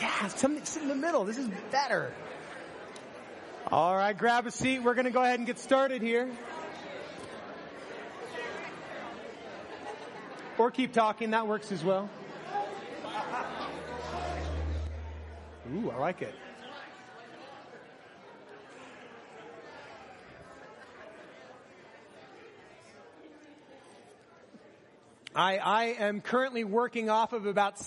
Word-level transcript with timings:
Yeah, 0.00 0.28
something 0.28 0.64
sit 0.64 0.82
in 0.82 0.88
the 0.88 0.94
middle. 0.94 1.24
This 1.24 1.38
is 1.38 1.48
better. 1.70 2.12
All 3.70 3.96
right, 3.96 4.16
grab 4.16 4.46
a 4.46 4.50
seat. 4.50 4.80
We're 4.80 4.94
going 4.94 5.06
to 5.06 5.10
go 5.10 5.22
ahead 5.22 5.38
and 5.38 5.46
get 5.46 5.58
started 5.58 6.02
here. 6.02 6.28
Or 10.58 10.70
keep 10.70 10.92
talking. 10.92 11.30
That 11.30 11.46
works 11.46 11.72
as 11.72 11.82
well. 11.82 12.10
Ooh, 15.74 15.90
I 15.90 15.96
like 15.96 16.20
it. 16.20 16.34
I, 25.34 25.56
I 25.56 25.84
am 25.98 26.20
currently 26.20 26.62
working 26.62 27.08
off 27.08 27.32
of 27.32 27.46
about 27.46 27.78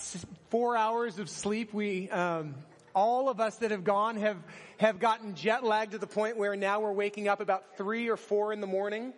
four 0.50 0.76
hours 0.76 1.18
of 1.18 1.28
sleep. 1.28 1.74
We, 1.74 2.08
um, 2.10 2.54
all 2.94 3.28
of 3.28 3.40
us 3.40 3.56
that 3.56 3.70
have 3.70 3.84
gone 3.84 4.16
have, 4.16 4.38
have 4.78 4.98
gotten 4.98 5.34
jet 5.34 5.64
lagged 5.64 5.92
to 5.92 5.98
the 5.98 6.06
point 6.06 6.36
where 6.36 6.56
now 6.56 6.80
we're 6.80 6.92
waking 6.92 7.28
up 7.28 7.40
about 7.40 7.76
three 7.76 8.08
or 8.08 8.16
four 8.16 8.52
in 8.52 8.60
the 8.60 8.66
morning 8.66 9.12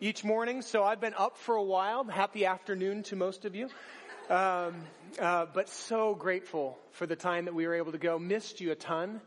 each 0.00 0.24
morning. 0.24 0.62
So 0.62 0.84
I've 0.84 1.00
been 1.00 1.14
up 1.16 1.38
for 1.38 1.54
a 1.54 1.62
while. 1.62 2.04
Happy 2.04 2.46
afternoon 2.46 3.02
to 3.04 3.16
most 3.16 3.44
of 3.44 3.54
you. 3.54 3.68
Um, 4.28 4.74
uh, 5.18 5.46
but 5.52 5.68
so 5.68 6.14
grateful 6.14 6.78
for 6.92 7.06
the 7.06 7.16
time 7.16 7.44
that 7.46 7.54
we 7.54 7.66
were 7.66 7.74
able 7.74 7.92
to 7.92 7.98
go. 7.98 8.18
Missed 8.18 8.60
you 8.60 8.72
a 8.72 8.74
ton. 8.74 9.20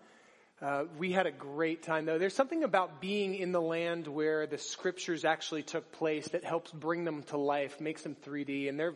Uh, 0.60 0.86
we 0.98 1.12
had 1.12 1.28
a 1.28 1.32
great 1.32 1.84
time 1.84 2.06
though. 2.06 2.18
There's 2.18 2.34
something 2.34 2.64
about 2.64 3.00
being 3.00 3.36
in 3.36 3.52
the 3.52 3.62
land 3.62 4.08
where 4.08 4.48
the 4.48 4.58
scriptures 4.58 5.24
actually 5.24 5.62
took 5.62 5.92
place 5.92 6.28
that 6.30 6.44
helps 6.44 6.72
bring 6.72 7.04
them 7.04 7.22
to 7.24 7.38
life, 7.38 7.80
makes 7.80 8.02
them 8.02 8.16
3D. 8.26 8.68
And 8.68 8.80
there, 8.80 8.96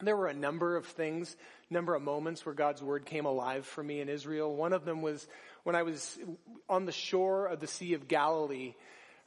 there 0.00 0.16
were 0.16 0.26
a 0.26 0.34
number 0.34 0.76
of 0.76 0.86
things, 0.86 1.36
number 1.70 1.94
of 1.94 2.02
moments 2.02 2.44
where 2.44 2.54
God's 2.54 2.82
word 2.82 3.06
came 3.06 3.24
alive 3.24 3.64
for 3.64 3.82
me 3.82 4.00
in 4.00 4.08
Israel. 4.08 4.54
One 4.54 4.72
of 4.72 4.84
them 4.84 5.02
was 5.02 5.26
when 5.62 5.76
I 5.76 5.84
was 5.84 6.18
on 6.68 6.84
the 6.84 6.92
shore 6.92 7.46
of 7.46 7.60
the 7.60 7.66
Sea 7.66 7.94
of 7.94 8.08
Galilee. 8.08 8.74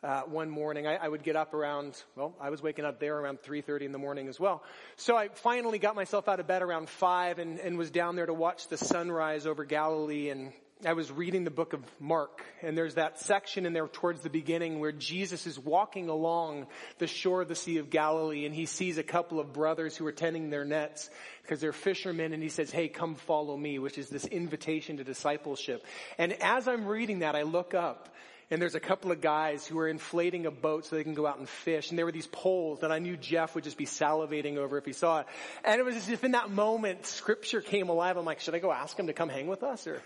Uh, 0.03 0.23
one 0.23 0.49
morning. 0.49 0.85
I, 0.85 0.97
I, 0.97 1.07
would 1.07 1.23
get 1.23 1.37
up 1.37 1.53
around, 1.53 1.95
well, 2.17 2.35
I 2.37 2.49
was 2.49 2.61
waking 2.61 2.83
up 2.83 2.99
there 2.99 3.17
around 3.17 3.41
3.30 3.41 3.83
in 3.83 3.91
the 3.93 3.97
morning 3.97 4.27
as 4.27 4.37
well. 4.37 4.61
So 4.97 5.15
I 5.15 5.29
finally 5.29 5.79
got 5.79 5.95
myself 5.95 6.27
out 6.27 6.41
of 6.41 6.45
bed 6.45 6.61
around 6.61 6.89
5 6.89 7.39
and, 7.39 7.57
and 7.57 7.77
was 7.77 7.89
down 7.89 8.17
there 8.17 8.25
to 8.25 8.33
watch 8.33 8.67
the 8.67 8.75
sunrise 8.75 9.47
over 9.47 9.63
Galilee 9.63 10.29
and 10.29 10.51
I 10.85 10.93
was 10.93 11.09
reading 11.09 11.45
the 11.45 11.51
book 11.51 11.71
of 11.71 11.81
Mark 11.99 12.43
and 12.61 12.77
there's 12.77 12.95
that 12.95 13.19
section 13.19 13.65
in 13.65 13.71
there 13.71 13.87
towards 13.87 14.21
the 14.21 14.29
beginning 14.29 14.79
where 14.79 14.91
Jesus 14.91 15.47
is 15.47 15.57
walking 15.57 16.09
along 16.09 16.67
the 16.97 17.07
shore 17.07 17.43
of 17.43 17.47
the 17.47 17.55
Sea 17.55 17.77
of 17.77 17.89
Galilee 17.89 18.45
and 18.45 18.53
he 18.53 18.65
sees 18.65 18.97
a 18.97 19.03
couple 19.03 19.39
of 19.39 19.53
brothers 19.53 19.95
who 19.95 20.05
are 20.05 20.11
tending 20.11 20.49
their 20.49 20.65
nets 20.65 21.09
because 21.41 21.61
they're 21.61 21.71
fishermen 21.71 22.33
and 22.33 22.43
he 22.43 22.49
says, 22.49 22.69
hey, 22.69 22.89
come 22.89 23.15
follow 23.15 23.55
me, 23.55 23.79
which 23.79 23.97
is 23.97 24.09
this 24.09 24.25
invitation 24.25 24.97
to 24.97 25.05
discipleship. 25.05 25.85
And 26.17 26.33
as 26.41 26.67
I'm 26.67 26.85
reading 26.85 27.19
that, 27.19 27.35
I 27.35 27.43
look 27.43 27.73
up 27.73 28.13
and 28.51 28.61
there's 28.61 28.75
a 28.75 28.81
couple 28.81 29.11
of 29.11 29.21
guys 29.21 29.65
who 29.65 29.79
are 29.79 29.87
inflating 29.87 30.45
a 30.45 30.51
boat 30.51 30.85
so 30.85 30.95
they 30.95 31.03
can 31.03 31.13
go 31.13 31.25
out 31.25 31.39
and 31.39 31.47
fish. 31.47 31.89
And 31.89 31.97
there 31.97 32.05
were 32.05 32.11
these 32.11 32.27
poles 32.27 32.81
that 32.81 32.91
I 32.91 32.99
knew 32.99 33.15
Jeff 33.15 33.55
would 33.55 33.63
just 33.63 33.77
be 33.77 33.85
salivating 33.85 34.57
over 34.57 34.77
if 34.77 34.85
he 34.85 34.93
saw 34.93 35.21
it. 35.21 35.27
And 35.63 35.79
it 35.79 35.83
was 35.83 35.95
as 35.95 36.09
if 36.09 36.23
in 36.25 36.31
that 36.31 36.51
moment 36.51 37.05
scripture 37.05 37.61
came 37.61 37.87
alive. 37.87 38.17
I'm 38.17 38.25
like, 38.25 38.41
should 38.41 38.53
I 38.53 38.59
go 38.59 38.71
ask 38.71 38.99
him 38.99 39.07
to 39.07 39.13
come 39.13 39.29
hang 39.29 39.47
with 39.47 39.63
us 39.63 39.87
or? 39.87 40.01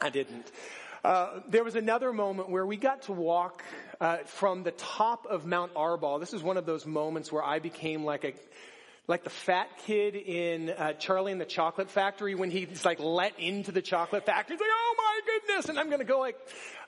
I 0.00 0.10
didn't. 0.10 0.50
Uh, 1.04 1.40
there 1.48 1.64
was 1.64 1.76
another 1.76 2.12
moment 2.12 2.50
where 2.50 2.66
we 2.66 2.76
got 2.76 3.02
to 3.02 3.12
walk 3.12 3.62
uh, 4.00 4.18
from 4.24 4.62
the 4.62 4.72
top 4.72 5.26
of 5.26 5.46
Mount 5.46 5.72
Arbel. 5.74 6.18
This 6.18 6.34
is 6.34 6.42
one 6.42 6.56
of 6.56 6.66
those 6.66 6.84
moments 6.84 7.30
where 7.30 7.44
I 7.44 7.60
became 7.60 8.04
like 8.04 8.24
a 8.24 8.34
like 9.08 9.22
the 9.22 9.30
fat 9.30 9.68
kid 9.86 10.16
in 10.16 10.70
uh, 10.70 10.94
Charlie 10.94 11.30
and 11.30 11.40
the 11.40 11.44
Chocolate 11.44 11.90
Factory 11.90 12.34
when 12.34 12.50
he's 12.50 12.84
like 12.84 12.98
let 12.98 13.38
into 13.38 13.70
the 13.70 13.82
chocolate 13.82 14.26
factory. 14.26 14.56
He's 14.56 14.60
like, 14.60 14.68
oh 14.72 14.94
my 14.98 15.20
goodness! 15.32 15.68
And 15.68 15.78
I'm 15.78 15.90
gonna 15.90 16.04
go 16.04 16.18
like, 16.18 16.36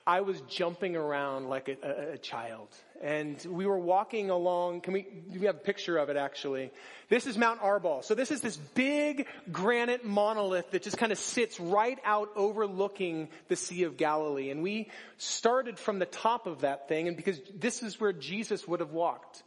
I 0.09 0.23
was 0.23 0.41
jumping 0.49 0.97
around 0.97 1.51
like 1.51 1.69
a, 1.69 1.77
a, 1.83 2.13
a 2.15 2.19
child. 2.19 2.69
And 3.03 3.37
we 3.47 3.67
were 3.67 3.79
walking 3.79 4.31
along, 4.31 4.81
can 4.81 4.95
we, 4.95 5.03
do 5.03 5.39
we 5.39 5.45
have 5.45 5.57
a 5.57 5.61
picture 5.61 5.99
of 5.99 6.09
it 6.09 6.17
actually. 6.17 6.71
This 7.11 7.27
is 7.27 7.37
Mount 7.37 7.61
Arbel. 7.61 8.03
So 8.03 8.15
this 8.15 8.31
is 8.31 8.41
this 8.41 8.57
big 8.57 9.27
granite 9.53 10.07
monolith 10.07 10.71
that 10.71 10.83
just 10.83 10.97
kind 10.97 11.13
of 11.13 11.19
sits 11.19 11.61
right 11.61 11.99
out 12.07 12.31
overlooking 12.37 13.29
the 13.49 13.57
Sea 13.57 13.83
of 13.83 13.99
Galilee. 13.99 14.49
And 14.49 14.63
we 14.63 14.89
started 15.19 15.79
from 15.79 15.99
the 15.99 16.07
top 16.07 16.47
of 16.47 16.63
that 16.63 16.89
thing 16.89 17.07
and 17.07 17.15
because 17.15 17.39
this 17.55 17.83
is 17.83 18.01
where 18.01 18.15
Jesus 18.15 18.67
would 18.67 18.81
have 18.81 18.93
walked. 18.93 19.43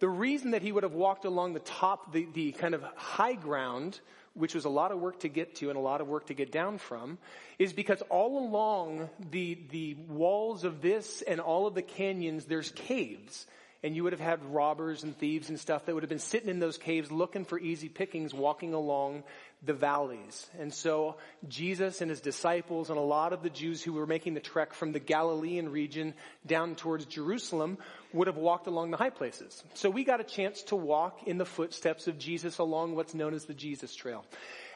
The 0.00 0.10
reason 0.10 0.50
that 0.50 0.60
he 0.60 0.72
would 0.72 0.82
have 0.82 0.92
walked 0.92 1.24
along 1.24 1.54
the 1.54 1.60
top, 1.60 2.12
the, 2.12 2.28
the 2.34 2.52
kind 2.52 2.74
of 2.74 2.82
high 2.96 3.34
ground 3.34 3.98
which 4.34 4.54
was 4.54 4.64
a 4.64 4.70
lot 4.70 4.92
of 4.92 4.98
work 4.98 5.20
to 5.20 5.28
get 5.28 5.56
to 5.56 5.68
and 5.68 5.76
a 5.76 5.80
lot 5.82 6.00
of 6.00 6.08
work 6.08 6.26
to 6.26 6.34
get 6.34 6.50
down 6.50 6.78
from, 6.78 7.18
is 7.58 7.72
because 7.72 8.02
all 8.08 8.46
along 8.46 9.10
the, 9.30 9.58
the 9.70 9.94
walls 10.08 10.64
of 10.64 10.80
this 10.80 11.22
and 11.22 11.40
all 11.40 11.66
of 11.66 11.74
the 11.74 11.82
canyons, 11.82 12.44
there's 12.46 12.70
caves. 12.70 13.46
And 13.84 13.96
you 13.96 14.04
would 14.04 14.12
have 14.12 14.20
had 14.20 14.44
robbers 14.44 15.02
and 15.02 15.16
thieves 15.18 15.48
and 15.48 15.58
stuff 15.58 15.86
that 15.86 15.94
would 15.94 16.04
have 16.04 16.10
been 16.10 16.20
sitting 16.20 16.48
in 16.48 16.60
those 16.60 16.78
caves 16.78 17.10
looking 17.10 17.44
for 17.44 17.58
easy 17.58 17.88
pickings 17.88 18.32
walking 18.32 18.74
along 18.74 19.24
the 19.64 19.72
valleys. 19.72 20.50
And 20.58 20.74
so 20.74 21.16
Jesus 21.48 22.00
and 22.00 22.10
his 22.10 22.20
disciples 22.20 22.90
and 22.90 22.98
a 22.98 23.02
lot 23.02 23.32
of 23.32 23.42
the 23.42 23.50
Jews 23.50 23.82
who 23.82 23.92
were 23.92 24.06
making 24.06 24.34
the 24.34 24.40
trek 24.40 24.74
from 24.74 24.92
the 24.92 24.98
Galilean 24.98 25.70
region 25.70 26.14
down 26.44 26.74
towards 26.74 27.06
Jerusalem 27.06 27.78
would 28.12 28.26
have 28.26 28.36
walked 28.36 28.66
along 28.66 28.90
the 28.90 28.96
high 28.96 29.10
places. 29.10 29.62
So 29.74 29.88
we 29.88 30.04
got 30.04 30.20
a 30.20 30.24
chance 30.24 30.62
to 30.64 30.76
walk 30.76 31.20
in 31.26 31.38
the 31.38 31.44
footsteps 31.44 32.08
of 32.08 32.18
Jesus 32.18 32.58
along 32.58 32.96
what's 32.96 33.14
known 33.14 33.34
as 33.34 33.44
the 33.44 33.54
Jesus 33.54 33.94
Trail. 33.94 34.24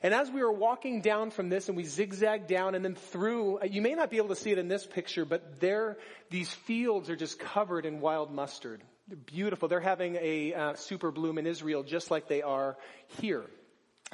And 0.03 0.15
as 0.15 0.31
we 0.31 0.41
were 0.41 0.53
walking 0.53 1.01
down 1.01 1.31
from 1.31 1.49
this 1.49 1.69
and 1.69 1.77
we 1.77 1.85
zigzagged 1.85 2.47
down 2.47 2.75
and 2.77 2.85
then 2.85 2.95
through, 2.95 3.59
you 3.65 3.83
may 3.83 3.95
not 3.95 4.11
be 4.11 4.19
able 4.19 4.29
to 4.29 4.37
see 4.37 4.53
it 4.53 4.59
in 4.59 4.69
this 4.69 4.87
picture, 4.87 5.25
but 5.25 5.59
there, 5.59 5.97
these 6.31 6.51
fields 6.51 7.11
are 7.11 7.17
just 7.17 7.41
covered 7.41 7.87
in 7.87 8.01
wild 8.01 8.33
mustard. 8.33 8.83
They're 9.09 9.17
beautiful. 9.17 9.69
They're 9.69 9.81
having 9.81 10.17
a 10.21 10.55
uh, 10.55 10.75
super 10.75 11.11
bloom 11.11 11.39
in 11.39 11.47
Israel 11.47 11.83
just 11.83 12.11
like 12.11 12.29
they 12.29 12.43
are 12.43 12.77
here. 13.21 13.45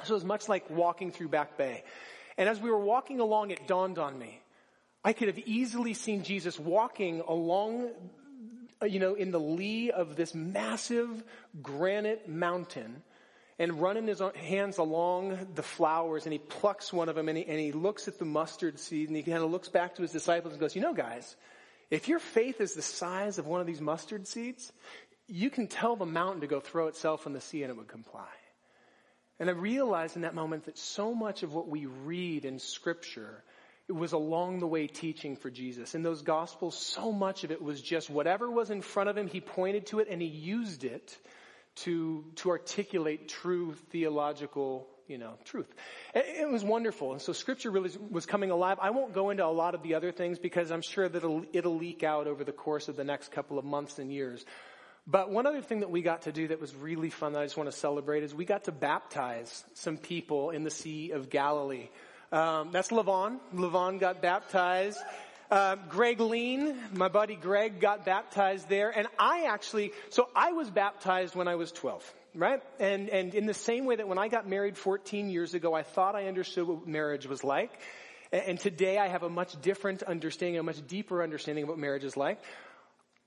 So 0.03 0.13
it 0.13 0.17
was 0.17 0.25
much 0.25 0.49
like 0.49 0.69
walking 0.69 1.11
through 1.11 1.29
Back 1.29 1.57
Bay. 1.57 1.83
And 2.37 2.49
as 2.49 2.59
we 2.59 2.69
were 2.69 2.79
walking 2.79 3.19
along, 3.19 3.51
it 3.51 3.67
dawned 3.67 3.99
on 3.99 4.17
me. 4.17 4.39
I 5.03 5.13
could 5.13 5.27
have 5.27 5.39
easily 5.39 5.93
seen 5.93 6.23
Jesus 6.23 6.57
walking 6.57 7.21
along, 7.21 7.89
uh, 8.81 8.85
you 8.85 8.99
know, 8.99 9.15
in 9.15 9.31
the 9.31 9.39
lee 9.39 9.91
of 9.91 10.15
this 10.15 10.33
massive 10.33 11.23
granite 11.61 12.29
mountain 12.29 13.03
and 13.59 13.81
running 13.81 14.07
his 14.07 14.21
hands 14.35 14.77
along 14.77 15.47
the 15.55 15.63
flowers 15.63 16.25
and 16.25 16.33
he 16.33 16.39
plucks 16.39 16.91
one 16.91 17.09
of 17.09 17.15
them 17.15 17.29
and 17.29 17.37
he, 17.37 17.45
and 17.45 17.59
he 17.59 17.71
looks 17.71 18.07
at 18.07 18.17
the 18.17 18.25
mustard 18.25 18.79
seed 18.79 19.09
and 19.09 19.15
he 19.15 19.23
kind 19.23 19.43
of 19.43 19.51
looks 19.51 19.69
back 19.69 19.95
to 19.95 20.01
his 20.01 20.11
disciples 20.11 20.53
and 20.53 20.59
goes, 20.59 20.75
you 20.75 20.81
know 20.81 20.93
guys, 20.93 21.35
if 21.91 22.07
your 22.07 22.19
faith 22.19 22.61
is 22.61 22.73
the 22.73 22.81
size 22.81 23.37
of 23.37 23.45
one 23.45 23.61
of 23.61 23.67
these 23.67 23.81
mustard 23.81 24.27
seeds, 24.27 24.71
you 25.27 25.49
can 25.49 25.67
tell 25.67 25.95
the 25.95 26.05
mountain 26.05 26.41
to 26.41 26.47
go 26.47 26.59
throw 26.59 26.87
itself 26.87 27.27
in 27.27 27.33
the 27.33 27.41
sea 27.41 27.63
and 27.63 27.69
it 27.69 27.77
would 27.77 27.87
comply. 27.87 28.27
And 29.39 29.49
I 29.49 29.53
realized 29.53 30.15
in 30.15 30.21
that 30.21 30.35
moment 30.35 30.65
that 30.65 30.77
so 30.77 31.13
much 31.13 31.43
of 31.43 31.53
what 31.53 31.67
we 31.67 31.85
read 31.85 32.45
in 32.45 32.59
scripture 32.59 33.43
it 33.89 33.93
was 33.93 34.13
along 34.13 34.59
the 34.59 34.67
way 34.67 34.87
teaching 34.87 35.35
for 35.35 35.49
Jesus. 35.49 35.93
In 35.93 36.03
those 36.03 36.21
gospels, 36.21 36.77
so 36.77 37.11
much 37.11 37.43
of 37.43 37.51
it 37.51 37.61
was 37.61 37.81
just 37.81 38.09
whatever 38.09 38.49
was 38.49 38.69
in 38.69 38.81
front 38.81 39.09
of 39.09 39.17
him, 39.17 39.27
he 39.27 39.41
pointed 39.41 39.87
to 39.87 39.99
it 39.99 40.07
and 40.09 40.21
he 40.21 40.27
used 40.27 40.85
it 40.85 41.17
to, 41.75 42.23
to 42.37 42.51
articulate 42.51 43.27
true 43.27 43.73
theological, 43.91 44.87
you 45.07 45.17
know, 45.17 45.33
truth. 45.43 45.67
It, 46.15 46.49
was 46.49 46.63
wonderful. 46.63 47.11
And 47.11 47.21
so 47.21 47.33
scripture 47.33 47.71
really 47.71 47.91
was 48.09 48.25
coming 48.25 48.51
alive. 48.51 48.77
I 48.81 48.91
won't 48.91 49.13
go 49.13 49.31
into 49.31 49.45
a 49.45 49.47
lot 49.47 49.75
of 49.75 49.83
the 49.83 49.95
other 49.95 50.13
things 50.13 50.39
because 50.39 50.71
I'm 50.71 50.81
sure 50.81 51.09
that 51.09 51.17
it'll, 51.17 51.43
it'll 51.51 51.77
leak 51.77 52.03
out 52.03 52.27
over 52.27 52.45
the 52.45 52.53
course 52.53 52.87
of 52.87 52.95
the 52.95 53.03
next 53.03 53.31
couple 53.33 53.59
of 53.59 53.65
months 53.65 53.99
and 53.99 54.13
years. 54.13 54.45
But 55.05 55.29
one 55.29 55.45
other 55.45 55.61
thing 55.61 55.81
that 55.81 55.91
we 55.91 56.01
got 56.01 56.23
to 56.23 56.31
do 56.31 56.47
that 56.47 56.61
was 56.61 56.73
really 56.75 57.09
fun 57.09 57.33
that 57.33 57.39
I 57.39 57.45
just 57.45 57.57
want 57.57 57.69
to 57.69 57.77
celebrate 57.77 58.23
is 58.23 58.33
we 58.33 58.45
got 58.45 58.65
to 58.65 58.71
baptize 58.71 59.63
some 59.73 59.97
people 59.97 60.51
in 60.51 60.63
the 60.63 60.71
Sea 60.71 61.11
of 61.11 61.29
Galilee. 61.29 61.89
Um, 62.31 62.69
that's 62.71 62.89
Levon. 62.89 63.39
Levon 63.53 63.99
got 63.99 64.21
baptized. 64.21 64.99
Uh, 65.51 65.75
Greg 65.89 66.19
Lean, 66.19 66.75
my 66.93 67.09
buddy 67.09 67.35
Greg 67.35 67.81
got 67.81 68.05
baptized 68.05 68.69
there. 68.69 68.89
And 68.89 69.07
I 69.19 69.43
actually, 69.43 69.91
so 70.09 70.29
I 70.35 70.53
was 70.53 70.69
baptized 70.69 71.35
when 71.35 71.47
I 71.47 71.55
was 71.55 71.71
12 71.71 72.13
right? 72.35 72.61
And, 72.79 73.09
and 73.09 73.35
in 73.35 73.45
the 73.45 73.53
same 73.53 73.85
way 73.85 73.95
that 73.95 74.07
when 74.07 74.17
I 74.17 74.27
got 74.27 74.47
married 74.47 74.77
14 74.77 75.29
years 75.29 75.53
ago, 75.53 75.73
I 75.73 75.83
thought 75.83 76.15
I 76.15 76.27
understood 76.27 76.67
what 76.67 76.87
marriage 76.87 77.27
was 77.27 77.43
like. 77.43 77.71
And 78.31 78.59
today 78.59 78.97
I 78.97 79.07
have 79.07 79.21
a 79.21 79.29
much 79.29 79.59
different 79.61 80.01
understanding, 80.01 80.57
a 80.57 80.63
much 80.63 80.85
deeper 80.87 81.21
understanding 81.21 81.63
of 81.63 81.69
what 81.69 81.77
marriage 81.77 82.03
is 82.03 82.17
like. 82.17 82.41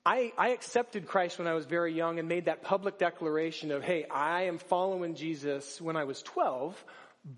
I, 0.07 0.31
I 0.37 0.49
accepted 0.51 1.05
Christ 1.05 1.37
when 1.37 1.49
I 1.49 1.53
was 1.53 1.65
very 1.65 1.93
young 1.93 2.17
and 2.17 2.29
made 2.29 2.45
that 2.45 2.63
public 2.63 2.97
declaration 2.97 3.71
of, 3.71 3.83
hey, 3.83 4.05
I 4.09 4.43
am 4.43 4.57
following 4.57 5.15
Jesus 5.15 5.81
when 5.81 5.97
I 5.97 6.05
was 6.05 6.21
12, 6.21 6.81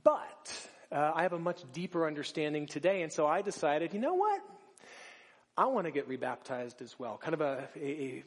but 0.03 0.69
uh, 0.91 1.11
I 1.15 1.23
have 1.23 1.33
a 1.33 1.39
much 1.39 1.63
deeper 1.73 2.05
understanding 2.05 2.67
today. 2.67 3.01
And 3.01 3.11
so 3.11 3.25
I 3.25 3.41
decided, 3.41 3.95
you 3.95 3.99
know 3.99 4.13
what? 4.13 4.39
I 5.57 5.65
want 5.65 5.87
to 5.87 5.91
get 5.91 6.07
rebaptized 6.07 6.83
as 6.83 6.93
well. 6.99 7.17
Kind 7.17 7.33
of 7.33 7.41
a, 7.41 7.67
a, 7.75 8.23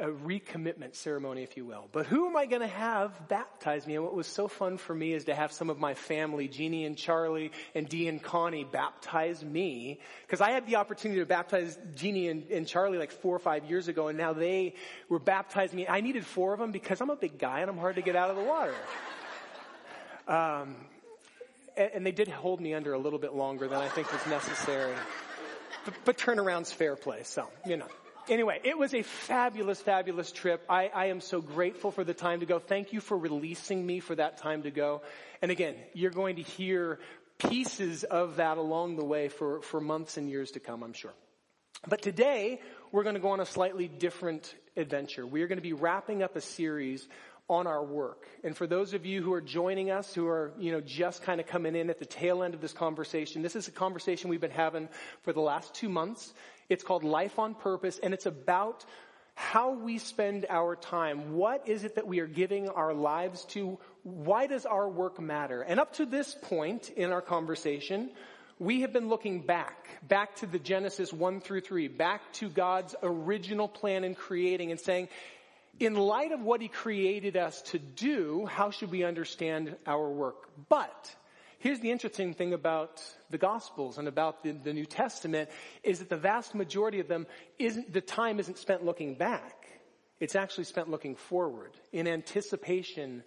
a 0.00 0.06
recommitment 0.06 0.94
ceremony, 0.94 1.42
if 1.42 1.56
you 1.56 1.64
will. 1.64 1.88
But 1.90 2.06
who 2.06 2.28
am 2.28 2.36
I 2.36 2.46
going 2.46 2.62
to 2.62 2.68
have 2.68 3.28
baptize 3.28 3.86
me? 3.86 3.96
And 3.96 4.04
what 4.04 4.14
was 4.14 4.26
so 4.26 4.46
fun 4.46 4.78
for 4.78 4.94
me 4.94 5.12
is 5.12 5.24
to 5.24 5.34
have 5.34 5.52
some 5.52 5.70
of 5.70 5.78
my 5.78 5.94
family, 5.94 6.46
Jeannie 6.46 6.84
and 6.84 6.96
Charlie 6.96 7.50
and 7.74 7.88
Dee 7.88 8.06
and 8.06 8.22
Connie, 8.22 8.64
baptize 8.64 9.44
me. 9.44 10.00
Because 10.26 10.40
I 10.40 10.52
had 10.52 10.66
the 10.66 10.76
opportunity 10.76 11.20
to 11.20 11.26
baptize 11.26 11.76
Jeannie 11.96 12.28
and, 12.28 12.48
and, 12.50 12.66
Charlie 12.66 12.98
like 12.98 13.10
four 13.10 13.34
or 13.34 13.40
five 13.40 13.64
years 13.64 13.88
ago, 13.88 14.08
and 14.08 14.16
now 14.16 14.32
they 14.32 14.74
were 15.08 15.18
baptizing 15.18 15.76
me. 15.76 15.88
I 15.88 16.00
needed 16.00 16.24
four 16.24 16.52
of 16.52 16.60
them 16.60 16.70
because 16.70 17.00
I'm 17.00 17.10
a 17.10 17.16
big 17.16 17.38
guy 17.38 17.60
and 17.60 17.70
I'm 17.70 17.78
hard 17.78 17.96
to 17.96 18.02
get 18.02 18.14
out 18.14 18.30
of 18.30 18.36
the 18.36 18.44
water. 18.44 18.74
Um, 20.28 20.76
and, 21.74 21.90
and 21.94 22.06
they 22.06 22.12
did 22.12 22.28
hold 22.28 22.60
me 22.60 22.74
under 22.74 22.92
a 22.92 22.98
little 22.98 23.18
bit 23.18 23.32
longer 23.32 23.66
than 23.66 23.78
I 23.78 23.88
think 23.88 24.12
was 24.12 24.26
necessary. 24.26 24.92
But, 25.86 25.94
but 26.04 26.18
turnaround's 26.18 26.70
fair 26.70 26.96
play, 26.96 27.22
so, 27.22 27.48
you 27.64 27.78
know. 27.78 27.86
Anyway, 28.28 28.60
it 28.62 28.76
was 28.76 28.92
a 28.92 29.02
fabulous, 29.02 29.80
fabulous 29.80 30.30
trip. 30.30 30.62
I, 30.68 30.90
I 30.94 31.06
am 31.06 31.22
so 31.22 31.40
grateful 31.40 31.90
for 31.90 32.04
the 32.04 32.12
time 32.12 32.40
to 32.40 32.46
go. 32.46 32.58
Thank 32.58 32.92
you 32.92 33.00
for 33.00 33.16
releasing 33.16 33.84
me 33.84 34.00
for 34.00 34.14
that 34.16 34.36
time 34.36 34.64
to 34.64 34.70
go. 34.70 35.00
And 35.40 35.50
again, 35.50 35.76
you're 35.94 36.10
going 36.10 36.36
to 36.36 36.42
hear 36.42 36.98
pieces 37.38 38.04
of 38.04 38.36
that 38.36 38.58
along 38.58 38.96
the 38.96 39.04
way 39.04 39.28
for, 39.28 39.62
for 39.62 39.80
months 39.80 40.18
and 40.18 40.28
years 40.28 40.50
to 40.52 40.60
come, 40.60 40.82
I'm 40.82 40.92
sure. 40.92 41.14
But 41.86 42.02
today, 42.02 42.60
we're 42.92 43.02
going 43.02 43.14
to 43.14 43.20
go 43.20 43.30
on 43.30 43.40
a 43.40 43.46
slightly 43.46 43.88
different 43.88 44.54
adventure. 44.76 45.26
We 45.26 45.42
are 45.42 45.46
going 45.46 45.58
to 45.58 45.62
be 45.62 45.72
wrapping 45.72 46.22
up 46.22 46.36
a 46.36 46.42
series 46.42 47.08
on 47.48 47.66
our 47.66 47.82
work. 47.82 48.28
And 48.44 48.54
for 48.54 48.66
those 48.66 48.92
of 48.92 49.06
you 49.06 49.22
who 49.22 49.32
are 49.32 49.40
joining 49.40 49.90
us, 49.90 50.12
who 50.12 50.26
are, 50.28 50.52
you 50.58 50.70
know, 50.70 50.82
just 50.82 51.22
kind 51.22 51.40
of 51.40 51.46
coming 51.46 51.74
in 51.74 51.88
at 51.88 51.98
the 51.98 52.04
tail 52.04 52.42
end 52.42 52.52
of 52.52 52.60
this 52.60 52.74
conversation, 52.74 53.40
this 53.40 53.56
is 53.56 53.68
a 53.68 53.70
conversation 53.70 54.28
we've 54.28 54.40
been 54.40 54.50
having 54.50 54.88
for 55.22 55.32
the 55.32 55.40
last 55.40 55.72
two 55.72 55.88
months. 55.88 56.34
It's 56.68 56.84
called 56.84 57.04
Life 57.04 57.38
on 57.38 57.54
Purpose, 57.54 57.98
and 58.02 58.12
it's 58.12 58.26
about 58.26 58.84
how 59.34 59.70
we 59.70 59.98
spend 59.98 60.46
our 60.50 60.74
time. 60.74 61.34
What 61.34 61.68
is 61.68 61.84
it 61.84 61.94
that 61.94 62.06
we 62.06 62.18
are 62.18 62.26
giving 62.26 62.68
our 62.68 62.92
lives 62.92 63.44
to? 63.50 63.78
Why 64.02 64.46
does 64.48 64.66
our 64.66 64.88
work 64.88 65.20
matter? 65.20 65.62
And 65.62 65.78
up 65.78 65.94
to 65.94 66.06
this 66.06 66.34
point 66.34 66.90
in 66.90 67.12
our 67.12 67.22
conversation, 67.22 68.10
we 68.58 68.80
have 68.80 68.92
been 68.92 69.08
looking 69.08 69.40
back, 69.42 69.88
back 70.08 70.34
to 70.36 70.46
the 70.46 70.58
Genesis 70.58 71.12
1 71.12 71.40
through 71.40 71.60
3, 71.60 71.86
back 71.86 72.32
to 72.34 72.48
God's 72.48 72.96
original 73.02 73.68
plan 73.68 74.02
in 74.02 74.16
creating 74.16 74.72
and 74.72 74.80
saying, 74.80 75.08
in 75.78 75.94
light 75.94 76.32
of 76.32 76.40
what 76.40 76.60
he 76.60 76.66
created 76.66 77.36
us 77.36 77.62
to 77.62 77.78
do, 77.78 78.46
how 78.46 78.70
should 78.70 78.90
we 78.90 79.04
understand 79.04 79.76
our 79.86 80.10
work? 80.10 80.48
But 80.68 81.14
here's 81.58 81.80
the 81.80 81.90
interesting 81.90 82.34
thing 82.34 82.52
about 82.52 83.02
the 83.30 83.38
Gospels 83.38 83.98
and 83.98 84.08
about 84.08 84.42
the, 84.42 84.52
the, 84.52 84.72
New 84.72 84.86
Testament 84.86 85.50
is 85.82 85.98
that 85.98 86.08
the 86.08 86.16
vast 86.16 86.54
majority 86.54 87.00
of 87.00 87.08
them 87.08 87.26
isn't, 87.58 87.92
the 87.92 88.00
time 88.00 88.40
isn't 88.40 88.58
spent 88.58 88.84
looking 88.84 89.14
back. 89.14 89.66
It's 90.20 90.34
actually 90.34 90.64
spent 90.64 90.90
looking 90.90 91.14
forward 91.14 91.72
in 91.92 92.08
anticipation 92.08 93.22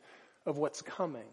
of 0.46 0.58
what's 0.58 0.82
coming. 0.82 1.28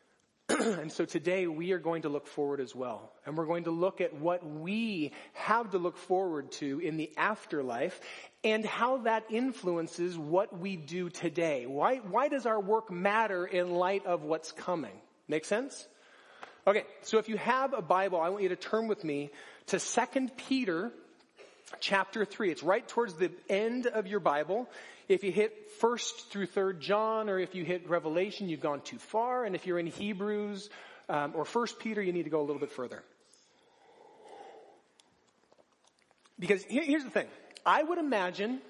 and 0.48 0.90
so 0.90 1.04
today 1.04 1.46
we 1.46 1.72
are 1.72 1.78
going 1.78 2.02
to 2.02 2.08
look 2.08 2.26
forward 2.26 2.60
as 2.60 2.74
well. 2.74 3.12
And 3.26 3.36
we're 3.36 3.46
going 3.46 3.64
to 3.64 3.70
look 3.70 4.00
at 4.00 4.14
what 4.14 4.44
we 4.44 5.12
have 5.34 5.70
to 5.72 5.78
look 5.78 5.96
forward 5.96 6.50
to 6.52 6.80
in 6.80 6.96
the 6.96 7.12
afterlife 7.16 8.00
and 8.42 8.64
how 8.64 8.98
that 8.98 9.24
influences 9.30 10.16
what 10.16 10.58
we 10.58 10.76
do 10.76 11.10
today. 11.10 11.66
Why, 11.66 11.96
why 11.96 12.28
does 12.28 12.46
our 12.46 12.58
work 12.58 12.90
matter 12.90 13.44
in 13.44 13.72
light 13.72 14.06
of 14.06 14.22
what's 14.22 14.50
coming? 14.52 14.98
Make 15.28 15.44
sense? 15.44 15.86
Okay, 16.68 16.84
so 17.00 17.16
if 17.16 17.30
you 17.30 17.38
have 17.38 17.72
a 17.72 17.80
Bible, 17.80 18.20
I 18.20 18.28
want 18.28 18.42
you 18.42 18.50
to 18.50 18.56
turn 18.56 18.88
with 18.88 19.02
me 19.02 19.30
to 19.68 19.78
2 19.78 20.28
Peter 20.48 20.92
chapter 21.80 22.26
3. 22.26 22.50
It's 22.50 22.62
right 22.62 22.86
towards 22.86 23.14
the 23.14 23.30
end 23.48 23.86
of 23.86 24.06
your 24.06 24.20
Bible. 24.20 24.68
If 25.08 25.24
you 25.24 25.32
hit 25.32 25.80
1st 25.80 26.28
through 26.28 26.48
3rd 26.48 26.80
John, 26.80 27.30
or 27.30 27.38
if 27.38 27.54
you 27.54 27.64
hit 27.64 27.88
Revelation, 27.88 28.50
you've 28.50 28.60
gone 28.60 28.82
too 28.82 28.98
far. 28.98 29.46
And 29.46 29.54
if 29.54 29.66
you're 29.66 29.78
in 29.78 29.86
Hebrews 29.86 30.68
um, 31.08 31.32
or 31.34 31.44
1st 31.44 31.78
Peter, 31.78 32.02
you 32.02 32.12
need 32.12 32.24
to 32.24 32.30
go 32.30 32.40
a 32.40 32.44
little 32.44 32.60
bit 32.60 32.72
further. 32.72 33.02
Because 36.38 36.62
here, 36.64 36.82
here's 36.82 37.04
the 37.04 37.08
thing. 37.08 37.28
I 37.64 37.82
would 37.82 37.96
imagine 37.96 38.60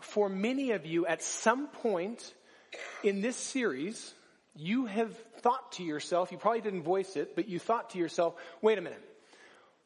for 0.00 0.30
many 0.30 0.70
of 0.70 0.86
you 0.86 1.04
at 1.04 1.22
some 1.22 1.66
point 1.66 2.32
in 3.04 3.20
this 3.20 3.36
series, 3.36 4.14
you 4.56 4.86
have 4.86 5.14
thought 5.42 5.72
to 5.72 5.82
yourself, 5.82 6.32
you 6.32 6.38
probably 6.38 6.60
didn't 6.60 6.82
voice 6.82 7.16
it, 7.16 7.36
but 7.36 7.48
you 7.48 7.58
thought 7.58 7.90
to 7.90 7.98
yourself, 7.98 8.34
wait 8.60 8.78
a 8.78 8.80
minute. 8.80 9.02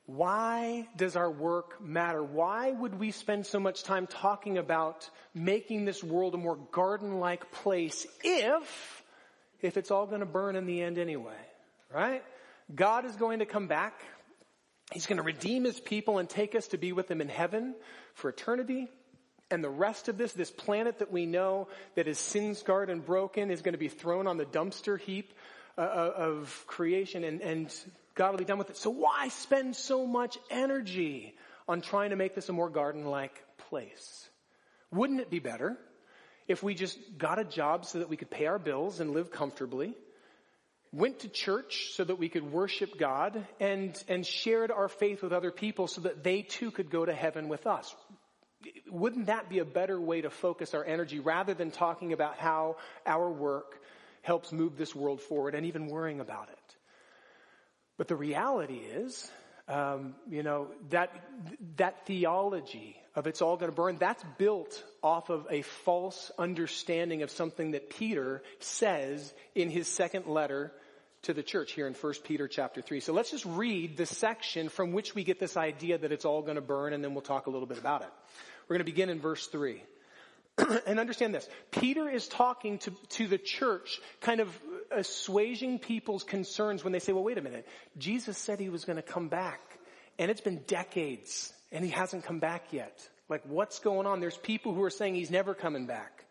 Why 0.06 0.87
does 0.97 1.17
our 1.17 1.31
work 1.31 1.81
matter? 1.82 2.23
Why 2.23 2.70
would 2.70 2.99
we 2.99 3.11
spend 3.11 3.44
so 3.44 3.58
much 3.58 3.82
time 3.82 4.06
talking 4.06 4.56
about 4.56 5.11
making 5.35 5.85
this 5.85 6.03
world 6.05 6.35
a 6.35 6.38
more 6.38 6.56
garden-like 6.70 7.50
place 7.50 8.06
if, 8.23 9.03
if 9.62 9.76
it's 9.76 9.91
all 9.91 10.06
going 10.06 10.20
to 10.20 10.26
burn 10.26 10.55
in 10.55 10.67
the 10.67 10.81
end 10.81 10.99
anyway? 10.99 11.35
Right? 11.93 12.23
God 12.73 13.05
is 13.05 13.17
going 13.17 13.41
to 13.41 13.47
come 13.47 13.67
back. 13.67 14.00
He's 14.93 15.06
going 15.06 15.17
to 15.17 15.25
redeem 15.25 15.64
his 15.64 15.81
people 15.81 16.19
and 16.19 16.29
take 16.29 16.55
us 16.55 16.69
to 16.69 16.79
be 16.79 16.93
with 16.93 17.11
him 17.11 17.20
in 17.20 17.29
heaven 17.29 17.75
for 18.14 18.29
eternity. 18.29 18.88
And 19.50 19.62
the 19.62 19.70
rest 19.70 20.08
of 20.08 20.19
this, 20.19 20.32
this 20.32 20.50
planet 20.50 20.98
that 20.98 21.12
we 21.12 21.25
know 21.25 21.69
that 21.94 22.08
is 22.08 22.19
sin 22.19 22.54
scarred 22.54 22.90
and 22.90 23.04
broken 23.04 23.50
is 23.50 23.62
going 23.62 23.75
to 23.75 23.78
be 23.78 23.88
thrown 23.88 24.26
on 24.26 24.38
the 24.38 24.44
dumpster 24.44 24.98
heap 24.98 25.32
uh, 25.78 25.82
uh, 25.82 26.12
of 26.16 26.64
creation 26.66 27.22
and, 27.22 27.40
and 27.40 27.75
God 28.16 28.31
will 28.31 28.38
be 28.38 28.44
done 28.44 28.58
with 28.58 28.70
it. 28.70 28.76
So 28.76 28.90
why 28.90 29.28
spend 29.28 29.76
so 29.76 30.06
much 30.06 30.38
energy 30.50 31.34
on 31.69 31.81
trying 31.81 32.10
to 32.10 32.16
make 32.16 32.34
this 32.34 32.48
a 32.48 32.52
more 32.52 32.70
garden-like 32.70 33.40
place? 33.69 34.28
Wouldn't 34.90 35.20
it 35.20 35.31
be 35.31 35.38
better 35.38 35.76
if 36.48 36.62
we 36.62 36.75
just 36.75 36.98
got 37.19 37.38
a 37.38 37.44
job 37.44 37.84
so 37.84 37.98
that 37.98 38.08
we 38.08 38.16
could 38.16 38.31
pay 38.31 38.46
our 38.46 38.58
bills 38.58 38.98
and 38.98 39.12
live 39.12 39.31
comfortably? 39.31 39.94
Went 40.93 41.20
to 41.20 41.28
church 41.28 41.90
so 41.93 42.02
that 42.04 42.19
we 42.19 42.28
could 42.28 42.50
worship 42.50 42.98
God 42.98 43.44
and, 43.60 43.94
and 44.08 44.25
shared 44.26 44.70
our 44.70 44.88
faith 44.88 45.22
with 45.22 45.32
other 45.32 45.50
people 45.50 45.87
so 45.87 46.00
that 46.02 46.25
they 46.25 46.43
too 46.43 46.70
could 46.70 46.90
go 46.90 47.04
to 47.04 47.12
heaven 47.12 47.48
with 47.48 47.66
us 47.66 47.94
wouldn't 48.90 49.26
that 49.26 49.48
be 49.48 49.58
a 49.58 49.64
better 49.64 50.00
way 50.00 50.20
to 50.20 50.30
focus 50.30 50.74
our 50.74 50.84
energy 50.84 51.20
rather 51.20 51.54
than 51.54 51.70
talking 51.70 52.12
about 52.12 52.38
how 52.38 52.76
our 53.04 53.30
work 53.30 53.80
helps 54.22 54.52
move 54.52 54.76
this 54.76 54.94
world 54.94 55.20
forward 55.20 55.54
and 55.54 55.66
even 55.66 55.86
worrying 55.86 56.20
about 56.20 56.48
it? 56.50 56.76
But 57.96 58.08
the 58.08 58.16
reality 58.16 58.76
is, 58.78 59.30
um, 59.68 60.14
you 60.28 60.42
know, 60.42 60.68
that, 60.90 61.10
that 61.76 62.06
theology 62.06 62.96
of 63.14 63.26
it's 63.26 63.40
all 63.40 63.56
going 63.56 63.70
to 63.70 63.74
burn, 63.74 63.96
that's 63.98 64.22
built 64.36 64.84
off 65.02 65.30
of 65.30 65.46
a 65.50 65.62
false 65.62 66.30
understanding 66.38 67.22
of 67.22 67.30
something 67.30 67.70
that 67.70 67.88
Peter 67.88 68.42
says 68.60 69.32
in 69.54 69.70
his 69.70 69.88
second 69.88 70.26
letter 70.26 70.70
to 71.22 71.32
the 71.32 71.43
church 71.43 71.72
here 71.72 71.86
in 71.86 71.94
1 71.94 72.12
Peter 72.24 72.46
chapter 72.46 72.82
3. 72.82 73.00
So 73.00 73.14
let's 73.14 73.31
just 73.31 73.46
read 73.46 73.96
the 73.96 74.06
section 74.06 74.69
from 74.69 74.93
which 74.93 75.14
we 75.14 75.24
get 75.24 75.41
this 75.41 75.56
idea 75.56 75.96
that 75.96 76.12
it's 76.12 76.26
all 76.26 76.43
going 76.43 76.56
to 76.56 76.60
burn 76.60 76.93
and 76.93 77.02
then 77.02 77.14
we'll 77.14 77.22
talk 77.22 77.46
a 77.46 77.50
little 77.50 77.67
bit 77.67 77.79
about 77.79 78.02
it. 78.02 78.08
We're 78.69 78.77
going 78.77 78.87
to 78.87 78.93
begin 78.93 79.11
in 79.11 79.20
verse 79.20 79.46
3. 79.46 79.82
and 80.87 80.99
understand 80.99 81.35
this. 81.35 81.49
Peter 81.70 82.08
is 82.08 82.29
talking 82.29 82.79
to, 82.79 82.91
to 83.11 83.27
the 83.27 83.39
church, 83.39 84.01
kind 84.20 84.41
of 84.41 84.49
assuaging 84.91 85.79
people's 85.79 86.25
concerns 86.25 86.82
when 86.82 86.93
they 86.93 86.99
say, 86.99 87.13
well, 87.13 87.25
wait 87.25 87.39
a 87.39 87.43
minute. 87.43 87.67
Jesus 87.99 88.39
said 88.39 88.58
he 88.58 88.69
was 88.69 88.85
going 88.85 88.96
to 88.96 89.03
come 89.03 89.29
back 89.29 89.61
and 90.19 90.31
it's 90.31 90.41
been 90.41 90.63
decades 90.67 91.53
and 91.73 91.85
he 91.85 91.91
hasn't 91.91 92.25
come 92.25 92.39
back 92.39 92.73
yet. 92.73 93.06
Like 93.29 93.43
what's 93.44 93.81
going 93.81 94.06
on? 94.06 94.20
There's 94.20 94.39
people 94.39 94.73
who 94.73 94.82
are 94.82 94.91
saying 94.91 95.15
he's 95.15 95.31
never 95.31 95.55
coming 95.55 95.87
back. 95.87 96.25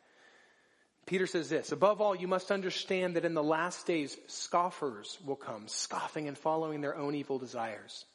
Peter 1.05 1.27
says 1.27 1.49
this, 1.49 1.71
above 1.71 2.01
all, 2.01 2.15
you 2.15 2.27
must 2.27 2.51
understand 2.51 3.15
that 3.15 3.25
in 3.25 3.35
the 3.35 3.43
last 3.43 3.85
days, 3.85 4.17
scoffers 4.25 5.19
will 5.23 5.35
come, 5.35 5.67
scoffing 5.67 6.27
and 6.27 6.35
following 6.35 6.81
their 6.81 6.97
own 6.97 7.13
evil 7.13 7.37
desires. 7.37 8.05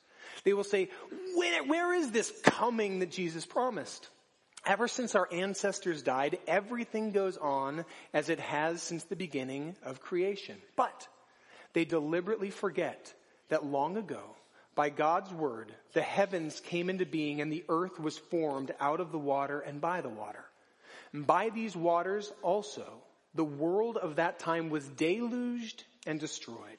They 0.44 0.52
will 0.52 0.64
say, 0.64 0.88
where, 1.34 1.64
where 1.64 1.94
is 1.94 2.10
this 2.10 2.32
coming 2.44 3.00
that 3.00 3.10
Jesus 3.10 3.46
promised? 3.46 4.08
Ever 4.66 4.88
since 4.88 5.14
our 5.14 5.28
ancestors 5.32 6.02
died, 6.02 6.38
everything 6.46 7.12
goes 7.12 7.36
on 7.36 7.84
as 8.12 8.28
it 8.28 8.40
has 8.40 8.82
since 8.82 9.04
the 9.04 9.16
beginning 9.16 9.74
of 9.82 10.00
creation. 10.00 10.56
But 10.76 11.08
they 11.72 11.84
deliberately 11.84 12.50
forget 12.50 13.12
that 13.48 13.64
long 13.64 13.96
ago, 13.96 14.20
by 14.74 14.90
God's 14.90 15.32
word, 15.32 15.72
the 15.94 16.02
heavens 16.02 16.60
came 16.60 16.90
into 16.90 17.06
being 17.06 17.40
and 17.40 17.50
the 17.50 17.64
earth 17.68 17.98
was 17.98 18.18
formed 18.18 18.72
out 18.80 19.00
of 19.00 19.12
the 19.12 19.18
water 19.18 19.60
and 19.60 19.80
by 19.80 20.00
the 20.00 20.08
water. 20.08 20.44
And 21.12 21.26
by 21.26 21.50
these 21.50 21.74
waters 21.74 22.32
also, 22.42 22.86
the 23.34 23.44
world 23.44 23.96
of 23.96 24.16
that 24.16 24.38
time 24.38 24.70
was 24.70 24.86
deluged 24.88 25.84
and 26.06 26.20
destroyed. 26.20 26.78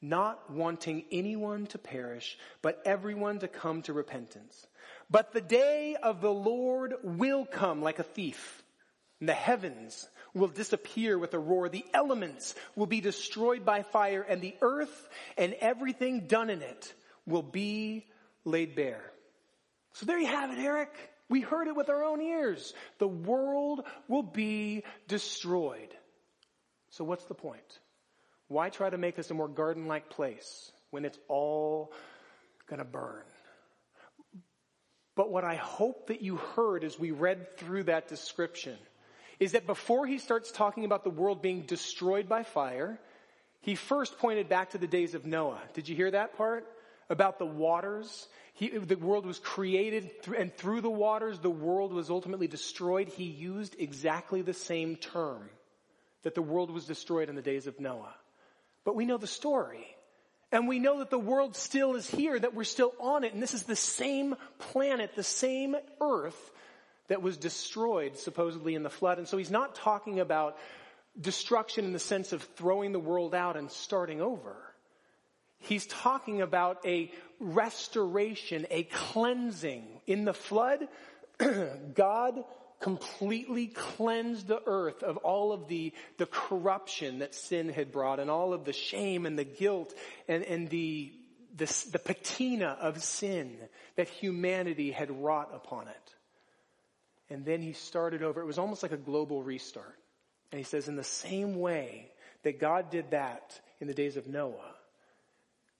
not 0.00 0.50
wanting 0.50 1.04
anyone 1.10 1.66
to 1.66 1.78
perish, 1.78 2.38
but 2.62 2.82
everyone 2.84 3.40
to 3.40 3.48
come 3.48 3.82
to 3.82 3.92
repentance. 3.92 4.66
But 5.10 5.32
the 5.32 5.40
day 5.40 5.96
of 6.00 6.20
the 6.20 6.32
Lord 6.32 6.94
will 7.02 7.44
come 7.44 7.82
like 7.82 7.98
a 7.98 8.04
thief. 8.04 8.62
And 9.20 9.28
the 9.28 9.34
heavens 9.34 10.08
will 10.34 10.48
disappear 10.48 11.18
with 11.18 11.34
a 11.34 11.38
roar. 11.38 11.68
The 11.68 11.84
elements 11.92 12.54
will 12.76 12.86
be 12.86 13.00
destroyed 13.00 13.64
by 13.64 13.82
fire 13.82 14.22
and 14.22 14.40
the 14.40 14.54
earth 14.60 15.08
and 15.36 15.54
everything 15.54 16.26
done 16.26 16.50
in 16.50 16.62
it 16.62 16.94
will 17.26 17.42
be 17.42 18.06
laid 18.44 18.76
bare. 18.76 19.12
So 19.94 20.06
there 20.06 20.18
you 20.18 20.26
have 20.26 20.50
it, 20.50 20.58
Eric. 20.58 20.94
We 21.28 21.40
heard 21.40 21.68
it 21.68 21.76
with 21.76 21.90
our 21.90 22.04
own 22.04 22.20
ears. 22.20 22.72
The 22.98 23.08
world 23.08 23.82
will 24.06 24.22
be 24.22 24.84
destroyed. 25.08 25.94
So 26.90 27.04
what's 27.04 27.24
the 27.24 27.34
point? 27.34 27.78
Why 28.48 28.70
try 28.70 28.90
to 28.90 28.98
make 28.98 29.14
this 29.14 29.30
a 29.30 29.34
more 29.34 29.48
garden-like 29.48 30.10
place 30.10 30.72
when 30.90 31.04
it's 31.04 31.18
all 31.28 31.92
gonna 32.68 32.84
burn? 32.84 33.22
But 35.14 35.30
what 35.30 35.44
I 35.44 35.56
hope 35.56 36.08
that 36.08 36.22
you 36.22 36.36
heard 36.36 36.84
as 36.84 36.98
we 36.98 37.10
read 37.10 37.56
through 37.58 37.84
that 37.84 38.08
description 38.08 38.76
is 39.38 39.52
that 39.52 39.66
before 39.66 40.06
he 40.06 40.18
starts 40.18 40.50
talking 40.50 40.84
about 40.84 41.04
the 41.04 41.10
world 41.10 41.42
being 41.42 41.62
destroyed 41.62 42.28
by 42.28 42.42
fire, 42.42 42.98
he 43.60 43.74
first 43.74 44.18
pointed 44.18 44.48
back 44.48 44.70
to 44.70 44.78
the 44.78 44.86
days 44.86 45.14
of 45.14 45.26
Noah. 45.26 45.60
Did 45.74 45.88
you 45.88 45.96
hear 45.96 46.10
that 46.10 46.36
part? 46.36 46.66
About 47.10 47.38
the 47.38 47.46
waters. 47.46 48.28
He, 48.54 48.68
the 48.68 48.96
world 48.96 49.26
was 49.26 49.38
created 49.38 50.10
and 50.36 50.54
through 50.56 50.80
the 50.80 50.90
waters 50.90 51.38
the 51.38 51.50
world 51.50 51.92
was 51.92 52.10
ultimately 52.10 52.48
destroyed. 52.48 53.08
He 53.08 53.24
used 53.24 53.76
exactly 53.78 54.42
the 54.42 54.54
same 54.54 54.96
term 54.96 55.48
that 56.22 56.34
the 56.34 56.42
world 56.42 56.70
was 56.70 56.86
destroyed 56.86 57.28
in 57.28 57.36
the 57.36 57.42
days 57.42 57.66
of 57.66 57.78
Noah. 57.78 58.14
But 58.88 58.96
we 58.96 59.04
know 59.04 59.18
the 59.18 59.26
story. 59.26 59.86
And 60.50 60.66
we 60.66 60.78
know 60.78 61.00
that 61.00 61.10
the 61.10 61.18
world 61.18 61.54
still 61.54 61.94
is 61.94 62.08
here, 62.08 62.38
that 62.38 62.54
we're 62.54 62.64
still 62.64 62.94
on 62.98 63.22
it, 63.22 63.34
and 63.34 63.42
this 63.42 63.52
is 63.52 63.64
the 63.64 63.76
same 63.76 64.34
planet, 64.58 65.10
the 65.14 65.22
same 65.22 65.76
earth 66.00 66.52
that 67.08 67.20
was 67.20 67.36
destroyed 67.36 68.16
supposedly 68.16 68.74
in 68.74 68.82
the 68.82 68.88
flood. 68.88 69.18
And 69.18 69.28
so 69.28 69.36
he's 69.36 69.50
not 69.50 69.74
talking 69.74 70.20
about 70.20 70.56
destruction 71.20 71.84
in 71.84 71.92
the 71.92 71.98
sense 71.98 72.32
of 72.32 72.42
throwing 72.56 72.92
the 72.92 72.98
world 72.98 73.34
out 73.34 73.58
and 73.58 73.70
starting 73.70 74.22
over. 74.22 74.56
He's 75.58 75.86
talking 75.86 76.40
about 76.40 76.78
a 76.86 77.12
restoration, 77.40 78.66
a 78.70 78.84
cleansing. 78.84 79.84
In 80.06 80.24
the 80.24 80.32
flood, 80.32 80.88
God 81.94 82.42
completely 82.80 83.66
cleansed 83.66 84.46
the 84.46 84.62
earth 84.66 85.02
of 85.02 85.16
all 85.18 85.52
of 85.52 85.68
the, 85.68 85.92
the 86.16 86.26
corruption 86.26 87.20
that 87.20 87.34
sin 87.34 87.68
had 87.68 87.90
brought 87.90 88.20
and 88.20 88.30
all 88.30 88.52
of 88.52 88.64
the 88.64 88.72
shame 88.72 89.26
and 89.26 89.38
the 89.38 89.44
guilt 89.44 89.92
and, 90.28 90.44
and 90.44 90.68
the, 90.70 91.12
the, 91.56 91.86
the 91.92 91.98
patina 91.98 92.76
of 92.80 93.02
sin 93.02 93.56
that 93.96 94.08
humanity 94.08 94.92
had 94.92 95.10
wrought 95.10 95.50
upon 95.52 95.88
it. 95.88 96.14
And 97.30 97.44
then 97.44 97.60
he 97.60 97.72
started 97.72 98.22
over. 98.22 98.40
It 98.40 98.46
was 98.46 98.58
almost 98.58 98.82
like 98.82 98.92
a 98.92 98.96
global 98.96 99.42
restart. 99.42 99.98
And 100.52 100.58
he 100.58 100.64
says, 100.64 100.88
in 100.88 100.96
the 100.96 101.04
same 101.04 101.56
way 101.56 102.10
that 102.42 102.60
God 102.60 102.90
did 102.90 103.10
that 103.10 103.60
in 103.80 103.86
the 103.86 103.94
days 103.94 104.16
of 104.16 104.26
Noah, 104.26 104.74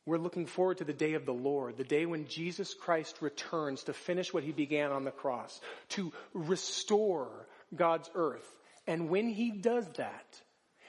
we're 0.08 0.16
looking 0.18 0.46
forward 0.46 0.78
to 0.78 0.84
the 0.84 0.92
day 0.94 1.12
of 1.12 1.26
the 1.26 1.34
Lord, 1.34 1.76
the 1.76 1.84
day 1.84 2.06
when 2.06 2.26
Jesus 2.26 2.72
Christ 2.72 3.18
returns 3.20 3.84
to 3.84 3.92
finish 3.92 4.32
what 4.32 4.42
he 4.42 4.52
began 4.52 4.90
on 4.90 5.04
the 5.04 5.10
cross, 5.10 5.60
to 5.90 6.12
restore 6.32 7.28
God's 7.76 8.08
earth. 8.14 8.48
And 8.86 9.10
when 9.10 9.28
he 9.28 9.50
does 9.50 9.86
that, 9.96 10.40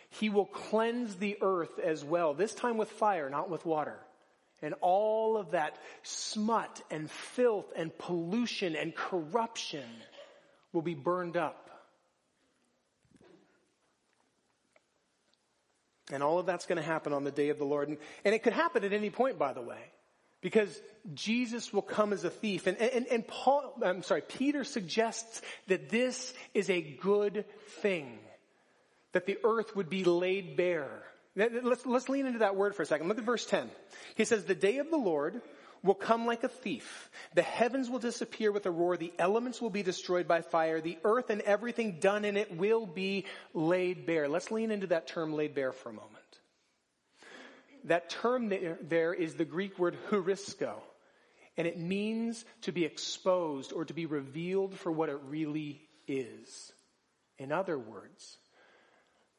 he 0.09 0.29
will 0.29 0.45
cleanse 0.45 1.15
the 1.17 1.37
earth 1.41 1.77
as 1.79 2.03
well, 2.03 2.33
this 2.33 2.55
time 2.55 2.77
with 2.77 2.89
fire, 2.91 3.29
not 3.29 3.49
with 3.49 3.65
water. 3.65 3.99
And 4.61 4.73
all 4.79 5.35
of 5.35 5.51
that 5.51 5.77
smut 6.03 6.81
and 6.89 7.11
filth 7.11 7.71
and 7.75 7.95
pollution 7.97 8.75
and 8.77 8.95
corruption 8.95 9.85
will 10.71 10.81
be 10.81 10.95
burned 10.95 11.35
up. 11.35 11.68
And 16.11 16.23
all 16.23 16.39
of 16.39 16.45
that's 16.45 16.65
going 16.65 16.77
to 16.77 16.83
happen 16.83 17.13
on 17.13 17.23
the 17.23 17.31
day 17.31 17.49
of 17.49 17.59
the 17.59 17.65
Lord. 17.65 17.89
And, 17.89 17.97
and, 18.25 18.33
it 18.33 18.43
could 18.43 18.53
happen 18.53 18.83
at 18.83 18.93
any 18.93 19.09
point, 19.09 19.37
by 19.37 19.53
the 19.53 19.61
way, 19.61 19.79
because 20.41 20.81
Jesus 21.13 21.71
will 21.71 21.83
come 21.83 22.13
as 22.13 22.23
a 22.23 22.29
thief. 22.29 22.67
And, 22.67 22.77
and, 22.77 23.05
and 23.07 23.27
Paul, 23.27 23.75
I'm 23.83 24.03
sorry, 24.03 24.21
Peter 24.21 24.63
suggests 24.63 25.41
that 25.67 25.89
this 25.89 26.33
is 26.53 26.69
a 26.69 26.81
good 26.81 27.45
thing, 27.81 28.17
that 29.11 29.25
the 29.25 29.37
earth 29.43 29.75
would 29.75 29.89
be 29.89 30.03
laid 30.03 30.57
bare. 30.57 31.03
Let's, 31.35 31.85
let's 31.85 32.09
lean 32.09 32.25
into 32.25 32.39
that 32.39 32.55
word 32.55 32.75
for 32.75 32.81
a 32.81 32.85
second. 32.85 33.07
Look 33.07 33.19
at 33.19 33.23
verse 33.23 33.45
10. 33.45 33.69
He 34.15 34.25
says, 34.25 34.45
the 34.45 34.55
day 34.55 34.77
of 34.77 34.89
the 34.89 34.97
Lord 34.97 35.41
will 35.83 35.95
come 35.95 36.25
like 36.25 36.43
a 36.43 36.49
thief. 36.49 37.09
The 37.35 37.41
heavens 37.41 37.89
will 37.89 37.99
disappear 37.99 38.51
with 38.51 38.65
a 38.65 38.71
roar. 38.71 38.97
The 38.97 39.13
elements 39.17 39.61
will 39.61 39.69
be 39.69 39.83
destroyed 39.83 40.27
by 40.27 40.41
fire. 40.41 40.81
The 40.81 40.97
earth 41.03 41.29
and 41.29 41.41
everything 41.41 41.99
done 41.99 42.25
in 42.25 42.37
it 42.37 42.55
will 42.55 42.85
be 42.85 43.25
laid 43.53 44.05
bare. 44.05 44.27
Let's 44.27 44.51
lean 44.51 44.71
into 44.71 44.87
that 44.87 45.07
term 45.07 45.33
laid 45.33 45.55
bare 45.55 45.71
for 45.71 45.89
a 45.89 45.93
moment. 45.93 46.15
That 47.85 48.09
term 48.09 48.51
there 48.81 49.13
is 49.13 49.35
the 49.35 49.45
Greek 49.45 49.79
word 49.79 49.97
heurisko, 50.09 50.73
and 51.55 51.65
it 51.65 51.79
means 51.79 52.43
to 52.63 52.71
be 52.71 52.83
exposed 52.83 53.71
or 53.71 53.85
to 53.85 53.93
be 53.93 54.05
revealed 54.05 54.77
for 54.77 54.91
what 54.91 55.09
it 55.09 55.19
really 55.27 55.81
is. 56.07 56.73
In 57.37 57.53
other 57.53 57.79
words, 57.79 58.37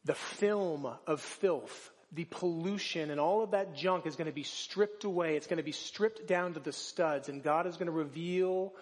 the 0.04 0.14
film 0.14 0.90
of 1.06 1.20
filth 1.20 1.90
the 2.12 2.24
pollution 2.24 3.10
and 3.10 3.20
all 3.20 3.42
of 3.42 3.52
that 3.52 3.74
junk 3.74 4.06
is 4.06 4.16
going 4.16 4.26
to 4.26 4.32
be 4.32 4.42
stripped 4.42 5.04
away. 5.04 5.36
It's 5.36 5.46
going 5.46 5.58
to 5.58 5.62
be 5.62 5.72
stripped 5.72 6.26
down 6.26 6.54
to 6.54 6.60
the 6.60 6.72
studs 6.72 7.28
and 7.28 7.42
God 7.42 7.66
is 7.66 7.76
going 7.76 7.86
to 7.86 7.92
reveal 7.92 8.74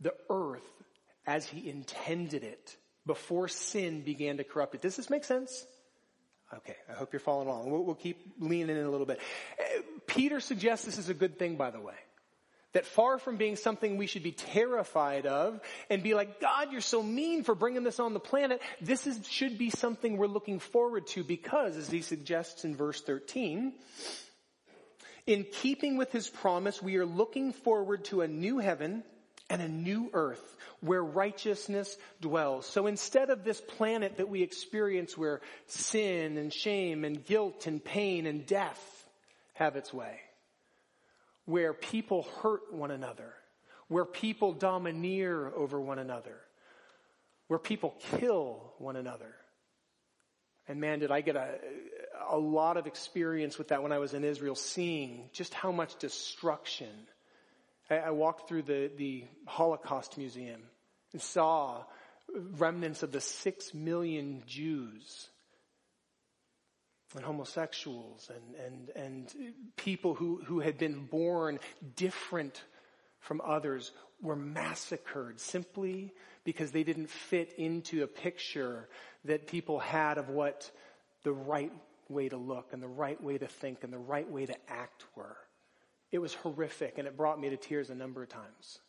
the 0.00 0.14
earth 0.28 0.68
as 1.26 1.46
he 1.46 1.68
intended 1.68 2.42
it 2.42 2.76
before 3.06 3.48
sin 3.48 4.02
began 4.02 4.36
to 4.38 4.44
corrupt 4.44 4.74
it. 4.74 4.82
Does 4.82 4.96
this 4.96 5.10
make 5.10 5.24
sense? 5.24 5.64
Okay, 6.54 6.76
I 6.90 6.92
hope 6.92 7.12
you're 7.12 7.20
following 7.20 7.48
along. 7.48 7.70
We'll, 7.70 7.82
we'll 7.82 7.94
keep 7.94 8.34
leaning 8.38 8.76
in 8.76 8.84
a 8.84 8.90
little 8.90 9.06
bit. 9.06 9.20
Uh, 9.58 9.80
Peter 10.06 10.38
suggests 10.38 10.84
this 10.84 10.98
is 10.98 11.08
a 11.08 11.14
good 11.14 11.38
thing, 11.38 11.56
by 11.56 11.70
the 11.70 11.80
way. 11.80 11.94
That 12.72 12.86
far 12.86 13.18
from 13.18 13.36
being 13.36 13.56
something 13.56 13.96
we 13.96 14.06
should 14.06 14.22
be 14.22 14.32
terrified 14.32 15.26
of 15.26 15.60
and 15.90 16.02
be 16.02 16.14
like, 16.14 16.40
God, 16.40 16.72
you're 16.72 16.80
so 16.80 17.02
mean 17.02 17.44
for 17.44 17.54
bringing 17.54 17.84
this 17.84 18.00
on 18.00 18.14
the 18.14 18.20
planet. 18.20 18.62
This 18.80 19.06
is, 19.06 19.28
should 19.28 19.58
be 19.58 19.68
something 19.68 20.16
we're 20.16 20.26
looking 20.26 20.58
forward 20.58 21.06
to 21.08 21.22
because, 21.22 21.76
as 21.76 21.90
he 21.90 22.00
suggests 22.00 22.64
in 22.64 22.74
verse 22.74 23.02
13, 23.02 23.74
in 25.26 25.44
keeping 25.52 25.96
with 25.96 26.12
his 26.12 26.28
promise, 26.28 26.82
we 26.82 26.96
are 26.96 27.06
looking 27.06 27.52
forward 27.52 28.04
to 28.06 28.22
a 28.22 28.28
new 28.28 28.58
heaven 28.58 29.04
and 29.48 29.60
a 29.60 29.68
new 29.68 30.10
earth 30.14 30.56
where 30.80 31.02
righteousness 31.02 31.96
dwells. 32.20 32.66
So 32.66 32.86
instead 32.86 33.30
of 33.30 33.44
this 33.44 33.60
planet 33.60 34.16
that 34.16 34.28
we 34.28 34.42
experience 34.42 35.16
where 35.16 35.40
sin 35.66 36.36
and 36.38 36.52
shame 36.52 37.04
and 37.04 37.24
guilt 37.24 37.66
and 37.66 37.84
pain 37.84 38.26
and 38.26 38.44
death 38.46 38.80
have 39.54 39.76
its 39.76 39.92
way, 39.92 40.18
where 41.52 41.74
people 41.74 42.22
hurt 42.42 42.72
one 42.72 42.90
another, 42.90 43.30
where 43.88 44.06
people 44.06 44.54
domineer 44.54 45.52
over 45.54 45.78
one 45.78 45.98
another, 45.98 46.38
where 47.48 47.58
people 47.58 47.94
kill 48.16 48.72
one 48.78 48.96
another. 48.96 49.34
And 50.66 50.80
man, 50.80 50.98
did 50.98 51.10
I 51.10 51.20
get 51.20 51.36
a, 51.36 51.56
a 52.30 52.38
lot 52.38 52.78
of 52.78 52.86
experience 52.86 53.58
with 53.58 53.68
that 53.68 53.82
when 53.82 53.92
I 53.92 53.98
was 53.98 54.14
in 54.14 54.24
Israel, 54.24 54.54
seeing 54.54 55.28
just 55.34 55.52
how 55.52 55.72
much 55.72 55.94
destruction. 55.98 56.88
I, 57.90 57.96
I 57.96 58.10
walked 58.12 58.48
through 58.48 58.62
the, 58.62 58.90
the 58.96 59.24
Holocaust 59.44 60.16
Museum 60.16 60.62
and 61.12 61.20
saw 61.20 61.84
remnants 62.56 63.02
of 63.02 63.12
the 63.12 63.20
six 63.20 63.74
million 63.74 64.42
Jews 64.46 65.28
and 67.14 67.24
homosexuals 67.24 68.30
and, 68.30 68.66
and, 68.66 68.90
and 68.96 69.54
people 69.76 70.14
who, 70.14 70.42
who 70.44 70.60
had 70.60 70.78
been 70.78 71.06
born 71.06 71.58
different 71.96 72.62
from 73.20 73.40
others 73.44 73.92
were 74.20 74.36
massacred 74.36 75.40
simply 75.40 76.12
because 76.44 76.70
they 76.72 76.82
didn't 76.82 77.10
fit 77.10 77.52
into 77.56 78.02
a 78.02 78.06
picture 78.06 78.88
that 79.24 79.46
people 79.46 79.78
had 79.78 80.18
of 80.18 80.28
what 80.28 80.70
the 81.22 81.32
right 81.32 81.72
way 82.08 82.28
to 82.28 82.36
look 82.36 82.72
and 82.72 82.82
the 82.82 82.88
right 82.88 83.22
way 83.22 83.38
to 83.38 83.46
think 83.46 83.84
and 83.84 83.92
the 83.92 83.98
right 83.98 84.28
way 84.28 84.46
to 84.46 84.54
act 84.68 85.04
were. 85.14 85.36
It 86.10 86.18
was 86.18 86.34
horrific 86.34 86.98
and 86.98 87.06
it 87.06 87.16
brought 87.16 87.40
me 87.40 87.50
to 87.50 87.56
tears 87.56 87.90
a 87.90 87.94
number 87.94 88.22
of 88.22 88.28
times. 88.28 88.80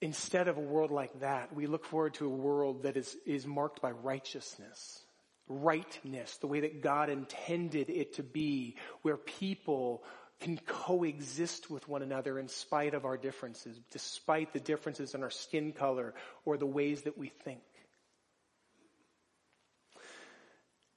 Instead 0.00 0.48
of 0.48 0.58
a 0.58 0.60
world 0.60 0.90
like 0.90 1.20
that, 1.20 1.54
we 1.54 1.66
look 1.66 1.84
forward 1.84 2.14
to 2.14 2.26
a 2.26 2.30
world 2.30 2.82
that 2.82 2.96
is, 2.96 3.16
is 3.24 3.46
marked 3.46 3.80
by 3.80 3.90
righteousness 3.90 5.03
rightness, 5.48 6.36
the 6.38 6.46
way 6.46 6.60
that 6.60 6.82
God 6.82 7.10
intended 7.10 7.90
it 7.90 8.14
to 8.14 8.22
be, 8.22 8.76
where 9.02 9.16
people 9.16 10.02
can 10.40 10.58
coexist 10.58 11.70
with 11.70 11.88
one 11.88 12.02
another 12.02 12.38
in 12.38 12.48
spite 12.48 12.94
of 12.94 13.04
our 13.04 13.16
differences, 13.16 13.78
despite 13.90 14.52
the 14.52 14.60
differences 14.60 15.14
in 15.14 15.22
our 15.22 15.30
skin 15.30 15.72
color 15.72 16.14
or 16.44 16.56
the 16.56 16.66
ways 16.66 17.02
that 17.02 17.16
we 17.16 17.28
think. 17.28 17.60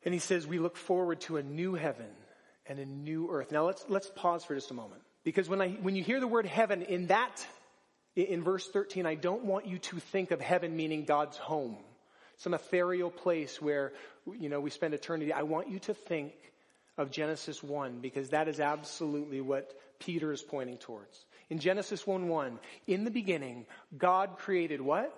And 0.03 0.13
he 0.13 0.19
says, 0.19 0.47
we 0.47 0.59
look 0.59 0.77
forward 0.77 1.21
to 1.21 1.37
a 1.37 1.43
new 1.43 1.75
heaven 1.75 2.07
and 2.65 2.79
a 2.79 2.85
new 2.85 3.29
earth. 3.31 3.51
Now 3.51 3.65
let's, 3.65 3.85
let's 3.89 4.09
pause 4.15 4.43
for 4.43 4.55
just 4.55 4.71
a 4.71 4.73
moment. 4.73 5.01
Because 5.23 5.49
when 5.49 5.61
I, 5.61 5.69
when 5.71 5.95
you 5.95 6.03
hear 6.03 6.19
the 6.19 6.27
word 6.27 6.45
heaven 6.45 6.81
in 6.81 7.07
that, 7.07 7.45
in 8.15 8.43
verse 8.43 8.67
13, 8.67 9.05
I 9.05 9.15
don't 9.15 9.45
want 9.45 9.67
you 9.67 9.77
to 9.79 9.99
think 9.99 10.31
of 10.31 10.39
heaven 10.39 10.75
meaning 10.75 11.05
God's 11.05 11.37
home. 11.37 11.77
Some 12.37 12.53
ethereal 12.53 13.09
place 13.09 13.61
where, 13.61 13.93
you 14.39 14.49
know, 14.49 14.59
we 14.59 14.69
spend 14.69 14.93
eternity. 14.93 15.33
I 15.33 15.43
want 15.43 15.69
you 15.69 15.79
to 15.79 15.93
think 15.93 16.33
of 16.97 17.11
Genesis 17.11 17.61
1 17.61 17.99
because 17.99 18.29
that 18.29 18.47
is 18.47 18.59
absolutely 18.59 19.41
what 19.41 19.73
Peter 19.99 20.31
is 20.31 20.41
pointing 20.41 20.77
towards. 20.77 21.25
In 21.49 21.59
Genesis 21.59 22.05
1 22.05 22.27
1, 22.27 22.59
in 22.87 23.03
the 23.03 23.11
beginning, 23.11 23.65
God 23.97 24.37
created 24.37 24.81
what? 24.81 25.13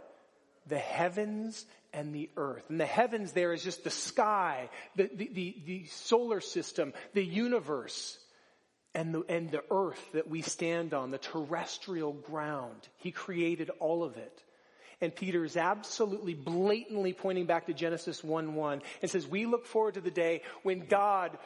The 0.67 0.77
heavens 0.77 1.65
and 1.93 2.13
the 2.13 2.29
earth. 2.37 2.63
And 2.69 2.79
the 2.79 2.85
heavens 2.85 3.31
there 3.31 3.53
is 3.53 3.63
just 3.63 3.83
the 3.83 3.89
sky, 3.89 4.69
the, 4.95 5.09
the, 5.13 5.29
the, 5.33 5.55
the 5.65 5.85
solar 5.87 6.41
system, 6.41 6.93
the 7.13 7.25
universe, 7.25 8.17
and 8.93 9.13
the, 9.13 9.23
and 9.29 9.49
the 9.49 9.63
earth 9.71 10.03
that 10.13 10.29
we 10.29 10.41
stand 10.41 10.93
on, 10.93 11.11
the 11.11 11.17
terrestrial 11.17 12.13
ground. 12.13 12.87
He 12.97 13.11
created 13.11 13.71
all 13.79 14.03
of 14.03 14.17
it. 14.17 14.43
And 15.01 15.15
Peter 15.15 15.45
is 15.45 15.55
absolutely 15.55 16.33
blatantly 16.33 17.13
pointing 17.13 17.45
back 17.45 17.67
to 17.67 17.73
Genesis 17.73 18.21
1-1 18.21 18.81
and 19.01 19.09
says, 19.09 19.25
we 19.25 19.45
look 19.45 19.65
forward 19.65 19.93
to 19.93 20.01
the 20.01 20.11
day 20.11 20.41
when 20.63 20.87
God 20.87 21.37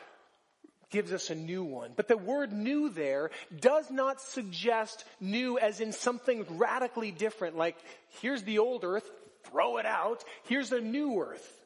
gives 0.89 1.11
us 1.11 1.29
a 1.29 1.35
new 1.35 1.63
one. 1.63 1.91
But 1.95 2.07
the 2.07 2.17
word 2.17 2.51
new 2.51 2.89
there 2.89 3.31
does 3.59 3.91
not 3.91 4.21
suggest 4.21 5.05
new 5.19 5.59
as 5.59 5.81
in 5.81 5.91
something 5.91 6.45
radically 6.57 7.11
different, 7.11 7.57
like 7.57 7.77
here's 8.21 8.43
the 8.43 8.59
old 8.59 8.83
earth, 8.83 9.09
throw 9.45 9.77
it 9.77 9.85
out, 9.85 10.23
here's 10.45 10.71
a 10.71 10.79
new 10.79 11.19
earth. 11.19 11.63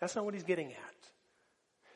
That's 0.00 0.14
not 0.16 0.24
what 0.24 0.34
he's 0.34 0.44
getting 0.44 0.72
at. 0.72 0.76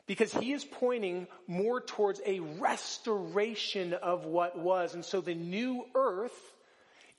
Because 0.07 0.33
he 0.33 0.53
is 0.53 0.65
pointing 0.65 1.27
more 1.47 1.81
towards 1.81 2.19
a 2.25 2.39
restoration 2.39 3.93
of 3.93 4.25
what 4.25 4.57
was. 4.57 4.95
And 4.95 5.05
so 5.05 5.21
the 5.21 5.35
new 5.35 5.85
earth 5.93 6.37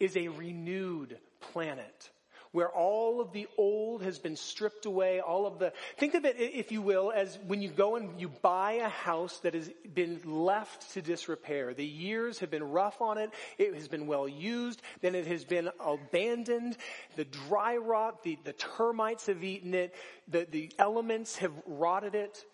is 0.01 0.17
a 0.17 0.29
renewed 0.29 1.19
planet 1.41 2.11
where 2.53 2.69
all 2.69 3.21
of 3.21 3.33
the 3.33 3.47
old 3.57 4.03
has 4.03 4.19
been 4.19 4.35
stripped 4.35 4.85
away, 4.85 5.21
all 5.21 5.47
of 5.47 5.59
the, 5.59 5.73
think 5.99 6.15
of 6.15 6.25
it, 6.25 6.37
if 6.39 6.73
you 6.73 6.83
will, 6.83 7.13
as 7.15 7.39
when 7.47 7.63
you 7.63 7.69
go 7.69 7.97
and 7.97 8.21
you 8.21 8.29
buy 8.29 8.73
a 8.73 8.89
house 8.89 9.39
that 9.39 9.55
has 9.55 9.71
been 9.95 10.21
left 10.25 10.93
to 10.93 11.03
disrepair. 11.03 11.75
The 11.75 11.87
years 11.87 12.41
have 12.41 12.51
been 12.51 12.65
rough 12.65 13.01
on 13.01 13.19
it, 13.19 13.31
it 13.57 13.75
has 13.75 13.87
been 13.87 14.07
well 14.07 14.29
used, 14.29 14.83
then 15.01 15.15
it 15.15 15.27
has 15.29 15.45
been 15.45 15.71
abandoned, 15.85 16.77
the 17.15 17.25
dry 17.25 17.77
rot, 17.77 18.25
the, 18.25 18.37
the 18.45 18.55
termites 18.55 19.27
have 19.27 19.45
eaten 19.45 19.75
it, 19.75 19.95
the, 20.27 20.47
the 20.51 20.73
elements 20.79 21.37
have 21.37 21.53
rotted 21.67 22.17
it, 22.17 22.45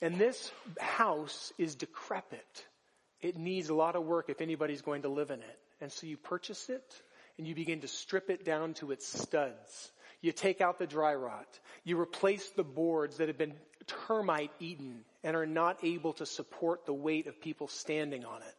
and 0.00 0.18
this 0.18 0.50
house 0.80 1.52
is 1.58 1.74
decrepit. 1.74 2.66
It 3.20 3.36
needs 3.36 3.68
a 3.68 3.74
lot 3.74 3.96
of 3.96 4.04
work 4.04 4.30
if 4.30 4.40
anybody's 4.40 4.82
going 4.82 5.02
to 5.02 5.08
live 5.08 5.30
in 5.30 5.40
it. 5.40 5.58
And 5.80 5.92
so 5.92 6.06
you 6.06 6.16
purchase 6.16 6.68
it, 6.70 7.02
and 7.38 7.46
you 7.46 7.54
begin 7.54 7.80
to 7.80 7.88
strip 7.88 8.30
it 8.30 8.44
down 8.44 8.74
to 8.74 8.90
its 8.90 9.06
studs. 9.06 9.92
You 10.20 10.32
take 10.32 10.60
out 10.60 10.78
the 10.78 10.86
dry 10.86 11.14
rot. 11.14 11.58
You 11.84 12.00
replace 12.00 12.48
the 12.50 12.62
boards 12.62 13.16
that 13.16 13.28
have 13.28 13.38
been 13.38 13.54
termite 14.06 14.52
eaten 14.60 15.04
and 15.24 15.36
are 15.36 15.46
not 15.46 15.78
able 15.82 16.12
to 16.14 16.26
support 16.26 16.86
the 16.86 16.92
weight 16.92 17.26
of 17.26 17.40
people 17.40 17.68
standing 17.68 18.24
on 18.24 18.42
it. 18.42 18.54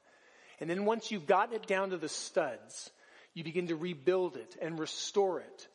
And 0.60 0.70
then 0.70 0.86
once 0.86 1.12
you've 1.12 1.26
gotten 1.26 1.56
it 1.56 1.68
down 1.68 1.92
to 1.92 1.98
the 1.98 2.10
studs, 2.10 2.90
you 3.34 3.44
begin 3.44 3.68
to 3.68 3.76
rebuild 3.76 4.38
it 4.38 4.56
and 4.62 4.78
restore 4.78 5.40
it. 5.40 5.68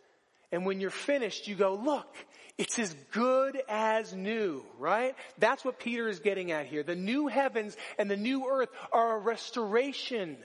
And 0.53 0.65
when 0.65 0.81
you're 0.81 0.91
finished, 0.91 1.49
you 1.49 1.55
go, 1.55 1.75
look, 1.75 2.15
it's 2.57 2.79
as 2.79 2.95
good 3.13 3.61
as 3.69 4.15
new, 4.15 4.65
right? 4.79 5.15
That's 5.39 5.65
what 5.65 5.79
Peter 5.79 6.09
is 6.09 6.21
getting 6.21 6.53
at 6.53 6.67
here. 6.67 6.83
The 6.83 6.97
new 6.97 7.29
heavens 7.29 7.77
and 7.99 8.11
the 8.11 8.17
new 8.17 8.49
earth 8.49 8.71
are 8.93 9.17
a 9.17 9.21
restoration 9.21 10.37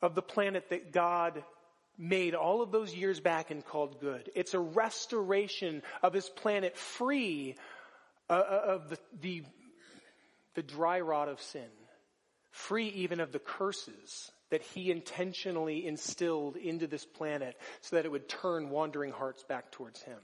of 0.00 0.14
the 0.14 0.22
planet 0.22 0.70
that 0.70 0.92
God 0.92 1.42
made 1.96 2.34
all 2.34 2.62
of 2.62 2.72
those 2.72 2.94
years 2.94 3.20
back 3.20 3.50
and 3.50 3.64
called 3.64 4.00
good. 4.00 4.30
It's 4.34 4.54
a 4.54 4.60
restoration 4.60 5.82
of 6.02 6.12
his 6.12 6.28
planet 6.28 6.76
free 6.76 7.56
uh, 8.28 8.32
uh, 8.32 8.62
of 8.66 8.88
the, 8.88 8.98
the, 9.20 9.42
the 10.54 10.62
dry 10.62 11.00
rot 11.00 11.28
of 11.28 11.40
sin, 11.40 11.68
free 12.50 12.88
even 12.88 13.20
of 13.20 13.32
the 13.32 13.38
curses 13.38 14.30
that 14.50 14.62
he 14.62 14.90
intentionally 14.90 15.86
instilled 15.86 16.56
into 16.56 16.86
this 16.86 17.04
planet 17.04 17.56
so 17.80 17.96
that 17.96 18.04
it 18.04 18.10
would 18.10 18.28
turn 18.28 18.70
wandering 18.70 19.12
hearts 19.12 19.42
back 19.44 19.70
towards 19.70 20.02
him. 20.02 20.18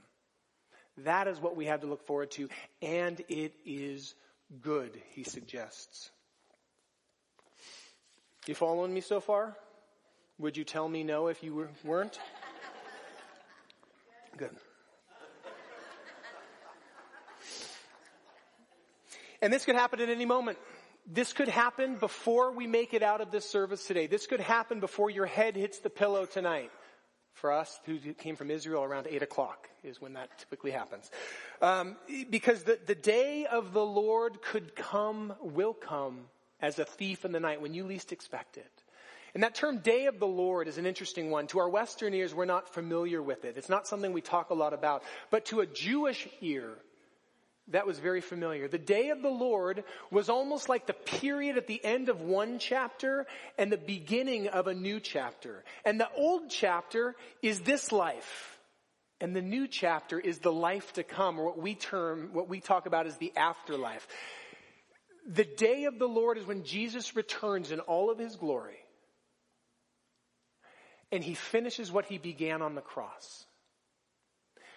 That 0.97 1.27
is 1.27 1.39
what 1.39 1.55
we 1.55 1.65
have 1.65 1.81
to 1.81 1.87
look 1.87 2.05
forward 2.05 2.31
to, 2.31 2.49
and 2.81 3.19
it 3.29 3.53
is 3.65 4.13
good, 4.61 5.01
he 5.11 5.23
suggests. 5.23 6.11
You 8.47 8.55
following 8.55 8.93
me 8.93 9.01
so 9.01 9.19
far? 9.19 9.55
Would 10.41 10.57
you 10.57 10.63
tell 10.63 10.89
me 10.89 11.03
no 11.03 11.27
if 11.27 11.43
you 11.43 11.67
weren't? 11.83 12.19
Good. 14.37 14.49
And 19.39 19.53
this 19.53 19.65
could 19.65 19.75
happen 19.75 20.01
at 20.01 20.09
any 20.09 20.25
moment. 20.25 20.57
This 21.05 21.31
could 21.31 21.47
happen 21.47 21.95
before 21.95 22.53
we 22.53 22.65
make 22.65 22.95
it 22.95 23.03
out 23.03 23.21
of 23.21 23.29
this 23.29 23.47
service 23.47 23.85
today. 23.85 24.07
This 24.07 24.25
could 24.25 24.39
happen 24.39 24.79
before 24.79 25.11
your 25.11 25.27
head 25.27 25.55
hits 25.55 25.77
the 25.77 25.91
pillow 25.91 26.25
tonight. 26.25 26.71
For 27.33 27.51
us 27.51 27.79
who 27.85 27.99
came 27.99 28.35
from 28.35 28.49
Israel 28.49 28.83
around 28.83 29.05
8 29.07 29.21
o'clock 29.21 29.69
is 29.83 30.01
when 30.01 30.13
that 30.13 30.39
typically 30.39 30.71
happens. 30.71 31.11
Um, 31.61 31.97
because 32.31 32.63
the, 32.63 32.79
the 32.83 32.95
day 32.95 33.45
of 33.45 33.73
the 33.73 33.85
Lord 33.85 34.41
could 34.41 34.75
come, 34.75 35.33
will 35.39 35.75
come 35.75 36.21
as 36.59 36.79
a 36.79 36.85
thief 36.85 37.25
in 37.25 37.31
the 37.31 37.39
night 37.39 37.61
when 37.61 37.75
you 37.75 37.83
least 37.83 38.11
expect 38.11 38.57
it. 38.57 38.80
And 39.33 39.43
that 39.43 39.55
term 39.55 39.77
day 39.79 40.07
of 40.07 40.19
the 40.19 40.27
Lord 40.27 40.67
is 40.67 40.77
an 40.77 40.85
interesting 40.85 41.29
one. 41.31 41.47
To 41.47 41.59
our 41.59 41.69
Western 41.69 42.13
ears, 42.13 42.35
we're 42.35 42.45
not 42.45 42.73
familiar 42.73 43.21
with 43.21 43.45
it. 43.45 43.57
It's 43.57 43.69
not 43.69 43.87
something 43.87 44.11
we 44.11 44.21
talk 44.21 44.49
a 44.49 44.55
lot 44.55 44.73
about. 44.73 45.03
But 45.29 45.45
to 45.45 45.61
a 45.61 45.65
Jewish 45.65 46.27
ear, 46.41 46.71
that 47.69 47.87
was 47.87 47.99
very 47.99 48.19
familiar. 48.19 48.67
The 48.67 48.77
day 48.77 49.09
of 49.09 49.21
the 49.21 49.29
Lord 49.29 49.85
was 50.09 50.29
almost 50.29 50.67
like 50.67 50.85
the 50.85 50.93
period 50.93 51.57
at 51.57 51.67
the 51.67 51.83
end 51.83 52.09
of 52.09 52.19
one 52.19 52.59
chapter 52.59 53.25
and 53.57 53.71
the 53.71 53.77
beginning 53.77 54.47
of 54.47 54.67
a 54.67 54.73
new 54.73 54.99
chapter. 54.99 55.63
And 55.85 55.99
the 55.99 56.09
old 56.17 56.49
chapter 56.49 57.15
is 57.41 57.61
this 57.61 57.91
life. 57.93 58.59
And 59.21 59.35
the 59.35 59.41
new 59.41 59.67
chapter 59.67 60.19
is 60.19 60.39
the 60.39 60.51
life 60.51 60.93
to 60.93 61.03
come, 61.03 61.39
or 61.39 61.45
what 61.45 61.59
we 61.59 61.75
term, 61.75 62.31
what 62.33 62.49
we 62.49 62.59
talk 62.59 62.87
about 62.87 63.05
as 63.05 63.17
the 63.17 63.31
afterlife. 63.37 64.05
The 65.27 65.45
day 65.45 65.85
of 65.85 65.99
the 65.99 66.07
Lord 66.07 66.39
is 66.39 66.45
when 66.47 66.63
Jesus 66.63 67.15
returns 67.15 67.71
in 67.71 67.79
all 67.81 68.09
of 68.09 68.17
his 68.17 68.35
glory 68.35 68.80
and 71.11 71.23
he 71.23 71.33
finishes 71.33 71.91
what 71.91 72.05
he 72.05 72.17
began 72.17 72.61
on 72.61 72.75
the 72.75 72.81
cross. 72.81 73.45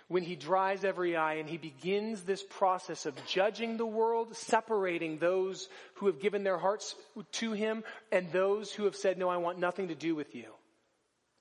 When 0.09 0.23
he 0.23 0.37
dries 0.37 0.85
every 0.85 1.17
eye 1.17 1.35
and 1.35 1.49
he 1.49 1.57
begins 1.57 2.23
this 2.23 2.43
process 2.43 3.07
of 3.07 3.15
judging 3.27 3.77
the 3.77 3.87
world, 3.87 4.37
separating 4.37 5.19
those 5.19 5.69
who 5.95 6.07
have 6.07 6.21
given 6.21 6.45
their 6.45 6.59
hearts 6.59 6.95
to 7.33 7.53
him 7.53 7.85
and 8.13 8.31
those 8.31 8.71
who 8.71 8.85
have 8.85 8.97
said, 8.97 9.17
no, 9.17 9.29
I 9.29 9.39
want 9.39 9.59
nothing 9.59 9.89
to 9.89 9.95
do 9.95 10.15
with 10.15 10.35
you. 10.35 10.53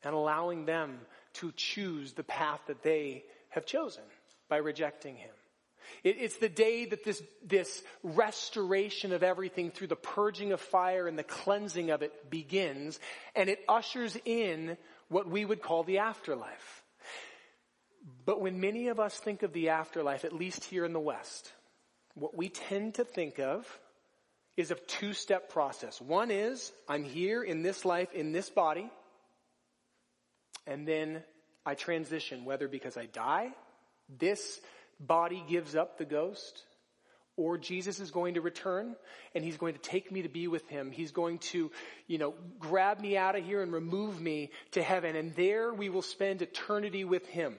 And 0.03 0.15
allowing 0.15 0.65
them 0.65 0.99
to 1.33 1.51
choose 1.55 2.13
the 2.13 2.23
path 2.23 2.61
that 2.67 2.83
they 2.83 3.25
have 3.49 3.65
chosen 3.65 4.03
by 4.47 4.57
rejecting 4.57 5.17
him. 5.17 5.33
It, 6.03 6.17
it's 6.19 6.37
the 6.37 6.49
day 6.49 6.85
that 6.85 7.03
this, 7.03 7.21
this 7.45 7.83
restoration 8.03 9.13
of 9.13 9.23
everything 9.23 9.71
through 9.71 9.87
the 9.87 9.95
purging 9.95 10.51
of 10.51 10.61
fire 10.61 11.07
and 11.07 11.17
the 11.17 11.23
cleansing 11.23 11.91
of 11.91 12.01
it 12.01 12.29
begins, 12.29 12.99
and 13.35 13.49
it 13.49 13.59
ushers 13.67 14.17
in 14.25 14.77
what 15.09 15.27
we 15.27 15.45
would 15.45 15.61
call 15.61 15.83
the 15.83 15.99
afterlife. 15.99 16.83
But 18.25 18.41
when 18.41 18.59
many 18.59 18.89
of 18.89 18.99
us 18.99 19.17
think 19.17 19.43
of 19.43 19.53
the 19.53 19.69
afterlife, 19.69 20.25
at 20.25 20.33
least 20.33 20.65
here 20.65 20.85
in 20.85 20.93
the 20.93 20.99
West, 20.99 21.51
what 22.15 22.35
we 22.35 22.49
tend 22.49 22.95
to 22.95 23.05
think 23.05 23.39
of 23.39 23.67
is 24.55 24.71
a 24.71 24.75
two-step 24.75 25.49
process. 25.49 25.99
One 25.99 26.29
is, 26.29 26.71
I'm 26.87 27.03
here 27.03 27.41
in 27.41 27.63
this 27.63 27.85
life, 27.85 28.13
in 28.13 28.31
this 28.31 28.49
body, 28.49 28.89
and 30.67 30.87
then 30.87 31.23
I 31.65 31.75
transition, 31.75 32.45
whether 32.45 32.67
because 32.67 32.97
I 32.97 33.05
die, 33.05 33.51
this 34.19 34.59
body 34.99 35.43
gives 35.47 35.75
up 35.75 35.97
the 35.97 36.05
ghost, 36.05 36.63
or 37.35 37.57
Jesus 37.57 37.99
is 37.99 38.11
going 38.11 38.35
to 38.35 38.41
return 38.41 38.95
and 39.33 39.43
he's 39.43 39.57
going 39.57 39.73
to 39.73 39.79
take 39.79 40.11
me 40.11 40.21
to 40.21 40.29
be 40.29 40.47
with 40.47 40.67
him. 40.67 40.91
He's 40.91 41.11
going 41.11 41.39
to, 41.39 41.71
you 42.07 42.17
know, 42.17 42.35
grab 42.59 42.99
me 42.99 43.17
out 43.17 43.35
of 43.35 43.43
here 43.43 43.61
and 43.61 43.73
remove 43.73 44.21
me 44.21 44.51
to 44.71 44.83
heaven 44.83 45.15
and 45.15 45.33
there 45.35 45.73
we 45.73 45.89
will 45.89 46.03
spend 46.03 46.41
eternity 46.41 47.05
with 47.05 47.25
him. 47.25 47.55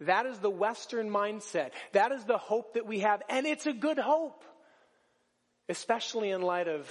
That 0.00 0.26
is 0.26 0.38
the 0.38 0.50
Western 0.50 1.10
mindset. 1.10 1.70
That 1.92 2.12
is 2.12 2.24
the 2.24 2.38
hope 2.38 2.74
that 2.74 2.86
we 2.86 3.00
have 3.00 3.22
and 3.28 3.46
it's 3.46 3.66
a 3.66 3.72
good 3.72 3.98
hope. 3.98 4.44
Especially 5.68 6.30
in 6.30 6.42
light 6.42 6.68
of 6.68 6.88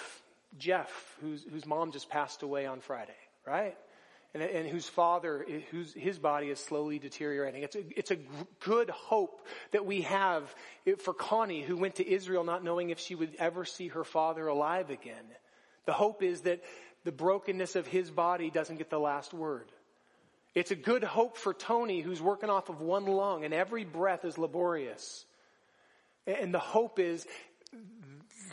Jeff, 0.57 0.89
whose, 1.21 1.43
whose 1.49 1.65
mom 1.65 1.91
just 1.91 2.09
passed 2.09 2.43
away 2.43 2.65
on 2.65 2.81
Friday, 2.81 3.13
right? 3.45 3.77
And, 4.33 4.41
and 4.41 4.67
whose 4.67 4.87
father, 4.87 5.45
whose, 5.71 5.93
his 5.93 6.17
body 6.17 6.47
is 6.47 6.59
slowly 6.59 6.99
deteriorating. 6.99 7.63
It's 7.63 7.75
a, 7.75 7.83
it's 7.97 8.11
a 8.11 8.17
good 8.61 8.89
hope 8.89 9.45
that 9.71 9.85
we 9.85 10.01
have 10.01 10.53
for 10.99 11.13
Connie 11.13 11.61
who 11.61 11.77
went 11.77 11.95
to 11.95 12.07
Israel 12.09 12.43
not 12.43 12.63
knowing 12.63 12.89
if 12.89 12.99
she 12.99 13.15
would 13.15 13.35
ever 13.37 13.65
see 13.65 13.89
her 13.89 14.03
father 14.03 14.47
alive 14.47 14.89
again. 14.89 15.25
The 15.85 15.93
hope 15.93 16.23
is 16.23 16.41
that 16.41 16.63
the 17.03 17.11
brokenness 17.11 17.75
of 17.75 17.85
his 17.85 18.09
body 18.09 18.49
doesn't 18.49 18.77
get 18.77 18.89
the 18.89 18.99
last 18.99 19.33
word. 19.33 19.71
It's 20.55 20.71
a 20.71 20.75
good 20.75 21.03
hope 21.03 21.37
for 21.37 21.53
Tony 21.53 22.01
who's 22.01 22.21
working 22.21 22.49
off 22.49 22.69
of 22.69 22.81
one 22.81 23.05
lung 23.05 23.43
and 23.43 23.53
every 23.53 23.85
breath 23.85 24.23
is 24.23 24.37
laborious. 24.37 25.25
And 26.25 26.53
the 26.53 26.59
hope 26.59 26.99
is 26.99 27.27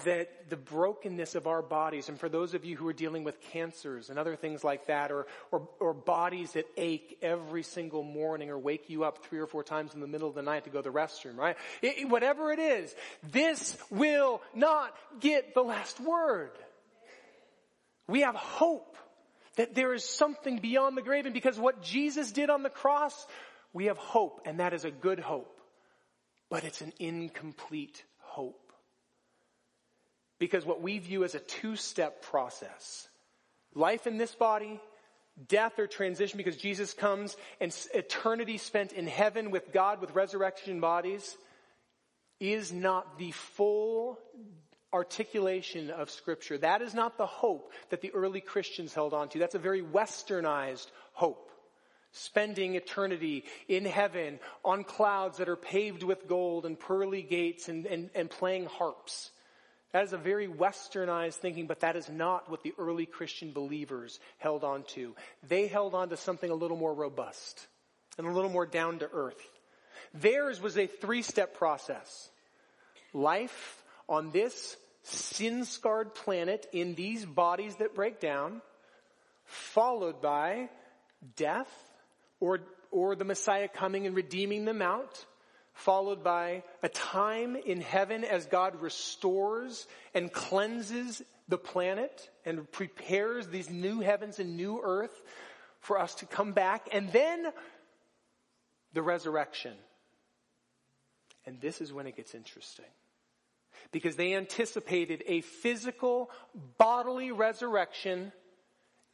that 0.04 0.48
the 0.48 0.56
brokenness 0.56 1.34
of 1.34 1.46
our 1.46 1.62
bodies, 1.62 2.08
and 2.08 2.18
for 2.18 2.28
those 2.28 2.54
of 2.54 2.64
you 2.64 2.76
who 2.76 2.86
are 2.88 2.92
dealing 2.92 3.24
with 3.24 3.40
cancers 3.52 4.10
and 4.10 4.18
other 4.18 4.36
things 4.36 4.64
like 4.64 4.86
that, 4.86 5.10
or, 5.10 5.26
or, 5.50 5.68
or, 5.78 5.94
bodies 5.94 6.52
that 6.52 6.66
ache 6.76 7.18
every 7.22 7.62
single 7.62 8.02
morning 8.02 8.50
or 8.50 8.58
wake 8.58 8.88
you 8.88 9.04
up 9.04 9.24
three 9.24 9.38
or 9.38 9.46
four 9.46 9.62
times 9.62 9.94
in 9.94 10.00
the 10.00 10.06
middle 10.06 10.28
of 10.28 10.34
the 10.34 10.42
night 10.42 10.64
to 10.64 10.70
go 10.70 10.80
to 10.80 10.90
the 10.90 10.96
restroom, 10.96 11.36
right? 11.36 11.56
It, 11.82 12.08
whatever 12.08 12.52
it 12.52 12.58
is, 12.58 12.94
this 13.30 13.76
will 13.90 14.42
not 14.54 14.94
get 15.20 15.54
the 15.54 15.62
last 15.62 16.00
word. 16.00 16.52
We 18.06 18.22
have 18.22 18.34
hope 18.34 18.96
that 19.56 19.74
there 19.74 19.92
is 19.92 20.04
something 20.04 20.58
beyond 20.58 20.96
the 20.96 21.02
grave, 21.02 21.26
and 21.26 21.34
because 21.34 21.58
what 21.58 21.82
Jesus 21.82 22.32
did 22.32 22.50
on 22.50 22.62
the 22.62 22.70
cross, 22.70 23.26
we 23.72 23.86
have 23.86 23.98
hope, 23.98 24.40
and 24.44 24.60
that 24.60 24.72
is 24.72 24.84
a 24.84 24.90
good 24.90 25.20
hope. 25.20 25.60
But 26.48 26.64
it's 26.64 26.80
an 26.80 26.92
incomplete. 26.98 28.02
Because 30.40 30.66
what 30.66 30.82
we 30.82 30.98
view 30.98 31.22
as 31.22 31.36
a 31.36 31.38
two-step 31.38 32.22
process, 32.22 33.08
life 33.74 34.08
in 34.08 34.16
this 34.16 34.34
body, 34.34 34.80
death 35.48 35.78
or 35.78 35.86
transition 35.86 36.36
because 36.36 36.56
Jesus 36.56 36.92
comes 36.92 37.36
and 37.60 37.74
eternity 37.94 38.58
spent 38.58 38.92
in 38.92 39.06
heaven 39.06 39.52
with 39.52 39.72
God 39.72 40.00
with 40.00 40.14
resurrection 40.14 40.80
bodies 40.80 41.36
is 42.40 42.72
not 42.72 43.18
the 43.18 43.30
full 43.30 44.18
articulation 44.92 45.90
of 45.90 46.10
scripture. 46.10 46.58
That 46.58 46.82
is 46.82 46.94
not 46.94 47.16
the 47.16 47.26
hope 47.26 47.72
that 47.90 48.00
the 48.00 48.10
early 48.12 48.40
Christians 48.40 48.92
held 48.94 49.14
on 49.14 49.28
to. 49.28 49.38
That's 49.38 49.54
a 49.54 49.58
very 49.60 49.82
westernized 49.82 50.86
hope. 51.12 51.50
Spending 52.12 52.74
eternity 52.74 53.44
in 53.68 53.84
heaven 53.84 54.40
on 54.64 54.82
clouds 54.82 55.38
that 55.38 55.48
are 55.48 55.54
paved 55.54 56.02
with 56.02 56.26
gold 56.26 56.66
and 56.66 56.80
pearly 56.80 57.22
gates 57.22 57.68
and, 57.68 57.86
and, 57.86 58.10
and 58.16 58.28
playing 58.28 58.66
harps. 58.66 59.30
That 59.92 60.04
is 60.04 60.12
a 60.12 60.18
very 60.18 60.46
westernized 60.46 61.34
thinking, 61.34 61.66
but 61.66 61.80
that 61.80 61.96
is 61.96 62.08
not 62.08 62.48
what 62.48 62.62
the 62.62 62.74
early 62.78 63.06
Christian 63.06 63.52
believers 63.52 64.20
held 64.38 64.62
on 64.62 64.84
to. 64.94 65.14
They 65.48 65.66
held 65.66 65.94
on 65.94 66.10
to 66.10 66.16
something 66.16 66.50
a 66.50 66.54
little 66.54 66.76
more 66.76 66.94
robust 66.94 67.66
and 68.16 68.26
a 68.26 68.32
little 68.32 68.50
more 68.50 68.66
down 68.66 69.00
to 69.00 69.08
earth. 69.12 69.40
Theirs 70.14 70.60
was 70.60 70.78
a 70.78 70.86
three-step 70.86 71.54
process. 71.54 72.30
Life 73.12 73.82
on 74.08 74.30
this 74.30 74.76
sin-scarred 75.02 76.14
planet 76.14 76.66
in 76.72 76.94
these 76.94 77.24
bodies 77.24 77.76
that 77.76 77.94
break 77.94 78.20
down, 78.20 78.60
followed 79.44 80.20
by 80.20 80.68
death 81.36 81.70
or, 82.38 82.60
or 82.90 83.16
the 83.16 83.24
Messiah 83.24 83.68
coming 83.68 84.06
and 84.06 84.14
redeeming 84.14 84.64
them 84.64 84.82
out, 84.82 85.24
followed 85.80 86.22
by 86.22 86.62
a 86.82 86.88
time 86.88 87.56
in 87.56 87.80
heaven 87.80 88.22
as 88.22 88.46
God 88.46 88.80
restores 88.82 89.86
and 90.14 90.30
cleanses 90.30 91.22
the 91.48 91.58
planet 91.58 92.30
and 92.44 92.70
prepares 92.70 93.48
these 93.48 93.70
new 93.70 94.00
heavens 94.00 94.38
and 94.38 94.56
new 94.56 94.80
earth 94.82 95.22
for 95.80 95.98
us 95.98 96.14
to 96.16 96.26
come 96.26 96.52
back. 96.52 96.88
And 96.92 97.10
then 97.12 97.46
the 98.92 99.02
resurrection. 99.02 99.72
And 101.46 101.60
this 101.60 101.80
is 101.80 101.92
when 101.92 102.06
it 102.06 102.16
gets 102.16 102.34
interesting. 102.34 102.84
Because 103.90 104.16
they 104.16 104.34
anticipated 104.34 105.24
a 105.26 105.40
physical, 105.40 106.30
bodily 106.76 107.32
resurrection 107.32 108.32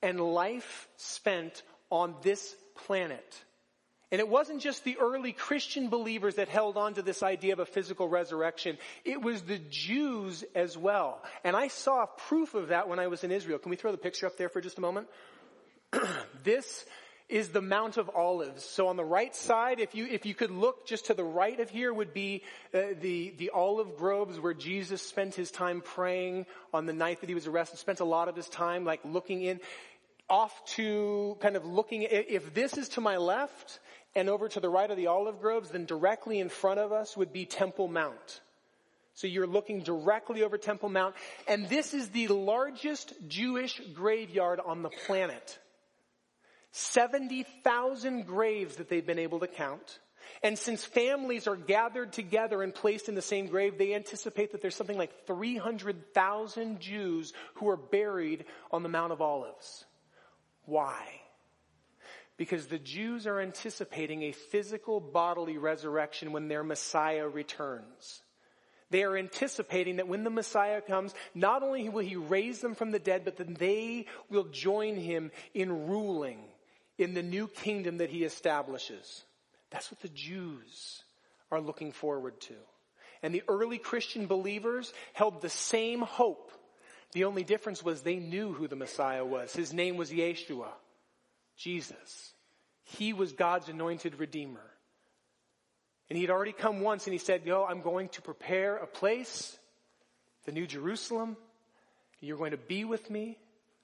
and 0.02 0.20
life 0.20 0.88
spent 0.96 1.62
on 1.90 2.16
this 2.22 2.56
planet 2.74 3.44
and 4.16 4.20
it 4.22 4.30
wasn't 4.30 4.62
just 4.62 4.82
the 4.82 4.96
early 4.98 5.32
Christian 5.32 5.90
believers 5.90 6.36
that 6.36 6.48
held 6.48 6.78
on 6.78 6.94
to 6.94 7.02
this 7.02 7.22
idea 7.22 7.52
of 7.52 7.58
a 7.58 7.66
physical 7.66 8.08
resurrection. 8.08 8.78
It 9.04 9.20
was 9.20 9.42
the 9.42 9.58
Jews 9.58 10.42
as 10.54 10.74
well. 10.74 11.22
And 11.44 11.54
I 11.54 11.68
saw 11.68 12.06
proof 12.06 12.54
of 12.54 12.68
that 12.68 12.88
when 12.88 12.98
I 12.98 13.08
was 13.08 13.24
in 13.24 13.30
Israel. 13.30 13.58
Can 13.58 13.68
we 13.68 13.76
throw 13.76 13.92
the 13.92 13.98
picture 13.98 14.26
up 14.26 14.38
there 14.38 14.48
for 14.48 14.62
just 14.62 14.78
a 14.78 14.80
moment? 14.80 15.08
this 16.44 16.86
is 17.28 17.50
the 17.50 17.60
Mount 17.60 17.98
of 17.98 18.08
Olives. 18.08 18.64
So 18.64 18.88
on 18.88 18.96
the 18.96 19.04
right 19.04 19.36
side, 19.36 19.80
if 19.80 19.94
you, 19.94 20.06
if 20.06 20.24
you 20.24 20.34
could 20.34 20.50
look 20.50 20.86
just 20.86 21.08
to 21.08 21.12
the 21.14 21.22
right 21.22 21.60
of 21.60 21.68
here 21.68 21.92
would 21.92 22.14
be 22.14 22.42
uh, 22.72 22.94
the, 22.98 23.34
the 23.36 23.50
olive 23.50 23.98
groves 23.98 24.40
where 24.40 24.54
Jesus 24.54 25.02
spent 25.02 25.34
his 25.34 25.50
time 25.50 25.82
praying 25.82 26.46
on 26.72 26.86
the 26.86 26.94
night 26.94 27.20
that 27.20 27.28
he 27.28 27.34
was 27.34 27.46
arrested, 27.46 27.80
spent 27.80 28.00
a 28.00 28.06
lot 28.06 28.28
of 28.28 28.34
his 28.34 28.48
time 28.48 28.86
like 28.86 29.00
looking 29.04 29.42
in, 29.42 29.60
off 30.30 30.64
to 30.64 31.36
kind 31.40 31.54
of 31.54 31.66
looking, 31.66 32.06
if 32.10 32.54
this 32.54 32.78
is 32.78 32.88
to 32.88 33.02
my 33.02 33.18
left, 33.18 33.78
and 34.16 34.30
over 34.30 34.48
to 34.48 34.60
the 34.60 34.68
right 34.68 34.90
of 34.90 34.96
the 34.96 35.06
olive 35.06 35.40
groves, 35.40 35.70
then 35.70 35.84
directly 35.84 36.40
in 36.40 36.48
front 36.48 36.80
of 36.80 36.90
us 36.90 37.16
would 37.16 37.32
be 37.32 37.44
Temple 37.44 37.86
Mount. 37.86 38.40
So 39.14 39.26
you're 39.26 39.46
looking 39.46 39.82
directly 39.82 40.42
over 40.42 40.58
Temple 40.58 40.88
Mount, 40.88 41.14
and 41.46 41.68
this 41.68 41.94
is 41.94 42.08
the 42.08 42.28
largest 42.28 43.12
Jewish 43.28 43.80
graveyard 43.94 44.58
on 44.64 44.82
the 44.82 44.90
planet. 45.06 45.58
70,000 46.72 48.26
graves 48.26 48.76
that 48.76 48.88
they've 48.88 49.06
been 49.06 49.18
able 49.18 49.40
to 49.40 49.46
count. 49.46 50.00
And 50.42 50.58
since 50.58 50.84
families 50.84 51.46
are 51.46 51.56
gathered 51.56 52.12
together 52.12 52.62
and 52.62 52.74
placed 52.74 53.08
in 53.08 53.14
the 53.14 53.22
same 53.22 53.46
grave, 53.46 53.78
they 53.78 53.94
anticipate 53.94 54.52
that 54.52 54.60
there's 54.60 54.74
something 54.74 54.98
like 54.98 55.26
300,000 55.26 56.80
Jews 56.80 57.32
who 57.54 57.68
are 57.68 57.76
buried 57.76 58.44
on 58.70 58.82
the 58.82 58.88
Mount 58.88 59.12
of 59.12 59.22
Olives. 59.22 59.84
Why? 60.64 61.04
Because 62.36 62.66
the 62.66 62.78
Jews 62.78 63.26
are 63.26 63.40
anticipating 63.40 64.22
a 64.22 64.32
physical 64.32 65.00
bodily 65.00 65.56
resurrection 65.56 66.32
when 66.32 66.48
their 66.48 66.62
Messiah 66.62 67.26
returns. 67.26 68.22
They 68.90 69.02
are 69.02 69.16
anticipating 69.16 69.96
that 69.96 70.08
when 70.08 70.22
the 70.22 70.30
Messiah 70.30 70.80
comes, 70.80 71.14
not 71.34 71.62
only 71.62 71.88
will 71.88 72.04
he 72.04 72.16
raise 72.16 72.60
them 72.60 72.74
from 72.74 72.92
the 72.92 72.98
dead, 72.98 73.24
but 73.24 73.36
then 73.36 73.54
they 73.58 74.06
will 74.30 74.44
join 74.44 74.96
him 74.96 75.32
in 75.54 75.88
ruling 75.88 76.38
in 76.98 77.14
the 77.14 77.22
new 77.22 77.48
kingdom 77.48 77.98
that 77.98 78.10
he 78.10 78.24
establishes. 78.24 79.24
That's 79.70 79.90
what 79.90 80.00
the 80.00 80.08
Jews 80.08 81.02
are 81.50 81.60
looking 81.60 81.92
forward 81.92 82.40
to. 82.42 82.54
And 83.22 83.34
the 83.34 83.42
early 83.48 83.78
Christian 83.78 84.26
believers 84.26 84.92
held 85.14 85.40
the 85.40 85.48
same 85.48 86.00
hope. 86.00 86.52
The 87.12 87.24
only 87.24 87.44
difference 87.44 87.82
was 87.82 88.02
they 88.02 88.16
knew 88.16 88.52
who 88.52 88.68
the 88.68 88.76
Messiah 88.76 89.24
was. 89.24 89.52
His 89.52 89.72
name 89.72 89.96
was 89.96 90.10
Yeshua. 90.10 90.68
Jesus. 91.56 92.32
He 92.82 93.12
was 93.12 93.32
God's 93.32 93.68
anointed 93.68 94.18
redeemer. 94.18 94.64
And 96.08 96.16
he 96.16 96.22
had 96.22 96.30
already 96.30 96.52
come 96.52 96.80
once 96.80 97.06
and 97.06 97.12
he 97.12 97.18
said, 97.18 97.42
yo, 97.44 97.64
I'm 97.64 97.82
going 97.82 98.08
to 98.10 98.22
prepare 98.22 98.76
a 98.76 98.86
place, 98.86 99.58
the 100.44 100.52
New 100.52 100.66
Jerusalem. 100.66 101.36
You're 102.20 102.38
going 102.38 102.52
to 102.52 102.56
be 102.56 102.84
with 102.84 103.10
me 103.10 103.38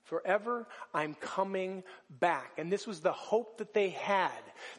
forever. 0.05 0.69
I'm 0.95 1.15
coming 1.15 1.83
back. 2.09 2.53
And 2.59 2.71
this 2.71 2.87
was 2.87 3.01
the 3.01 3.13
hope 3.13 3.59
that 3.59 3.75
they 3.75 3.91
had. 3.91 4.31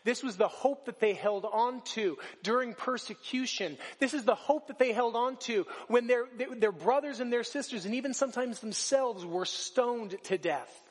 This 0.06 0.24
was 0.24 0.38
the 0.38 0.48
hope 0.48 0.86
that 0.86 1.00
they 1.00 1.14
held 1.14 1.46
on 1.46 1.82
to 1.94 2.18
during 2.44 2.74
persecution. 2.74 3.78
This 4.00 4.14
is 4.14 4.24
the 4.24 4.36
hope 4.36 4.68
that 4.68 4.80
they 4.80 4.94
held 4.94 5.16
on 5.16 5.38
to 5.38 5.66
when 5.88 6.08
their, 6.08 6.26
their 6.58 6.72
brothers 6.72 7.20
and 7.20 7.32
their 7.32 7.44
sisters 7.44 7.86
and 7.86 7.96
even 7.96 8.14
sometimes 8.14 8.60
themselves 8.60 9.26
were 9.26 9.46
stoned 9.46 10.16
to 10.24 10.38
death 10.38 10.83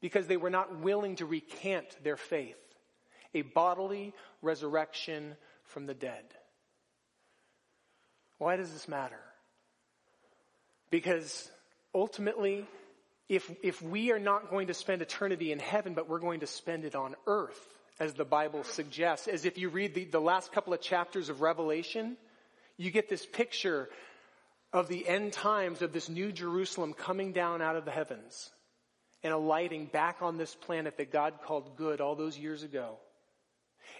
because 0.00 0.26
they 0.26 0.36
were 0.36 0.50
not 0.50 0.80
willing 0.80 1.16
to 1.16 1.26
recant 1.26 1.86
their 2.02 2.16
faith. 2.16 2.58
A 3.34 3.42
bodily 3.42 4.14
resurrection 4.42 5.36
from 5.64 5.86
the 5.86 5.94
dead. 5.94 6.24
Why 8.38 8.56
does 8.56 8.72
this 8.72 8.88
matter? 8.88 9.20
Because 10.90 11.50
ultimately, 11.94 12.66
if, 13.28 13.50
if 13.62 13.82
we 13.82 14.12
are 14.12 14.18
not 14.18 14.50
going 14.50 14.68
to 14.68 14.74
spend 14.74 15.02
eternity 15.02 15.52
in 15.52 15.58
heaven, 15.58 15.94
but 15.94 16.08
we're 16.08 16.20
going 16.20 16.40
to 16.40 16.46
spend 16.46 16.84
it 16.84 16.94
on 16.94 17.14
earth, 17.26 17.60
as 17.98 18.12
the 18.12 18.24
Bible 18.24 18.62
suggests, 18.62 19.26
as 19.26 19.46
if 19.46 19.56
you 19.56 19.70
read 19.70 19.94
the, 19.94 20.04
the 20.04 20.20
last 20.20 20.52
couple 20.52 20.74
of 20.74 20.80
chapters 20.80 21.30
of 21.30 21.40
Revelation, 21.40 22.16
you 22.76 22.90
get 22.90 23.08
this 23.08 23.24
picture 23.24 23.88
of 24.72 24.88
the 24.88 25.08
end 25.08 25.32
times 25.32 25.80
of 25.80 25.92
this 25.92 26.08
new 26.10 26.30
Jerusalem 26.30 26.92
coming 26.92 27.32
down 27.32 27.62
out 27.62 27.76
of 27.76 27.86
the 27.86 27.90
heavens 27.90 28.50
and 29.22 29.32
alighting 29.32 29.86
back 29.86 30.18
on 30.20 30.36
this 30.36 30.54
planet 30.54 30.96
that 30.98 31.10
God 31.10 31.34
called 31.42 31.76
good 31.76 32.00
all 32.00 32.14
those 32.14 32.38
years 32.38 32.62
ago. 32.62 32.96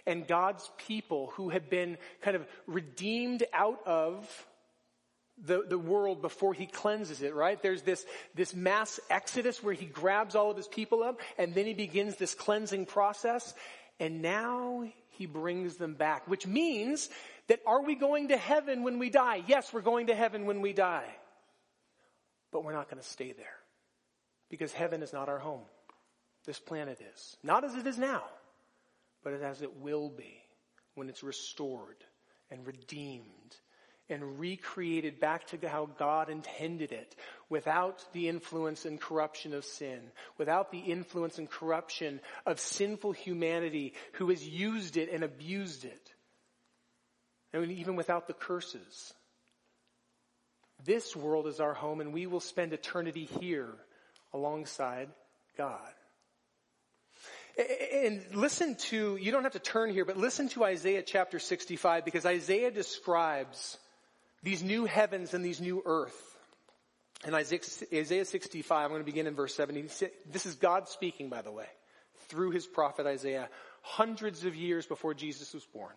And 0.05 0.27
God's 0.27 0.69
people 0.77 1.31
who 1.35 1.49
had 1.49 1.69
been 1.69 1.97
kind 2.21 2.35
of 2.35 2.45
redeemed 2.65 3.43
out 3.53 3.79
of 3.85 4.27
the, 5.43 5.63
the 5.67 5.77
world 5.77 6.21
before 6.21 6.53
he 6.53 6.65
cleanses 6.65 7.21
it, 7.21 7.35
right? 7.35 7.61
There's 7.61 7.83
this, 7.83 8.05
this 8.33 8.55
mass 8.55 8.99
exodus 9.09 9.63
where 9.63 9.73
he 9.73 9.85
grabs 9.85 10.35
all 10.35 10.49
of 10.49 10.57
his 10.57 10.67
people 10.67 11.03
up 11.03 11.19
and 11.37 11.53
then 11.53 11.65
he 11.65 11.73
begins 11.73 12.15
this 12.15 12.33
cleansing 12.33 12.85
process. 12.85 13.53
And 13.99 14.21
now 14.21 14.83
he 15.09 15.25
brings 15.25 15.77
them 15.77 15.95
back, 15.95 16.27
which 16.27 16.47
means 16.47 17.09
that 17.47 17.59
are 17.65 17.83
we 17.83 17.95
going 17.95 18.29
to 18.29 18.37
heaven 18.37 18.83
when 18.83 18.99
we 18.99 19.09
die? 19.09 19.43
Yes, 19.47 19.71
we're 19.73 19.81
going 19.81 20.07
to 20.07 20.15
heaven 20.15 20.45
when 20.45 20.61
we 20.61 20.73
die. 20.73 21.07
But 22.51 22.63
we're 22.63 22.73
not 22.73 22.89
going 22.89 23.01
to 23.01 23.07
stay 23.07 23.33
there 23.33 23.57
because 24.49 24.73
heaven 24.73 25.03
is 25.03 25.13
not 25.13 25.29
our 25.29 25.39
home. 25.39 25.63
This 26.45 26.59
planet 26.59 26.99
is. 27.13 27.37
Not 27.43 27.63
as 27.63 27.75
it 27.75 27.85
is 27.85 27.97
now, 27.97 28.23
but 29.23 29.33
as 29.33 29.61
it 29.61 29.81
will 29.81 30.09
be 30.09 30.41
when 30.95 31.09
it's 31.09 31.23
restored 31.23 31.97
and 32.49 32.65
redeemed 32.65 33.23
and 34.09 34.39
recreated 34.39 35.19
back 35.19 35.45
to 35.47 35.67
how 35.67 35.89
God 35.97 36.29
intended 36.29 36.93
it 36.93 37.15
without 37.49 38.05
the 38.13 38.29
influence 38.29 38.85
and 38.85 38.99
corruption 38.99 39.53
of 39.53 39.65
sin, 39.65 39.99
without 40.37 40.71
the 40.71 40.79
influence 40.79 41.37
and 41.37 41.49
corruption 41.49 42.21
of 42.45 42.59
sinful 42.59 43.11
humanity 43.11 43.93
who 44.13 44.29
has 44.29 44.47
used 44.47 44.95
it 44.95 45.11
and 45.11 45.23
abused 45.23 45.83
it. 45.83 46.13
And 47.53 47.69
even 47.71 47.95
without 47.95 48.27
the 48.27 48.33
curses. 48.33 49.13
This 50.85 51.15
world 51.15 51.47
is 51.47 51.59
our 51.59 51.73
home 51.73 52.01
and 52.01 52.13
we 52.13 52.27
will 52.27 52.39
spend 52.39 52.71
eternity 52.71 53.27
here 53.41 53.73
alongside 54.37 55.09
God. 55.57 55.79
And 57.93 58.23
listen 58.33 58.75
to, 58.75 59.17
you 59.17 59.31
don't 59.31 59.43
have 59.43 59.53
to 59.53 59.59
turn 59.59 59.91
here, 59.91 60.05
but 60.05 60.15
listen 60.15 60.47
to 60.49 60.63
Isaiah 60.63 61.01
chapter 61.01 61.39
65 61.39 62.05
because 62.05 62.25
Isaiah 62.25 62.69
describes 62.69 63.77
these 64.43 64.61
new 64.61 64.85
heavens 64.85 65.33
and 65.33 65.43
these 65.43 65.59
new 65.59 65.81
earth. 65.83 66.37
In 67.25 67.33
Isaiah 67.33 68.25
65, 68.25 68.83
I'm 68.83 68.89
going 68.89 69.01
to 69.01 69.05
begin 69.05 69.25
in 69.25 69.33
verse 69.33 69.55
7. 69.55 69.89
This 70.31 70.45
is 70.45 70.55
God 70.55 70.87
speaking, 70.87 71.29
by 71.29 71.41
the 71.41 71.51
way, 71.51 71.65
through 72.27 72.51
his 72.51 72.67
prophet 72.67 73.07
Isaiah, 73.07 73.49
hundreds 73.81 74.45
of 74.45 74.55
years 74.55 74.85
before 74.85 75.15
Jesus 75.15 75.51
was 75.55 75.65
born. 75.65 75.93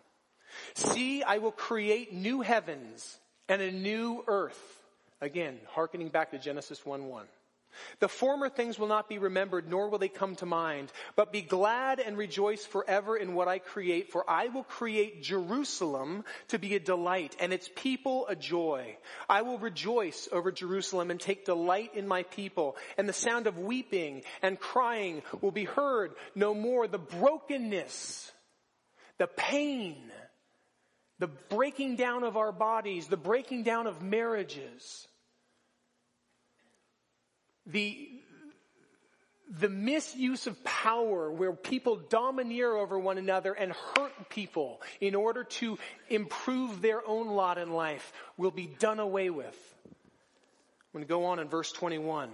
See, 0.73 1.21
I 1.21 1.37
will 1.37 1.51
create 1.51 2.11
new 2.11 2.41
heavens 2.41 3.19
and 3.47 3.61
a 3.61 3.71
new 3.71 4.23
earth. 4.27 4.59
Again, 5.21 5.59
hearkening 5.69 6.09
back 6.09 6.31
to 6.31 6.39
Genesis 6.39 6.83
1 6.83 7.05
1. 7.05 7.25
The 7.99 8.07
former 8.07 8.49
things 8.49 8.77
will 8.77 8.87
not 8.87 9.09
be 9.09 9.17
remembered, 9.17 9.69
nor 9.69 9.89
will 9.89 9.97
they 9.97 10.07
come 10.07 10.35
to 10.37 10.45
mind, 10.45 10.91
but 11.15 11.31
be 11.31 11.41
glad 11.41 11.99
and 11.99 12.17
rejoice 12.17 12.65
forever 12.65 13.15
in 13.17 13.33
what 13.33 13.47
I 13.47 13.59
create, 13.59 14.11
for 14.11 14.29
I 14.29 14.47
will 14.47 14.63
create 14.63 15.23
Jerusalem 15.23 16.23
to 16.49 16.59
be 16.59 16.75
a 16.75 16.79
delight 16.79 17.35
and 17.39 17.53
its 17.53 17.69
people 17.75 18.27
a 18.27 18.35
joy. 18.35 18.97
I 19.29 19.41
will 19.41 19.57
rejoice 19.57 20.27
over 20.31 20.51
Jerusalem 20.51 21.11
and 21.11 21.19
take 21.19 21.45
delight 21.45 21.95
in 21.95 22.07
my 22.07 22.23
people, 22.23 22.75
and 22.97 23.07
the 23.07 23.13
sound 23.13 23.47
of 23.47 23.59
weeping 23.59 24.23
and 24.41 24.59
crying 24.59 25.23
will 25.41 25.51
be 25.51 25.65
heard 25.65 26.13
no 26.35 26.53
more. 26.53 26.87
The 26.87 26.97
brokenness, 26.97 28.31
the 29.17 29.27
pain, 29.27 30.11
the 31.19 31.27
breaking 31.27 31.97
down 31.97 32.23
of 32.23 32.35
our 32.35 32.51
bodies, 32.51 33.07
the 33.07 33.17
breaking 33.17 33.63
down 33.63 33.85
of 33.85 34.01
marriages, 34.01 35.07
the, 37.65 38.09
the 39.59 39.69
misuse 39.69 40.47
of 40.47 40.63
power 40.63 41.31
where 41.31 41.53
people 41.53 41.97
domineer 41.97 42.73
over 42.73 42.97
one 42.97 43.17
another 43.17 43.53
and 43.53 43.73
hurt 43.95 44.29
people 44.29 44.81
in 44.99 45.15
order 45.15 45.43
to 45.43 45.77
improve 46.09 46.81
their 46.81 47.05
own 47.07 47.27
lot 47.27 47.57
in 47.57 47.71
life 47.71 48.13
will 48.37 48.51
be 48.51 48.67
done 48.67 48.99
away 48.99 49.29
with. 49.29 49.75
I'm 49.85 50.99
going 50.99 51.05
to 51.05 51.09
go 51.09 51.25
on 51.25 51.39
in 51.39 51.47
verse 51.47 51.71
21. 51.71 52.29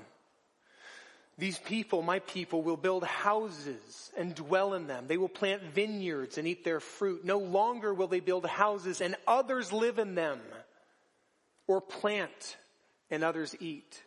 These 1.40 1.60
people, 1.60 2.02
my 2.02 2.18
people, 2.20 2.63
will 2.63 2.78
build 2.78 3.04
houses 3.04 4.12
and 4.18 4.34
dwell 4.34 4.74
in 4.74 4.88
them. 4.88 5.06
They 5.08 5.18
will 5.18 5.30
plant 5.30 5.62
vineyards 5.62 6.40
and 6.40 6.48
eat 6.48 6.63
their 6.63 6.80
fruit. 6.80 7.24
No 7.24 7.38
longer 7.38 7.94
will 7.94 8.08
they 8.08 8.22
build 8.22 8.48
houses 8.48 9.02
and 9.02 9.16
others 9.28 9.72
live 9.72 10.00
in 10.00 10.16
them 10.16 10.40
or 11.68 11.80
plant 11.80 12.58
and 13.12 13.24
others 13.24 13.56
eat. 13.60 14.02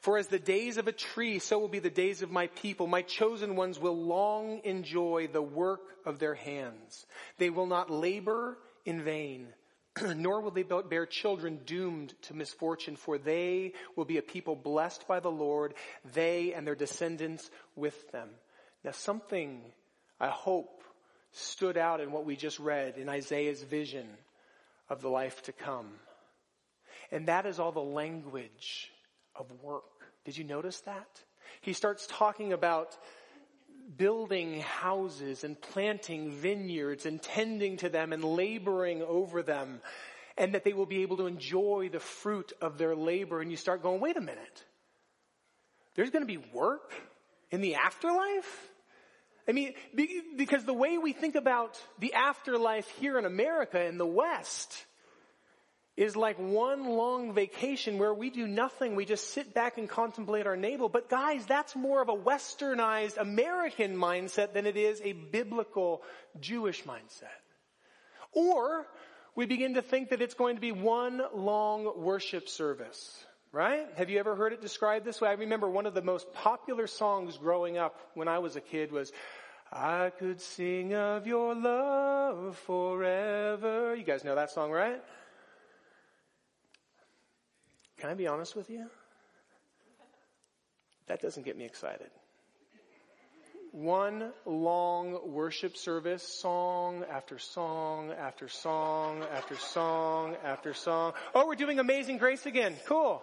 For 0.00 0.18
as 0.18 0.28
the 0.28 0.38
days 0.38 0.76
of 0.76 0.88
a 0.88 0.92
tree, 0.92 1.38
so 1.38 1.58
will 1.58 1.68
be 1.68 1.78
the 1.78 1.90
days 1.90 2.22
of 2.22 2.30
my 2.30 2.48
people. 2.48 2.86
My 2.86 3.02
chosen 3.02 3.56
ones 3.56 3.78
will 3.78 3.96
long 3.96 4.60
enjoy 4.64 5.28
the 5.32 5.42
work 5.42 5.80
of 6.04 6.18
their 6.18 6.34
hands. 6.34 7.06
They 7.38 7.50
will 7.50 7.66
not 7.66 7.90
labor 7.90 8.58
in 8.84 9.02
vain, 9.02 9.48
nor 10.16 10.40
will 10.40 10.50
they 10.50 10.62
bear 10.62 11.06
children 11.06 11.60
doomed 11.66 12.14
to 12.22 12.34
misfortune, 12.34 12.96
for 12.96 13.18
they 13.18 13.72
will 13.96 14.04
be 14.04 14.18
a 14.18 14.22
people 14.22 14.56
blessed 14.56 15.06
by 15.06 15.20
the 15.20 15.30
Lord, 15.30 15.74
they 16.14 16.52
and 16.54 16.66
their 16.66 16.74
descendants 16.74 17.50
with 17.76 18.10
them. 18.12 18.28
Now 18.84 18.92
something, 18.92 19.60
I 20.18 20.28
hope, 20.28 20.82
stood 21.32 21.76
out 21.76 22.00
in 22.00 22.12
what 22.12 22.24
we 22.24 22.36
just 22.36 22.58
read 22.58 22.96
in 22.96 23.08
Isaiah's 23.08 23.62
vision 23.62 24.06
of 24.88 25.02
the 25.02 25.08
life 25.08 25.42
to 25.44 25.52
come. 25.52 25.88
And 27.12 27.28
that 27.28 27.46
is 27.46 27.58
all 27.58 27.72
the 27.72 27.80
language 27.80 28.90
of 29.40 29.50
work. 29.62 29.84
Did 30.24 30.36
you 30.36 30.44
notice 30.44 30.80
that? 30.82 31.22
He 31.62 31.72
starts 31.72 32.06
talking 32.06 32.52
about 32.52 32.96
building 33.96 34.60
houses 34.60 35.42
and 35.42 35.60
planting 35.60 36.30
vineyards 36.30 37.06
and 37.06 37.20
tending 37.20 37.78
to 37.78 37.88
them 37.88 38.12
and 38.12 38.22
laboring 38.22 39.02
over 39.02 39.42
them 39.42 39.80
and 40.36 40.54
that 40.54 40.62
they 40.62 40.72
will 40.72 40.86
be 40.86 41.02
able 41.02 41.16
to 41.16 41.26
enjoy 41.26 41.88
the 41.90 41.98
fruit 41.98 42.52
of 42.60 42.78
their 42.78 42.94
labor. 42.94 43.40
And 43.40 43.50
you 43.50 43.56
start 43.56 43.82
going, 43.82 44.00
wait 44.00 44.16
a 44.16 44.20
minute. 44.20 44.64
There's 45.96 46.10
going 46.10 46.22
to 46.22 46.26
be 46.26 46.42
work 46.52 46.92
in 47.50 47.60
the 47.60 47.74
afterlife? 47.74 48.68
I 49.48 49.52
mean, 49.52 49.74
because 50.36 50.64
the 50.64 50.74
way 50.74 50.98
we 50.98 51.12
think 51.12 51.34
about 51.34 51.80
the 51.98 52.14
afterlife 52.14 52.88
here 53.00 53.18
in 53.18 53.24
America 53.24 53.84
in 53.84 53.98
the 53.98 54.06
West 54.06 54.86
is 56.00 56.16
like 56.16 56.38
one 56.38 56.88
long 56.88 57.34
vacation 57.34 57.98
where 57.98 58.14
we 58.14 58.30
do 58.30 58.46
nothing. 58.46 58.94
We 58.94 59.04
just 59.04 59.34
sit 59.34 59.52
back 59.52 59.76
and 59.76 59.86
contemplate 59.86 60.46
our 60.46 60.56
navel. 60.56 60.88
But 60.88 61.10
guys, 61.10 61.44
that's 61.44 61.76
more 61.76 62.00
of 62.00 62.08
a 62.08 62.16
westernized 62.16 63.18
American 63.18 63.98
mindset 63.98 64.54
than 64.54 64.64
it 64.64 64.78
is 64.78 65.02
a 65.04 65.12
biblical 65.12 66.02
Jewish 66.40 66.84
mindset. 66.84 67.28
Or 68.32 68.86
we 69.36 69.44
begin 69.44 69.74
to 69.74 69.82
think 69.82 70.08
that 70.08 70.22
it's 70.22 70.32
going 70.32 70.54
to 70.54 70.60
be 70.62 70.72
one 70.72 71.20
long 71.34 72.02
worship 72.02 72.48
service. 72.48 73.22
Right? 73.52 73.86
Have 73.96 74.08
you 74.08 74.20
ever 74.20 74.34
heard 74.34 74.54
it 74.54 74.62
described 74.62 75.04
this 75.04 75.20
way? 75.20 75.28
I 75.28 75.32
remember 75.32 75.68
one 75.68 75.84
of 75.84 75.92
the 75.92 76.00
most 76.00 76.32
popular 76.32 76.86
songs 76.86 77.36
growing 77.36 77.76
up 77.76 77.94
when 78.14 78.26
I 78.26 78.38
was 78.38 78.56
a 78.56 78.60
kid 78.62 78.90
was, 78.90 79.12
I 79.70 80.12
could 80.18 80.40
sing 80.40 80.94
of 80.94 81.26
your 81.26 81.54
love 81.54 82.56
forever. 82.64 83.94
You 83.94 84.04
guys 84.04 84.24
know 84.24 84.34
that 84.36 84.50
song, 84.50 84.70
right? 84.70 85.02
Can 88.00 88.08
I 88.08 88.14
be 88.14 88.26
honest 88.26 88.56
with 88.56 88.70
you? 88.70 88.86
That 91.06 91.20
doesn't 91.20 91.44
get 91.44 91.56
me 91.56 91.66
excited. 91.66 92.08
One 93.72 94.32
long 94.46 95.32
worship 95.32 95.76
service, 95.76 96.22
song 96.22 97.04
after 97.12 97.38
song 97.38 98.10
after 98.10 98.48
song 98.48 99.22
after 99.32 99.54
song 99.54 100.36
after 100.42 100.72
song. 100.72 101.12
Oh, 101.34 101.46
we're 101.46 101.56
doing 101.56 101.78
Amazing 101.78 102.18
Grace 102.18 102.46
again. 102.46 102.74
Cool. 102.86 103.22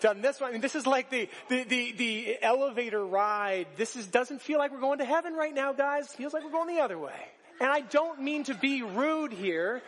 Done 0.00 0.20
this 0.20 0.40
one. 0.40 0.50
I 0.50 0.52
mean, 0.52 0.60
this 0.60 0.74
is 0.74 0.86
like 0.86 1.10
the, 1.10 1.28
the, 1.48 1.64
the, 1.64 1.92
the 1.92 2.42
elevator 2.42 3.04
ride. 3.04 3.66
This 3.76 3.96
is, 3.96 4.06
doesn't 4.06 4.42
feel 4.42 4.58
like 4.58 4.72
we're 4.72 4.80
going 4.80 4.98
to 4.98 5.04
heaven 5.04 5.34
right 5.34 5.54
now, 5.54 5.72
guys. 5.72 6.08
Feels 6.08 6.34
like 6.34 6.44
we're 6.44 6.52
going 6.52 6.74
the 6.74 6.82
other 6.82 6.98
way. 6.98 7.18
And 7.60 7.70
I 7.70 7.80
don't 7.80 8.20
mean 8.20 8.44
to 8.44 8.54
be 8.54 8.82
rude 8.82 9.32
here, 9.32 9.82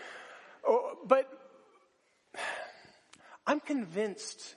oh, 0.66 0.96
but 1.06 1.28
I'm 3.46 3.60
convinced 3.60 4.54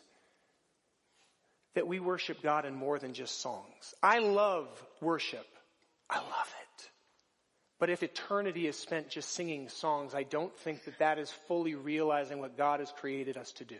that 1.74 1.88
we 1.88 2.00
worship 2.00 2.41
God 2.41 2.65
in 2.65 2.74
more 2.74 3.00
than 3.00 3.13
just 3.13 3.41
songs. 3.41 3.93
I 4.02 4.19
love 4.19 4.67
worship. 5.02 5.48
I 6.10 6.17
love 6.17 6.56
it. 6.62 6.89
But 7.80 7.89
if 7.89 8.04
eternity 8.04 8.67
is 8.67 8.78
spent 8.78 9.10
just 9.10 9.34
singing 9.34 9.67
songs, 9.67 10.15
I 10.15 10.24
don't 10.24 10.56
think 10.60 10.86
that 10.86 11.00
that 11.00 11.19
is 11.19 11.30
fully 11.48 11.76
realizing 11.76 12.39
what 12.39 12.58
God 12.58 12.80
has 12.80 12.91
created 12.91 13.38
us 13.38 13.52
to 13.54 13.65
do. 13.65 13.76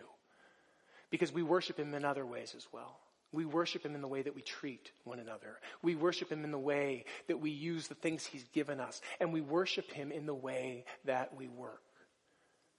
Because 1.10 1.32
we 1.32 1.44
worship 1.44 1.80
Him 1.80 1.94
in 1.94 2.04
other 2.04 2.26
ways 2.26 2.54
as 2.58 2.68
well. 2.74 3.00
We 3.32 3.46
worship 3.46 3.86
Him 3.86 3.96
in 3.96 4.02
the 4.02 4.08
way 4.08 4.22
that 4.22 4.36
we 4.36 4.42
treat 4.42 4.92
one 5.06 5.20
another. 5.20 5.60
We 5.82 5.96
worship 5.96 6.30
Him 6.32 6.44
in 6.44 6.52
the 6.52 6.58
way 6.58 7.06
that 7.28 7.40
we 7.40 7.52
use 7.52 7.88
the 7.88 7.96
things 7.96 8.26
He's 8.26 8.44
given 8.54 8.82
us. 8.82 9.02
And 9.22 9.32
we 9.32 9.42
worship 9.42 9.90
Him 9.92 10.12
in 10.12 10.26
the 10.26 10.36
way 10.36 10.84
that 11.06 11.36
we 11.38 11.48
work. 11.48 11.82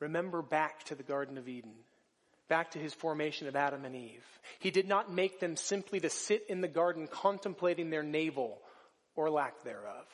Remember 0.00 0.42
back 0.42 0.84
to 0.84 0.94
the 0.94 1.02
Garden 1.02 1.38
of 1.38 1.48
Eden 1.48 1.72
back 2.48 2.72
to 2.72 2.78
his 2.78 2.94
formation 2.94 3.48
of 3.48 3.56
Adam 3.56 3.84
and 3.84 3.96
Eve. 3.96 4.24
He 4.58 4.70
did 4.70 4.88
not 4.88 5.12
make 5.12 5.40
them 5.40 5.56
simply 5.56 6.00
to 6.00 6.10
sit 6.10 6.44
in 6.48 6.60
the 6.60 6.68
garden 6.68 7.08
contemplating 7.08 7.90
their 7.90 8.02
navel 8.02 8.58
or 9.14 9.30
lack 9.30 9.64
thereof. 9.64 10.06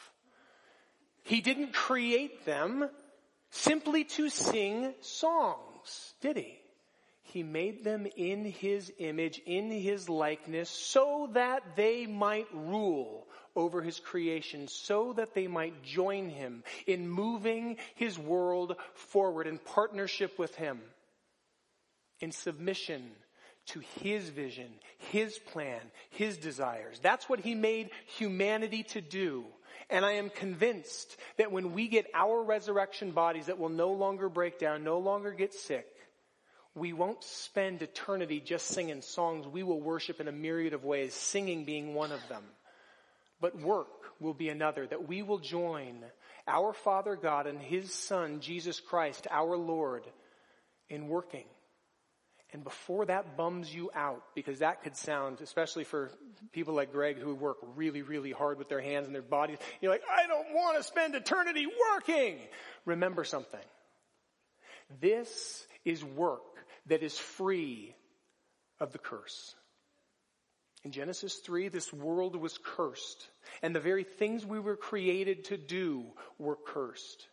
He 1.25 1.41
didn't 1.41 1.73
create 1.73 2.45
them 2.45 2.89
simply 3.51 4.05
to 4.05 4.29
sing 4.29 4.95
songs, 5.01 6.15
did 6.21 6.37
he? 6.37 6.59
He 7.33 7.43
made 7.43 7.83
them 7.83 8.07
in 8.17 8.45
His 8.45 8.93
image, 8.99 9.41
in 9.47 9.71
His 9.71 10.09
likeness, 10.09 10.69
so 10.69 11.31
that 11.33 11.77
they 11.77 12.07
might 12.07 12.49
rule 12.53 13.27
over 13.57 13.81
His 13.81 14.01
creation, 14.01 14.69
so 14.69 15.15
that 15.15 15.33
they 15.33 15.47
might 15.47 15.83
join 15.83 16.29
Him 16.29 16.63
in 16.87 17.09
moving 17.09 17.79
His 17.95 18.19
world 18.19 18.77
forward 18.95 19.47
in 19.47 19.59
partnership 19.59 20.39
with 20.39 20.55
Him, 20.57 20.81
in 22.23 22.33
submission 22.33 23.03
to 23.67 23.81
His 24.01 24.29
vision, 24.31 24.69
His 25.11 25.39
plan, 25.39 25.81
His 26.11 26.39
desires. 26.39 26.99
That's 27.03 27.29
what 27.29 27.41
He 27.41 27.55
made 27.55 27.91
humanity 28.17 28.85
to 28.85 29.01
do. 29.01 29.45
And 29.91 30.05
I 30.05 30.13
am 30.13 30.31
convinced 30.31 31.17
that 31.37 31.53
when 31.53 31.73
we 31.73 31.89
get 31.89 32.07
our 32.15 32.43
resurrection 32.43 33.11
bodies 33.11 33.47
that 33.47 33.59
will 33.59 33.69
no 33.69 33.93
longer 33.93 34.29
break 34.29 34.59
down, 34.59 34.85
no 34.85 34.99
longer 34.99 35.33
get 35.33 35.53
sick, 35.53 35.87
we 36.75 36.93
won't 36.93 37.23
spend 37.23 37.83
eternity 37.83 38.41
just 38.41 38.69
singing 38.69 39.03
songs. 39.03 39.47
We 39.47 39.63
will 39.63 39.81
worship 39.81 40.21
in 40.21 40.29
a 40.29 40.33
myriad 40.33 40.73
of 40.73 40.85
ways, 40.85 41.13
singing 41.13 41.65
being 41.65 41.95
one 41.95 42.13
of 42.13 42.27
them. 42.29 42.43
But 43.41 43.61
work 43.61 43.89
will 44.21 44.33
be 44.33 44.49
another, 44.49 44.87
that 44.87 45.09
we 45.09 45.23
will 45.23 45.39
join 45.39 46.05
our 46.47 46.73
Father 46.73 47.17
God 47.17 47.47
and 47.47 47.61
His 47.61 47.93
Son, 47.93 48.41
Jesus 48.41 48.81
Christ, 48.81 49.27
our 49.31 49.57
Lord, 49.57 50.05
in 50.89 51.09
working. 51.09 51.45
And 52.53 52.63
before 52.63 53.07
that 53.07 53.37
bums 53.37 53.75
you 53.75 53.91
out, 53.95 54.23
because 54.35 54.59
that 54.59 54.83
could 54.83 54.95
sound, 54.95 55.41
especially 55.41 55.85
for 55.85 56.11
people 56.53 56.75
like 56.75 56.93
Greg 56.93 57.19
who 57.19 57.35
work 57.35 57.57
really, 57.77 58.03
really 58.03 58.31
hard 58.31 58.59
with 58.59 58.69
their 58.69 58.83
hands 58.83 59.07
and 59.07 59.15
their 59.15 59.23
bodies, 59.23 59.57
you're 59.81 59.91
like, 59.91 60.03
I 60.11 60.27
don't 60.27 60.53
want 60.53 60.77
to 60.77 60.83
spend 60.83 61.15
eternity 61.15 61.67
working. 61.95 62.39
Remember 62.85 63.25
something. 63.25 63.61
This 65.01 65.67
is 65.87 66.05
work 66.05 66.43
that 66.87 67.03
is 67.03 67.17
free 67.17 67.95
of 68.81 68.93
the 68.93 68.99
curse. 68.99 69.55
In 70.85 70.91
Genesis 70.91 71.37
3, 71.37 71.69
this 71.69 71.93
world 71.93 72.37
was 72.37 72.59
cursed, 72.59 73.29
and 73.63 73.75
the 73.75 73.81
very 73.81 74.05
things 74.05 74.45
we 74.45 74.59
were 74.59 74.77
created 74.77 75.45
to 75.45 75.57
do 75.57 76.05
were 76.39 76.57
cursed. 76.67 77.29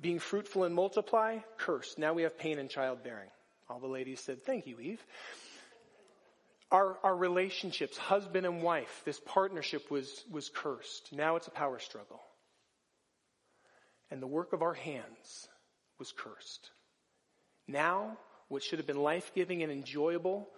Being 0.00 0.20
fruitful 0.20 0.64
and 0.64 0.74
multiply, 0.74 1.38
cursed. 1.58 1.98
Now 1.98 2.12
we 2.14 2.22
have 2.22 2.38
pain 2.38 2.58
in 2.58 2.68
childbearing. 2.68 3.28
All 3.68 3.80
the 3.80 3.86
ladies 3.86 4.20
said, 4.20 4.42
thank 4.44 4.66
you, 4.66 4.78
Eve. 4.78 5.04
Our, 6.70 6.96
our 7.02 7.16
relationships, 7.16 7.96
husband 7.96 8.46
and 8.46 8.62
wife, 8.62 9.02
this 9.04 9.20
partnership 9.20 9.90
was, 9.90 10.24
was 10.30 10.48
cursed. 10.48 11.12
Now 11.12 11.36
it's 11.36 11.46
a 11.46 11.52
power 11.52 11.78
struggle. 11.78 12.20
And 14.10 14.22
the 14.22 14.26
work 14.26 14.52
of 14.52 14.62
our 14.62 14.74
hands 14.74 15.48
was 15.98 16.12
cursed. 16.12 16.70
Now 17.66 18.18
what 18.48 18.62
should 18.62 18.78
have 18.78 18.86
been 18.86 19.02
life-giving 19.02 19.62
and 19.62 19.72
enjoyable 19.72 20.48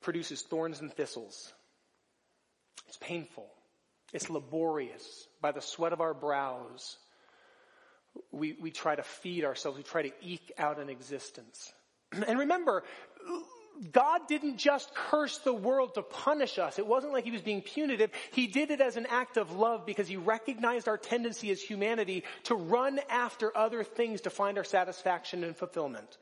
produces 0.00 0.42
thorns 0.42 0.80
and 0.80 0.92
thistles. 0.92 1.52
It's 2.88 2.96
painful. 2.98 3.46
It's 4.12 4.30
laborious. 4.30 5.26
By 5.42 5.52
the 5.52 5.60
sweat 5.60 5.92
of 5.92 6.00
our 6.00 6.14
brows, 6.14 6.96
we, 8.30 8.56
we 8.60 8.70
try 8.70 8.94
to 8.94 9.02
feed 9.02 9.44
ourselves. 9.44 9.76
We 9.76 9.84
try 9.84 10.02
to 10.02 10.12
eke 10.22 10.52
out 10.58 10.78
an 10.78 10.88
existence. 10.88 11.72
And 12.12 12.38
remember, 12.38 12.84
God 13.92 14.22
didn't 14.26 14.56
just 14.56 14.94
curse 14.94 15.38
the 15.38 15.52
world 15.52 15.94
to 15.94 16.02
punish 16.02 16.58
us. 16.58 16.78
It 16.78 16.86
wasn't 16.86 17.12
like 17.12 17.24
he 17.24 17.30
was 17.30 17.42
being 17.42 17.60
punitive. 17.60 18.10
He 18.32 18.46
did 18.46 18.70
it 18.70 18.80
as 18.80 18.96
an 18.96 19.06
act 19.10 19.36
of 19.36 19.52
love 19.52 19.84
because 19.84 20.08
he 20.08 20.16
recognized 20.16 20.88
our 20.88 20.96
tendency 20.96 21.50
as 21.50 21.60
humanity 21.60 22.24
to 22.44 22.54
run 22.54 23.00
after 23.10 23.54
other 23.56 23.84
things 23.84 24.22
to 24.22 24.30
find 24.30 24.56
our 24.56 24.64
satisfaction 24.64 25.44
and 25.44 25.54
fulfillment. 25.54 26.16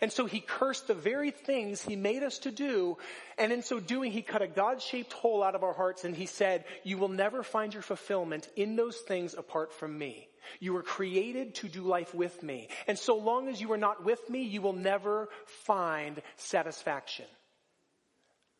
And 0.00 0.10
so 0.10 0.26
he 0.26 0.40
cursed 0.40 0.88
the 0.88 0.94
very 0.94 1.30
things 1.30 1.82
he 1.82 1.96
made 1.96 2.22
us 2.22 2.38
to 2.40 2.50
do. 2.50 2.98
And 3.38 3.52
in 3.52 3.62
so 3.62 3.78
doing, 3.80 4.10
he 4.12 4.22
cut 4.22 4.42
a 4.42 4.48
God-shaped 4.48 5.12
hole 5.12 5.42
out 5.42 5.54
of 5.54 5.62
our 5.62 5.72
hearts 5.72 6.04
and 6.04 6.16
he 6.16 6.26
said, 6.26 6.64
you 6.82 6.98
will 6.98 7.08
never 7.08 7.42
find 7.42 7.72
your 7.72 7.82
fulfillment 7.82 8.48
in 8.56 8.76
those 8.76 8.96
things 8.96 9.34
apart 9.34 9.72
from 9.72 9.96
me. 9.96 10.29
You 10.58 10.72
were 10.72 10.82
created 10.82 11.54
to 11.56 11.68
do 11.68 11.82
life 11.82 12.14
with 12.14 12.42
me. 12.42 12.68
And 12.86 12.98
so 12.98 13.16
long 13.16 13.48
as 13.48 13.60
you 13.60 13.72
are 13.72 13.78
not 13.78 14.04
with 14.04 14.28
me, 14.28 14.42
you 14.42 14.62
will 14.62 14.72
never 14.72 15.28
find 15.64 16.20
satisfaction. 16.36 17.26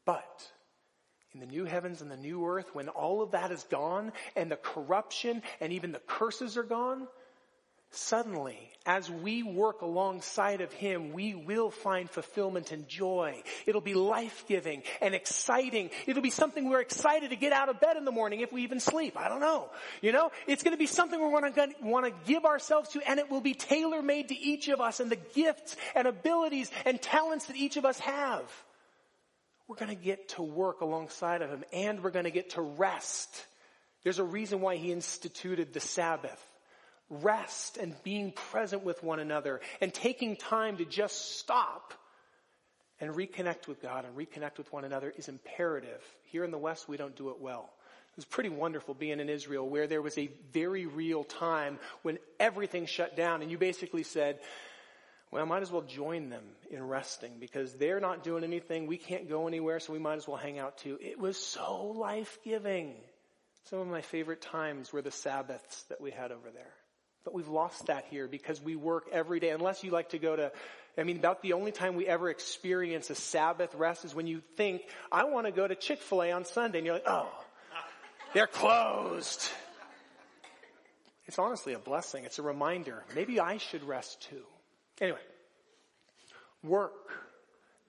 But 0.05 0.51
in 1.33 1.41
the 1.41 1.47
new 1.47 1.65
heavens 1.65 2.03
and 2.03 2.11
the 2.11 2.17
new 2.17 2.47
earth, 2.47 2.75
when 2.75 2.89
all 2.89 3.23
of 3.23 3.33
that 3.33 3.53
is 3.53 3.63
gone 3.65 4.13
and 4.35 4.51
the 4.51 4.57
corruption 4.57 5.43
and 5.61 5.73
even 5.73 5.93
the 5.93 6.01
curses 6.01 6.57
are 6.57 6.65
gone, 6.65 7.07
Suddenly, 7.93 8.57
as 8.87 9.11
we 9.11 9.43
work 9.43 9.83
alongside 9.83 10.61
of 10.61 10.73
Him, 10.73 11.13
we 11.13 11.35
will 11.35 11.71
find 11.71 12.09
fulfillment 12.09 12.71
and 12.71 12.87
joy. 12.87 13.43
It'll 13.67 13.81
be 13.81 13.95
life-giving 13.95 14.85
and 15.01 15.13
exciting. 15.13 15.91
It'll 16.07 16.23
be 16.23 16.31
something 16.31 16.69
we're 16.69 16.81
excited 16.81 17.31
to 17.31 17.37
get 17.37 17.53
out 17.53 17.69
of 17.69 17.81
bed 17.81 17.97
in 17.97 18.05
the 18.05 18.13
morning 18.13 18.41
if 18.41 18.53
we 18.53 18.63
even 18.63 18.79
sleep. 18.79 19.17
I 19.19 19.29
don't 19.29 19.41
know. 19.41 19.71
You 20.03 20.13
know, 20.13 20.31
it's 20.47 20.63
to 20.73 20.79
be 20.79 20.87
something 20.87 21.21
we're 21.21 21.31
want 21.83 22.07
to 22.07 22.13
give 22.33 22.45
ourselves 22.45 22.91
to 22.91 23.01
and 23.01 23.19
it 23.19 23.29
will 23.29 23.41
be 23.41 23.55
tailor-made 23.55 24.29
to 24.29 24.39
each 24.39 24.69
of 24.69 24.81
us 24.81 25.01
and 25.01 25.11
the 25.11 25.19
gifts 25.35 25.75
and 25.97 26.07
abilities 26.07 26.71
and 26.85 27.03
talents 27.03 27.47
that 27.47 27.57
each 27.57 27.77
of 27.77 27.85
us 27.85 27.99
have. 27.99 28.45
We're 29.67 29.77
to 29.97 30.01
get 30.01 30.29
to 30.31 30.43
work 30.43 30.81
alongside 30.81 31.43
of 31.43 31.51
Him 31.51 31.65
and 31.73 32.05
we're 32.05 32.11
to 32.25 32.31
get 32.31 32.51
to 32.51 32.63
rest. 32.63 33.47
There's 34.05 34.21
a 34.21 34.25
reason 34.25 34.61
why 34.61 34.77
He 34.77 34.93
instituted 34.93 35.73
the 35.73 35.81
Sabbath 35.81 36.41
rest 37.11 37.77
and 37.77 37.95
being 38.05 38.33
present 38.33 38.85
with 38.85 39.03
one 39.03 39.19
another 39.19 39.61
and 39.81 39.93
taking 39.93 40.37
time 40.37 40.77
to 40.77 40.85
just 40.85 41.39
stop 41.39 41.93
and 43.01 43.15
reconnect 43.15 43.67
with 43.67 43.83
God 43.83 44.05
and 44.05 44.17
reconnect 44.17 44.59
with 44.59 44.73
one 44.73 44.85
another 44.85 45.13
is 45.17 45.29
imperative. 45.29 46.03
Here 46.25 46.45
in 46.45 46.51
the 46.51 46.59
West, 46.59 46.89
we 46.89 46.97
don't 46.97 47.17
do 47.17 47.31
it 47.31 47.41
well. 47.41 47.71
It 48.13 48.17
was 48.17 48.25
pretty 48.25 48.51
wonderful 48.51 48.95
being 48.95 49.21
in 49.21 49.29
Israel 49.29 49.69
where 49.69 49.87
there 49.87 50.03
was 50.03 50.19
a 50.19 50.31
very 50.53 50.87
real 50.87 51.25
time 51.25 51.79
when 52.03 52.19
everything 52.39 52.87
shut 52.87 53.17
down 53.17 53.43
and 53.43 53.51
you 53.51 53.59
basically 53.59 54.03
said, 54.03 54.39
well, 55.31 55.43
I 55.43 55.47
might 55.47 55.63
as 55.63 55.71
well 55.71 55.83
join 55.83 56.29
them 56.29 56.43
in 56.71 56.83
resting 56.83 57.35
because 57.39 57.73
they're 57.75 58.01
not 58.01 58.25
doing 58.25 58.43
anything. 58.43 58.87
We 58.87 58.97
can't 58.99 59.29
go 59.29 59.47
anywhere, 59.47 59.79
so 59.79 59.93
we 59.93 60.01
might 60.01 60.17
as 60.17 60.27
well 60.27 60.37
hang 60.37 60.59
out 60.59 60.79
too. 60.79 60.99
It 61.01 61.19
was 61.19 61.37
so 61.37 61.93
life-giving. 61.97 62.95
Some 63.65 63.79
of 63.79 63.87
my 63.87 64.01
favorite 64.01 64.43
times 64.43 64.93
were 64.93 65.03
the 65.03 65.13
Sabbaths 65.13 65.85
that 65.85 66.01
we 66.01 66.11
had 66.11 66.33
over 66.33 66.51
there. 66.51 66.73
But 67.25 67.35
we've 67.35 67.49
lost 67.49 67.87
that 67.87 68.07
here 68.11 68.27
because 68.27 68.63
we 68.63 68.77
work 68.77 69.05
every 69.13 69.41
day. 69.41 69.51
Unless 69.51 69.85
you 69.85 69.91
like 69.91 70.11
to 70.11 70.19
go 70.19 70.37
to, 70.37 70.53
I 70.97 71.03
mean, 71.03 71.19
about 71.19 71.43
the 71.43 71.53
only 71.53 71.71
time 71.71 71.95
we 71.95 72.07
ever 72.07 72.31
experience 72.31 73.11
a 73.11 73.15
Sabbath 73.15 73.75
rest 73.75 74.05
is 74.05 74.15
when 74.15 74.27
you 74.27 74.41
think, 74.57 74.83
I 75.13 75.25
want 75.25 75.47
to 75.47 75.53
go 75.53 75.69
to 75.69 75.75
Chick-fil-A 75.75 76.33
on 76.33 76.45
Sunday. 76.45 76.79
And 76.79 76.87
you're 76.87 76.97
like, 76.97 77.05
oh, 77.07 77.31
they're 78.33 78.47
closed. 78.47 79.49
It's 81.27 81.39
honestly 81.39 81.75
a 81.75 81.79
blessing. 81.79 82.25
It's 82.25 82.39
a 82.39 82.43
reminder. 82.43 83.05
Maybe 83.15 83.39
I 83.39 83.59
should 83.59 83.85
rest 83.85 84.23
too. 84.31 84.43
Anyway, 85.01 85.21
work 86.63 87.13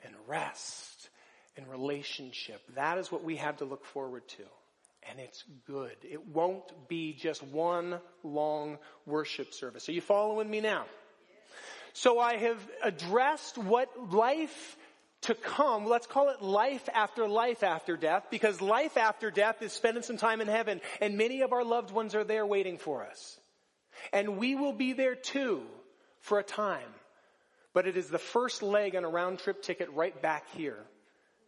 and 0.04 0.14
rest 0.28 1.10
and 1.58 1.68
relationship. 1.70 2.62
That 2.76 2.98
is 2.98 3.12
what 3.12 3.24
we 3.24 3.38
have 3.38 3.58
to 3.58 3.66
look 3.66 3.86
forward 3.86 4.28
to 4.28 4.44
and 5.10 5.20
it's 5.20 5.44
good. 5.66 5.96
It 6.04 6.28
won't 6.28 6.88
be 6.88 7.14
just 7.14 7.44
one 7.44 8.00
long 8.24 8.78
worship 9.06 9.54
service. 9.54 9.90
Are 9.90 9.94
you 9.94 10.02
following 10.02 10.50
me 10.50 10.62
now? 10.62 10.86
So 11.94 12.20
I 12.20 12.38
have 12.38 12.70
addressed 12.84 13.58
what 13.58 14.12
life 14.12 14.78
to 15.24 15.36
come, 15.36 15.86
let's 15.86 16.08
call 16.08 16.30
it 16.30 16.42
life 16.42 16.90
after 16.94 17.28
life 17.28 17.64
after 17.64 17.96
death, 17.96 18.26
because 18.32 18.60
life 18.60 18.98
after 18.98 19.30
death 19.30 19.62
is 19.62 19.72
spending 19.72 20.02
some 20.02 20.18
time 20.18 20.42
in 20.42 20.48
heaven, 20.48 20.82
and 21.00 21.16
many 21.16 21.42
of 21.42 21.54
our 21.54 21.64
loved 21.64 21.92
ones 21.92 22.16
are 22.16 22.24
there 22.24 22.46
waiting 22.46 22.80
for 22.80 23.06
us. 23.06 23.40
And 24.12 24.38
we 24.38 24.56
will 24.56 24.74
be 24.74 24.94
there 24.94 25.14
too 25.14 25.62
for 26.22 26.40
a 26.40 26.44
time. 26.44 26.88
But 27.74 27.88
it 27.88 27.98
is 27.98 28.08
the 28.10 28.18
first 28.18 28.64
leg 28.64 28.96
on 28.96 29.04
a 29.04 29.10
round 29.10 29.40
trip 29.40 29.62
ticket 29.62 29.92
right 29.94 30.20
back 30.22 30.50
here 30.56 30.80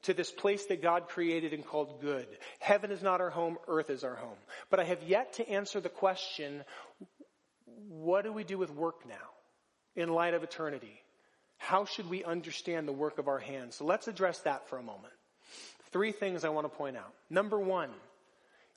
to 0.04 0.14
this 0.14 0.32
place 0.32 0.66
that 0.68 0.82
God 0.82 1.08
created 1.08 1.54
and 1.54 1.66
called 1.66 2.02
good. 2.02 2.28
Heaven 2.60 2.92
is 2.92 3.02
not 3.02 3.22
our 3.22 3.30
home, 3.30 3.58
earth 3.68 3.90
is 3.90 4.04
our 4.04 4.16
home. 4.16 4.38
But 4.70 4.80
I 4.80 4.84
have 4.86 5.04
yet 5.04 5.34
to 5.34 5.50
answer 5.50 5.80
the 5.80 5.90
question, 5.90 6.64
what 7.90 8.24
do 8.24 8.34
we 8.34 8.44
do 8.44 8.58
with 8.58 8.72
work 8.72 9.08
now 9.08 9.16
in 9.96 10.10
light 10.10 10.34
of 10.34 10.44
eternity? 10.44 11.02
How 11.58 11.86
should 11.86 12.10
we 12.10 12.24
understand 12.24 12.88
the 12.88 12.94
work 12.94 13.20
of 13.20 13.28
our 13.28 13.40
hands? 13.40 13.76
So 13.76 13.86
let's 13.86 14.08
address 14.08 14.40
that 14.42 14.68
for 14.68 14.78
a 14.78 14.84
moment. 14.84 15.14
Three 15.92 16.12
things 16.12 16.44
I 16.44 16.50
want 16.50 16.70
to 16.70 16.78
point 16.78 16.98
out. 16.98 17.14
Number 17.30 17.60
one 17.60 17.90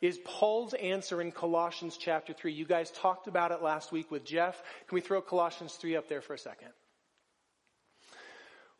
is 0.01 0.19
Paul's 0.25 0.75
answer 0.75 1.21
in 1.21 1.33
Colossians 1.33 1.97
chapter 1.97 2.33
3. 2.33 2.53
You 2.53 2.67
guys 2.67 2.91
talked 2.91 3.27
about 3.27 3.51
it 3.51 3.63
last 3.63 3.91
week 3.91 4.11
with 4.11 4.25
Jeff. 4.25 4.63
Can 4.87 4.95
we 4.95 5.01
throw 5.01 5.21
Colossians 5.23 5.73
3 5.75 5.97
up 5.97 6.09
there 6.09 6.21
for 6.21 6.35
a 6.35 6.39
second? 6.39 6.69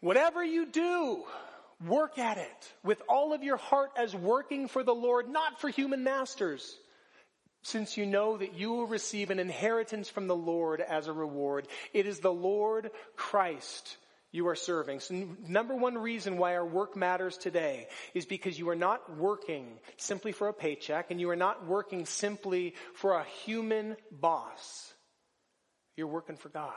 Whatever 0.01 0.45
you 0.45 0.67
do, 0.67 1.25
Work 1.85 2.19
at 2.19 2.39
it 2.39 2.73
with 2.83 3.03
all 3.09 3.33
of 3.33 3.43
your 3.43 3.59
heart 3.59 3.91
as 3.99 4.15
working 4.15 4.69
for 4.69 4.83
the 4.83 4.95
Lord, 4.95 5.29
not 5.29 5.61
for 5.61 5.69
human 5.69 6.05
masters. 6.05 6.79
Since 7.63 7.97
you 7.97 8.07
know 8.07 8.37
that 8.37 8.55
you 8.55 8.71
will 8.71 8.87
receive 8.87 9.31
an 9.31 9.39
inheritance 9.39 10.09
from 10.09 10.29
the 10.29 10.37
Lord 10.37 10.81
as 10.81 11.09
a 11.09 11.13
reward. 11.13 11.67
It 11.93 12.07
is 12.07 12.21
the 12.21 12.33
Lord 12.33 12.91
Christ 13.17 13.97
you 14.37 14.49
are 14.49 14.55
serving. 14.55 15.01
So 15.01 15.29
number 15.49 15.75
one 15.75 15.97
reason 15.97 16.37
why 16.37 16.55
our 16.57 16.67
work 16.67 16.97
matters 16.97 17.39
today 17.39 17.89
is 18.15 18.27
because 18.27 18.59
you 18.59 18.69
are 18.69 18.77
not 18.77 19.17
working 19.17 19.79
simply 19.97 20.33
for 20.33 20.49
a 20.49 20.53
paycheck 20.53 21.11
and 21.11 21.21
you 21.21 21.31
are 21.31 21.37
not 21.37 21.67
working 21.67 22.07
simply 22.07 22.75
for 22.95 23.15
a 23.15 23.25
human 23.45 23.97
boss. 24.13 24.93
You're 25.97 26.07
working 26.07 26.37
for 26.37 26.51
God. 26.51 26.73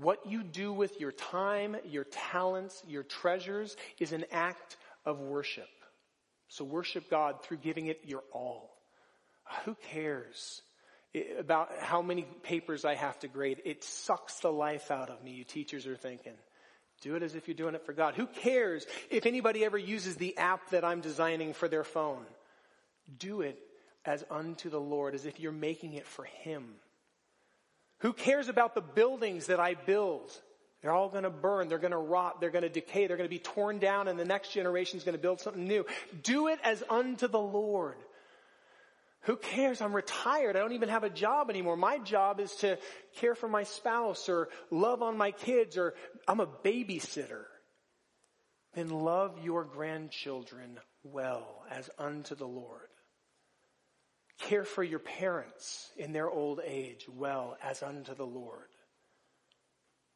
What 0.00 0.26
you 0.26 0.42
do 0.42 0.72
with 0.72 0.98
your 1.00 1.12
time, 1.12 1.76
your 1.84 2.04
talents, 2.04 2.82
your 2.86 3.02
treasures 3.02 3.76
is 3.98 4.12
an 4.12 4.24
act 4.32 4.76
of 5.04 5.20
worship. 5.20 5.68
So 6.48 6.64
worship 6.64 7.10
God 7.10 7.42
through 7.42 7.58
giving 7.58 7.86
it 7.86 8.00
your 8.04 8.22
all. 8.32 8.70
Who 9.64 9.76
cares 9.90 10.62
about 11.38 11.70
how 11.80 12.02
many 12.02 12.22
papers 12.42 12.84
I 12.84 12.94
have 12.94 13.18
to 13.20 13.28
grade? 13.28 13.60
It 13.64 13.84
sucks 13.84 14.40
the 14.40 14.50
life 14.50 14.90
out 14.90 15.10
of 15.10 15.22
me, 15.22 15.32
you 15.32 15.44
teachers 15.44 15.86
are 15.86 15.96
thinking. 15.96 16.34
Do 17.02 17.16
it 17.16 17.22
as 17.22 17.34
if 17.34 17.48
you're 17.48 17.54
doing 17.54 17.74
it 17.74 17.84
for 17.84 17.92
God. 17.92 18.14
Who 18.14 18.26
cares 18.26 18.86
if 19.10 19.26
anybody 19.26 19.64
ever 19.64 19.78
uses 19.78 20.16
the 20.16 20.36
app 20.36 20.70
that 20.70 20.84
I'm 20.84 21.00
designing 21.00 21.54
for 21.54 21.66
their 21.66 21.84
phone? 21.84 22.26
Do 23.18 23.40
it 23.40 23.58
as 24.04 24.24
unto 24.30 24.70
the 24.70 24.80
Lord, 24.80 25.14
as 25.14 25.26
if 25.26 25.40
you're 25.40 25.52
making 25.52 25.94
it 25.94 26.06
for 26.06 26.24
Him. 26.24 26.74
Who 28.00 28.12
cares 28.12 28.48
about 28.48 28.74
the 28.74 28.80
buildings 28.80 29.46
that 29.46 29.60
I 29.60 29.74
build? 29.74 30.30
They're 30.82 30.92
all 30.92 31.10
going 31.10 31.24
to 31.24 31.30
burn. 31.30 31.68
They're 31.68 31.78
going 31.78 31.90
to 31.90 31.98
rot. 31.98 32.40
They're 32.40 32.50
going 32.50 32.62
to 32.62 32.70
decay. 32.70 33.06
They're 33.06 33.18
going 33.18 33.28
to 33.28 33.34
be 33.34 33.38
torn 33.38 33.78
down 33.78 34.08
and 34.08 34.18
the 34.18 34.24
next 34.24 34.52
generation 34.52 34.96
is 34.96 35.04
going 35.04 35.16
to 35.16 35.20
build 35.20 35.40
something 35.40 35.66
new. 35.66 35.84
Do 36.22 36.48
it 36.48 36.58
as 36.64 36.82
unto 36.88 37.28
the 37.28 37.40
Lord. 37.40 37.96
Who 39.24 39.36
cares? 39.36 39.82
I'm 39.82 39.94
retired. 39.94 40.56
I 40.56 40.60
don't 40.60 40.72
even 40.72 40.88
have 40.88 41.04
a 41.04 41.10
job 41.10 41.50
anymore. 41.50 41.76
My 41.76 41.98
job 41.98 42.40
is 42.40 42.54
to 42.56 42.78
care 43.16 43.34
for 43.34 43.48
my 43.48 43.64
spouse 43.64 44.30
or 44.30 44.48
love 44.70 45.02
on 45.02 45.18
my 45.18 45.32
kids 45.32 45.76
or 45.76 45.94
I'm 46.26 46.40
a 46.40 46.46
babysitter. 46.46 47.44
Then 48.74 48.88
love 48.88 49.38
your 49.42 49.64
grandchildren 49.64 50.78
well 51.02 51.64
as 51.70 51.90
unto 51.98 52.34
the 52.34 52.46
Lord. 52.46 52.89
Care 54.40 54.64
for 54.64 54.82
your 54.82 54.98
parents 54.98 55.90
in 55.96 56.12
their 56.12 56.30
old 56.30 56.60
age 56.64 57.06
well 57.14 57.56
as 57.62 57.82
unto 57.82 58.14
the 58.14 58.26
Lord. 58.26 58.68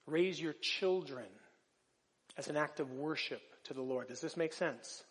Raise 0.07 0.41
your 0.41 0.55
children 0.55 1.27
as 2.37 2.49
an 2.49 2.57
act 2.57 2.81
of 2.81 2.91
worship 2.93 3.43
to 3.65 3.75
the 3.75 3.83
Lord. 3.83 4.09
Does 4.09 4.21
this 4.21 4.37
make 4.37 4.53
sense? 4.53 5.05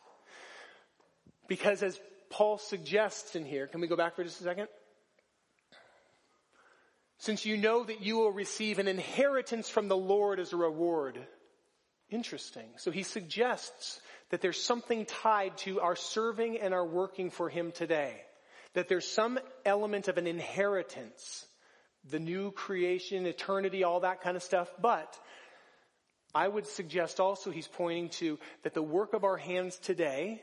Because 1.47 1.83
as 1.83 1.99
Paul 2.29 2.57
suggests 2.57 3.35
in 3.35 3.45
here, 3.45 3.67
can 3.67 3.81
we 3.81 3.87
go 3.87 3.95
back 3.95 4.15
for 4.15 4.23
just 4.23 4.41
a 4.41 4.43
second? 4.43 4.67
Since 7.19 7.45
you 7.45 7.55
know 7.55 7.83
that 7.83 8.01
you 8.01 8.17
will 8.17 8.31
receive 8.31 8.79
an 8.79 8.87
inheritance 8.87 9.69
from 9.69 9.87
the 9.87 9.97
Lord 9.97 10.39
as 10.39 10.53
a 10.53 10.57
reward. 10.57 11.19
Interesting. 12.09 12.67
So 12.77 12.91
he 12.91 13.03
suggests 13.03 14.01
that 14.29 14.41
there's 14.41 14.61
something 14.61 15.05
tied 15.05 15.57
to 15.59 15.79
our 15.79 15.95
serving 15.95 16.59
and 16.59 16.73
our 16.73 16.85
working 16.85 17.29
for 17.29 17.49
him 17.49 17.71
today. 17.71 18.21
That 18.73 18.87
there's 18.87 19.07
some 19.07 19.39
element 19.65 20.07
of 20.07 20.17
an 20.17 20.27
inheritance 20.27 21.45
the 22.09 22.19
new 22.19 22.51
creation, 22.51 23.25
eternity, 23.25 23.83
all 23.83 24.01
that 24.01 24.21
kind 24.21 24.35
of 24.35 24.43
stuff. 24.43 24.69
But 24.81 25.17
I 26.35 26.47
would 26.47 26.67
suggest 26.67 27.19
also 27.19 27.51
he's 27.51 27.67
pointing 27.67 28.09
to 28.09 28.39
that 28.63 28.73
the 28.73 28.83
work 28.83 29.13
of 29.13 29.23
our 29.23 29.37
hands 29.37 29.77
today 29.77 30.41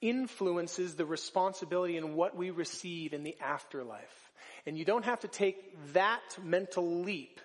influences 0.00 0.94
the 0.94 1.04
responsibility 1.04 1.96
in 1.96 2.14
what 2.14 2.34
we 2.34 2.50
receive 2.50 3.12
in 3.12 3.22
the 3.22 3.36
afterlife. 3.40 4.32
And 4.66 4.76
you 4.76 4.84
don't 4.84 5.04
have 5.04 5.20
to 5.20 5.28
take 5.28 5.92
that 5.92 6.22
mental 6.42 7.02
leap 7.02 7.40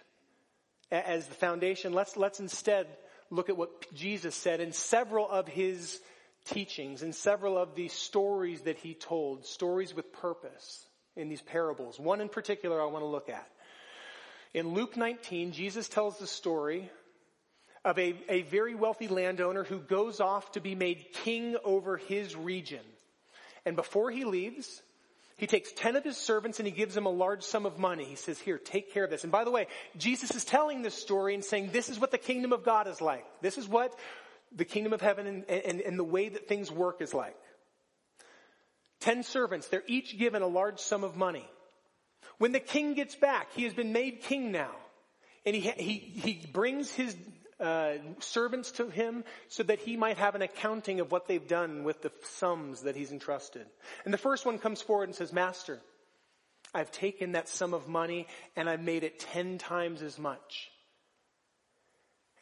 as 0.92 1.28
the 1.28 1.36
foundation. 1.36 1.94
Let's, 1.94 2.16
let's 2.16 2.40
instead 2.40 2.88
look 3.30 3.50
at 3.50 3.58
what 3.58 3.94
Jesus 3.94 4.36
said 4.36 4.62
in 4.62 4.72
several 4.72 5.30
of 5.30 5.48
his 5.48 6.00
teachings 6.46 7.02
and 7.02 7.14
several 7.14 7.58
of 7.58 7.76
the 7.76 7.88
stories 7.88 8.62
that 8.62 8.78
he 8.78 8.94
told, 8.94 9.46
stories 9.46 9.96
with 9.96 10.14
purpose 10.14 10.86
in 11.16 11.30
these 11.30 11.42
parables. 11.42 12.00
One 12.00 12.22
in 12.22 12.30
particular 12.30 12.82
I 12.82 12.86
want 12.86 13.04
to 13.04 13.10
look 13.10 13.30
at. 13.30 13.48
In 14.54 14.74
Luke 14.74 14.96
19, 14.96 15.52
Jesus 15.52 15.90
tells 15.90 16.18
the 16.18 16.28
story 16.28 16.90
of 17.84 18.00
a, 18.00 18.16
a 18.30 18.42
very 18.44 18.74
wealthy 18.74 19.08
landowner 19.08 19.64
who 19.64 19.80
goes 19.80 20.20
off 20.20 20.52
to 20.54 20.60
be 20.60 20.76
made 20.76 21.06
king 21.24 21.56
over 21.64 21.98
his 21.98 22.36
region. 22.36 22.82
And 23.66 23.76
before 23.76 24.12
he 24.12 24.26
leaves, 24.26 24.82
he 25.38 25.48
takes 25.48 25.72
10 25.74 25.98
of 25.98 26.04
his 26.04 26.18
servants 26.18 26.60
and 26.60 26.68
he 26.68 26.72
gives 26.72 26.96
them 26.96 27.06
a 27.06 27.12
large 27.12 27.44
sum 27.44 27.66
of 27.66 27.78
money. 27.78 28.06
He 28.06 28.16
says, 28.16 28.40
here, 28.40 28.58
take 28.58 28.94
care 28.94 29.04
of 29.04 29.10
this. 29.10 29.24
And 29.24 29.32
by 29.32 29.44
the 29.44 29.52
way, 29.52 29.68
Jesus 29.98 30.34
is 30.34 30.46
telling 30.46 30.82
this 30.82 30.96
story 30.96 31.34
and 31.34 31.44
saying, 31.44 31.72
this 31.74 31.90
is 31.90 32.00
what 32.00 32.12
the 32.12 32.18
kingdom 32.18 32.54
of 32.54 32.64
God 32.64 32.88
is 32.88 33.02
like. 33.02 33.26
This 33.42 33.58
is 33.58 33.68
what 33.68 33.94
the 34.56 34.66
kingdom 34.66 34.94
of 34.94 35.02
heaven 35.02 35.28
and, 35.28 35.46
and, 35.50 35.82
and 35.82 36.00
the 36.00 36.04
way 36.04 36.30
that 36.30 36.48
things 36.48 36.72
work 36.72 37.02
is 37.02 37.14
like. 37.14 37.36
Ten 39.00 39.24
servants, 39.24 39.68
they're 39.68 39.84
each 39.88 40.18
given 40.18 40.42
a 40.42 40.48
large 40.48 40.80
sum 40.80 41.04
of 41.04 41.16
money. 41.16 41.48
When 42.38 42.52
the 42.52 42.60
king 42.60 42.94
gets 42.94 43.16
back, 43.16 43.54
he 43.54 43.64
has 43.64 43.74
been 43.74 43.94
made 43.94 44.22
king 44.22 44.52
now. 44.52 44.72
And 45.46 45.56
he, 45.56 45.62
he, 45.62 45.94
he 45.98 46.48
brings 46.52 46.92
his 46.92 47.16
uh, 47.60 47.94
servants 48.20 48.72
to 48.72 48.90
him 48.90 49.24
so 49.48 49.64
that 49.64 49.80
he 49.80 49.96
might 49.96 50.18
have 50.18 50.36
an 50.36 50.42
accounting 50.42 51.00
of 51.00 51.12
what 51.12 51.28
they've 51.28 51.48
done 51.48 51.84
with 51.84 52.02
the 52.02 52.12
sums 52.24 52.82
that 52.82 52.96
he's 52.96 53.12
entrusted. 53.12 53.66
And 54.04 54.14
the 54.14 54.18
first 54.18 54.46
one 54.46 54.58
comes 54.58 54.82
forward 54.82 55.10
and 55.10 55.16
says, 55.16 55.32
Master, 55.32 55.80
I've 56.74 56.92
taken 56.92 57.34
that 57.34 57.48
sum 57.48 57.74
of 57.74 57.88
money 57.88 58.28
and 58.56 58.70
I've 58.70 58.82
made 58.82 59.04
it 59.04 59.20
ten 59.20 59.58
times 59.58 60.02
as 60.02 60.18
much. 60.18 60.72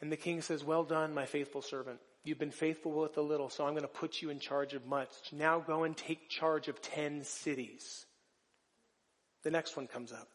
And 0.04 0.12
the 0.12 0.18
king 0.18 0.42
says, 0.42 0.62
well 0.62 0.84
done, 0.84 1.14
my 1.14 1.24
faithful 1.24 1.62
servant. 1.62 1.98
You've 2.24 2.38
been 2.38 2.50
faithful 2.50 2.92
with 2.92 3.14
the 3.14 3.22
little, 3.22 3.48
so 3.48 3.64
I'm 3.64 3.72
going 3.72 3.84
to 3.84 3.88
put 3.88 4.20
you 4.20 4.28
in 4.28 4.38
charge 4.38 4.74
of 4.74 4.84
much. 4.84 5.08
Now 5.32 5.60
go 5.60 5.84
and 5.84 5.96
take 5.96 6.28
charge 6.28 6.68
of 6.68 6.82
ten 6.82 7.24
cities. 7.24 8.04
The 9.44 9.50
next 9.50 9.78
one 9.78 9.86
comes 9.86 10.12
up. 10.12 10.28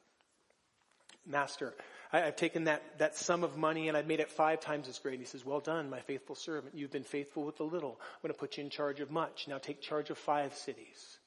Master, 1.23 1.75
I, 2.11 2.21
have 2.21 2.35
taken 2.35 2.63
that, 2.63 2.81
that 2.97 3.15
sum 3.15 3.43
of 3.43 3.57
money 3.57 3.89
and 3.89 3.95
I've 3.95 4.07
made 4.07 4.21
it 4.21 4.31
five 4.31 4.59
times 4.59 4.87
as 4.87 4.97
great. 4.97 5.13
And 5.13 5.21
he 5.21 5.27
says, 5.27 5.45
well 5.45 5.59
done, 5.59 5.87
my 5.87 5.99
faithful 5.99 6.33
servant. 6.33 6.73
You've 6.73 6.89
been 6.89 7.03
faithful 7.03 7.43
with 7.43 7.57
the 7.57 7.63
little. 7.63 7.99
I'm 8.01 8.21
going 8.23 8.33
to 8.33 8.39
put 8.39 8.57
you 8.57 8.63
in 8.63 8.71
charge 8.71 9.01
of 9.01 9.11
much. 9.11 9.47
Now 9.47 9.59
take 9.59 9.83
charge 9.83 10.09
of 10.09 10.17
five 10.17 10.55
cities. 10.55 11.19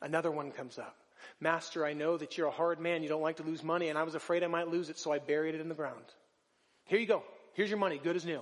Another 0.00 0.30
one 0.30 0.52
comes 0.52 0.78
up. 0.78 0.94
Master, 1.40 1.84
I 1.84 1.92
know 1.92 2.16
that 2.18 2.38
you're 2.38 2.46
a 2.46 2.52
hard 2.52 2.78
man. 2.78 3.02
You 3.02 3.08
don't 3.08 3.20
like 3.20 3.38
to 3.38 3.42
lose 3.42 3.64
money 3.64 3.88
and 3.88 3.98
I 3.98 4.04
was 4.04 4.14
afraid 4.14 4.44
I 4.44 4.46
might 4.46 4.68
lose 4.68 4.90
it, 4.90 4.98
so 5.00 5.10
I 5.10 5.18
buried 5.18 5.56
it 5.56 5.60
in 5.60 5.68
the 5.68 5.74
ground. 5.74 6.04
Here 6.90 6.98
you 6.98 7.06
go. 7.06 7.22
Here's 7.54 7.70
your 7.70 7.78
money, 7.78 8.00
good 8.02 8.16
as 8.16 8.24
new. 8.24 8.40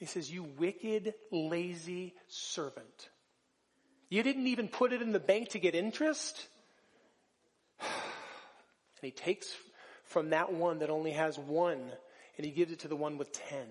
He 0.00 0.06
says, 0.06 0.28
you 0.28 0.42
wicked, 0.42 1.14
lazy 1.30 2.14
servant. 2.26 3.08
You 4.08 4.24
didn't 4.24 4.48
even 4.48 4.66
put 4.66 4.92
it 4.92 5.00
in 5.00 5.12
the 5.12 5.20
bank 5.20 5.50
to 5.50 5.60
get 5.60 5.76
interest? 5.76 6.48
and 7.80 7.88
he 9.02 9.12
takes 9.12 9.54
from 10.06 10.30
that 10.30 10.52
one 10.52 10.80
that 10.80 10.90
only 10.90 11.12
has 11.12 11.38
one 11.38 11.92
and 12.36 12.44
he 12.44 12.50
gives 12.50 12.72
it 12.72 12.80
to 12.80 12.88
the 12.88 12.96
one 12.96 13.18
with 13.18 13.30
ten. 13.30 13.68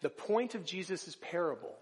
The 0.00 0.10
point 0.10 0.56
of 0.56 0.64
Jesus' 0.64 1.16
parable 1.20 1.76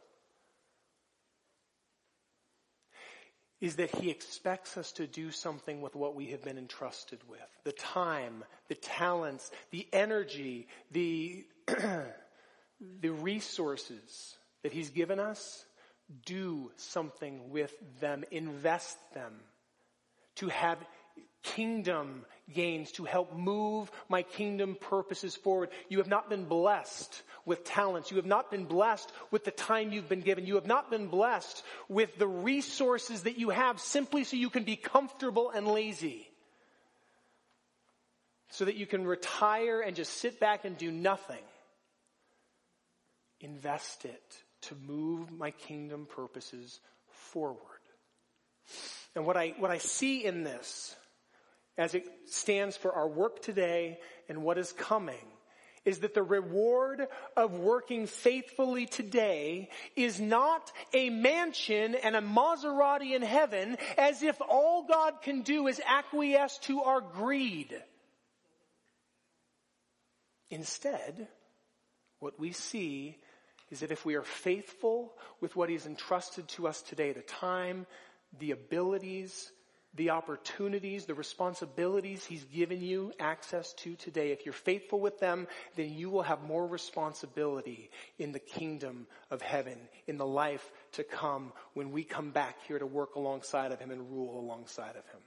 is 3.61 3.77
that 3.77 3.95
he 3.97 4.11
expects 4.11 4.77
us 4.77 4.93
to 4.93 5.07
do 5.07 5.31
something 5.31 5.81
with 5.81 5.95
what 5.95 6.15
we 6.15 6.27
have 6.27 6.43
been 6.43 6.59
entrusted 6.59 7.21
with. 7.29 7.41
The 7.65 7.73
time, 7.73 8.45
the 8.69 8.75
talents, 8.75 9.51
the 9.71 9.87
energy, 9.93 10.69
the 10.91 11.47
the 13.01 13.11
resources 13.11 14.37
that 14.63 14.73
He's 14.73 14.91
given 14.91 15.19
us, 15.19 15.65
do 16.27 16.71
something 16.77 17.51
with 17.51 17.73
them, 18.01 18.25
invest 18.31 18.97
them 19.15 19.33
to 20.37 20.49
have 20.49 20.79
kingdom 21.43 22.25
gains, 22.53 22.93
to 22.93 23.05
help 23.05 23.35
move 23.35 23.91
my 24.09 24.23
kingdom 24.23 24.77
purposes 24.81 25.37
forward. 25.37 25.71
You 25.89 25.99
have 25.99 26.09
not 26.09 26.29
been 26.29 26.45
blessed 26.45 27.23
with 27.47 27.65
talents. 27.65 28.11
You 28.11 28.17
have 28.19 28.27
not 28.27 28.51
been 28.51 28.65
blessed 28.65 29.11
with 29.31 29.45
the 29.45 29.51
time 29.51 29.93
you've 29.93 30.09
been 30.09 30.21
given. 30.21 30.47
You 30.47 30.57
have 30.57 30.67
not 30.67 30.91
been 30.91 31.09
blessed 31.09 31.62
with 31.89 32.17
the 32.19 32.27
resources 32.27 33.23
that 33.23 33.39
you 33.39 33.51
have 33.51 33.81
simply 33.81 34.25
so 34.25 34.37
you 34.37 34.51
can 34.51 34.65
be 34.65 34.77
comfortable 34.77 35.51
and 35.51 35.67
lazy. 35.67 36.27
So 38.51 38.67
that 38.67 38.77
you 38.77 38.87
can 38.87 39.07
retire 39.07 39.81
and 39.81 39.97
just 39.97 40.12
sit 40.19 40.39
back 40.39 40.65
and 40.65 40.79
do 40.79 40.91
nothing 40.91 41.43
invest 43.45 44.05
it 44.07 44.43
to 44.62 44.75
move 44.87 45.31
my 45.31 45.51
kingdom 45.51 46.07
purposes 46.07 46.81
forward. 47.33 47.59
And 49.15 49.27
what 49.27 49.37
I, 49.37 49.55
what 49.59 49.71
I 49.71 49.79
see 49.79 50.25
in 50.25 50.43
this, 50.43 50.97
as 51.77 51.95
it 51.95 52.05
stands 52.27 52.77
for 52.77 52.93
our 52.93 53.09
work 53.09 53.43
today 53.43 53.99
and 54.29 54.43
what 54.43 54.59
is 54.59 54.72
coming, 54.72 55.27
is 55.85 55.99
that 55.99 56.14
the 56.14 56.22
reward 56.22 57.07
of 57.37 57.59
working 57.59 58.07
faithfully 58.07 58.87
today 58.87 59.68
is 59.97 60.20
not 60.20 60.72
a 60.95 61.11
mansion 61.11 61.95
and 61.95 62.16
a 62.16 62.22
Maserati 62.22 63.14
in 63.14 63.22
heaven 63.22 63.77
as 63.99 64.22
if 64.22 64.41
all 64.41 64.87
God 64.87 65.20
can 65.22 65.43
do 65.43 65.66
is 65.66 65.81
acquiesce 65.87 66.59
to 66.62 66.81
our 66.81 67.01
greed. 67.01 67.75
Instead, 70.51 71.29
what 72.20 72.39
we 72.39 72.53
see 72.53 73.18
is 73.70 73.81
that 73.81 73.91
if 73.91 74.05
we 74.05 74.14
are 74.14 74.22
faithful 74.22 75.12
with 75.41 75.57
what 75.57 75.68
he's 75.68 75.87
entrusted 75.87 76.49
to 76.49 76.66
us 76.66 76.81
today, 76.81 77.12
the 77.12 77.22
time, 77.22 77.87
the 78.39 78.53
abilities, 78.53 79.51
the 79.97 80.11
opportunities, 80.11 81.05
the 81.07 81.15
responsibilities 81.15 82.25
he's 82.25 82.45
given 82.45 82.83
you 82.83 83.13
access 83.21 83.73
to 83.75 83.95
today, 83.95 84.33
if 84.33 84.45
you're 84.45 84.53
faithful 84.53 85.01
with 85.01 85.21
them, 85.21 85.47
then 85.77 85.93
you 85.95 86.11
will 86.11 86.23
have 86.23 86.43
more 86.43 86.67
responsibility 86.67 87.91
in 88.19 88.33
the 88.33 88.39
kingdom 88.39 89.07
of 89.31 89.41
heaven, 89.41 89.79
in 90.07 90.19
the 90.19 90.27
life 90.27 90.69
to 90.93 91.05
come 91.05 91.53
when 91.75 91.93
we 91.93 92.03
come 92.03 92.31
back 92.31 92.57
here 92.67 92.79
to 92.79 92.87
work 92.87 93.15
alongside 93.15 93.73
of 93.73 93.81
him 93.81 93.91
and 93.91 94.11
rule 94.11 94.41
alongside 94.41 94.97
of 94.97 95.07
him. 95.07 95.21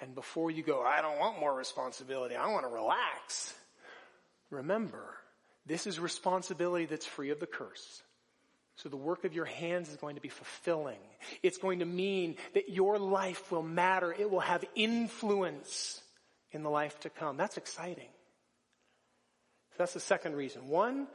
And 0.00 0.14
before 0.14 0.50
you 0.50 0.62
go, 0.62 0.82
I 0.82 1.02
don't 1.02 1.18
want 1.18 1.40
more 1.40 1.54
responsibility, 1.54 2.36
I 2.36 2.50
want 2.52 2.64
to 2.64 2.72
relax. 2.72 3.54
Remember, 4.50 5.02
this 5.66 5.86
is 5.86 5.98
responsibility 5.98 6.86
that's 6.86 7.06
free 7.06 7.30
of 7.30 7.40
the 7.40 7.46
curse. 7.46 8.02
So 8.76 8.88
the 8.88 8.96
work 8.96 9.24
of 9.24 9.34
your 9.34 9.44
hands 9.44 9.88
is 9.88 9.96
going 9.96 10.16
to 10.16 10.20
be 10.20 10.28
fulfilling. 10.28 10.98
It's 11.42 11.58
going 11.58 11.78
to 11.78 11.84
mean 11.84 12.36
that 12.54 12.68
your 12.68 12.98
life 12.98 13.52
will 13.52 13.62
matter. 13.62 14.12
It 14.12 14.30
will 14.30 14.40
have 14.40 14.64
influence 14.74 16.00
in 16.50 16.62
the 16.62 16.70
life 16.70 16.98
to 17.00 17.10
come. 17.10 17.36
That's 17.36 17.56
exciting. 17.56 18.08
So 19.70 19.76
that's 19.78 19.94
the 19.94 20.00
second 20.00 20.34
reason. 20.34 20.68
One, 20.68 21.06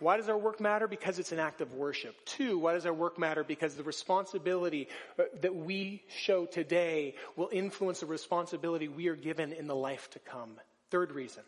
why 0.00 0.16
does 0.16 0.28
our 0.28 0.38
work 0.38 0.60
matter? 0.60 0.86
Because 0.86 1.18
it's 1.18 1.32
an 1.32 1.40
act 1.40 1.60
of 1.60 1.74
worship. 1.74 2.14
Two, 2.24 2.58
why 2.58 2.74
does 2.74 2.86
our 2.86 2.94
work 2.94 3.18
matter? 3.18 3.42
Because 3.42 3.74
the 3.74 3.82
responsibility 3.82 4.88
uh, 5.18 5.24
that 5.40 5.54
we 5.54 6.02
show 6.08 6.46
today 6.46 7.14
will 7.36 7.48
influence 7.50 8.00
the 8.00 8.06
responsibility 8.06 8.86
we 8.86 9.08
are 9.08 9.16
given 9.16 9.52
in 9.52 9.66
the 9.66 9.74
life 9.74 10.08
to 10.10 10.20
come. 10.20 10.50
Third 10.90 11.12
reason. 11.12 11.42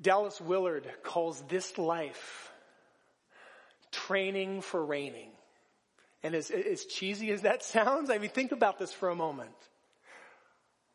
Dallas 0.00 0.40
Willard 0.40 0.88
calls 1.02 1.42
this 1.48 1.76
life 1.76 2.52
training 3.92 4.60
for 4.62 4.84
reigning. 4.84 5.30
And 6.22 6.34
as, 6.34 6.50
as 6.50 6.84
cheesy 6.84 7.30
as 7.30 7.42
that 7.42 7.62
sounds, 7.62 8.10
I 8.10 8.18
mean, 8.18 8.30
think 8.30 8.52
about 8.52 8.78
this 8.78 8.92
for 8.92 9.08
a 9.08 9.14
moment. 9.14 9.50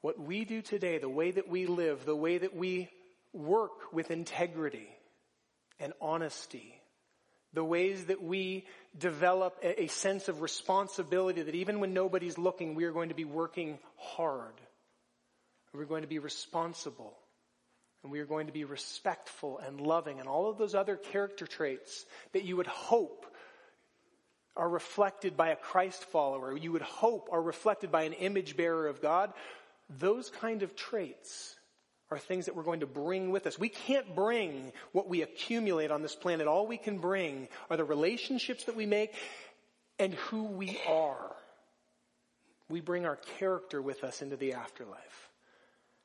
What 0.02 0.20
we 0.20 0.44
do 0.44 0.62
today, 0.62 0.98
the 0.98 1.10
way 1.10 1.32
that 1.32 1.48
we 1.48 1.66
live, 1.66 2.06
the 2.06 2.16
way 2.16 2.38
that 2.38 2.56
we 2.56 2.90
work 3.32 3.94
with 3.94 4.12
integrity 4.12 4.90
and 5.80 5.94
honesty, 6.02 6.76
the 7.54 7.64
ways 7.64 8.06
that 8.06 8.22
we 8.22 8.66
develop 8.98 9.58
a, 9.64 9.84
a 9.84 9.88
sense 9.88 10.28
of 10.28 10.42
responsibility 10.42 11.42
that 11.42 11.56
even 11.56 11.80
when 11.80 11.94
nobody's 11.94 12.38
looking, 12.38 12.76
we 12.76 12.84
are 12.84 12.92
going 12.92 13.10
to 13.10 13.16
be 13.16 13.26
working 13.26 13.80
hard. 13.98 14.54
We're 15.74 15.86
going 15.86 16.02
to 16.02 16.08
be 16.08 16.20
responsible 16.20 17.18
and 18.04 18.12
we 18.12 18.20
are 18.20 18.26
going 18.26 18.48
to 18.48 18.54
be 18.54 18.66
respectful 18.66 19.60
and 19.60 19.80
loving 19.80 20.20
and 20.20 20.28
all 20.28 20.50
of 20.50 20.58
those 20.58 20.76
other 20.76 20.98
character 20.98 21.48
traits 21.48 22.06
that 22.34 22.44
you 22.44 22.58
would 22.58 22.68
hope 22.68 23.26
are 24.56 24.70
reflected 24.70 25.36
by 25.36 25.50
a 25.50 25.56
Christ 25.56 26.04
follower, 26.06 26.56
you 26.56 26.72
would 26.74 26.84
hope 26.84 27.30
are 27.32 27.42
reflected 27.42 27.92
by 27.92 28.04
an 28.04 28.14
image 28.14 28.56
bearer 28.56 28.88
of 28.88 29.02
God, 29.02 29.34
those 29.90 30.30
kind 30.30 30.62
of 30.62 30.76
traits 30.76 31.56
are 32.12 32.20
things 32.20 32.46
that 32.46 32.56
we're 32.56 32.64
going 32.64 32.82
to 32.82 32.86
bring 32.86 33.32
with 33.32 33.48
us. 33.48 33.58
We 33.58 33.70
can't 33.70 34.16
bring 34.16 34.72
what 34.92 35.10
we 35.10 35.24
accumulate 35.24 35.90
on 35.90 36.04
this 36.04 36.16
planet. 36.16 36.46
All 36.46 36.68
we 36.68 36.78
can 36.78 37.00
bring 37.00 37.48
are 37.70 37.78
the 37.78 37.84
relationships 37.84 38.66
that 38.66 38.76
we 38.76 38.86
make 38.86 39.16
and 39.98 40.14
who 40.14 40.44
we 40.44 40.80
are. 40.88 41.36
We 42.70 42.82
bring 42.82 43.06
our 43.06 43.18
character 43.40 43.82
with 43.82 44.04
us 44.04 44.22
into 44.22 44.36
the 44.36 44.54
afterlife. 44.54 45.33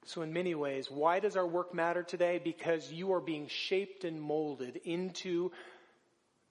So 0.09 0.22
in 0.22 0.32
many 0.32 0.54
ways, 0.54 0.90
why 0.90 1.20
does 1.20 1.36
our 1.36 1.46
work 1.46 1.74
matter 1.74 2.02
today? 2.02 2.40
Because 2.42 2.90
you 2.90 3.12
are 3.12 3.20
being 3.20 3.46
shaped 3.46 4.04
and 4.04 4.18
molded 4.18 4.80
into 4.84 5.52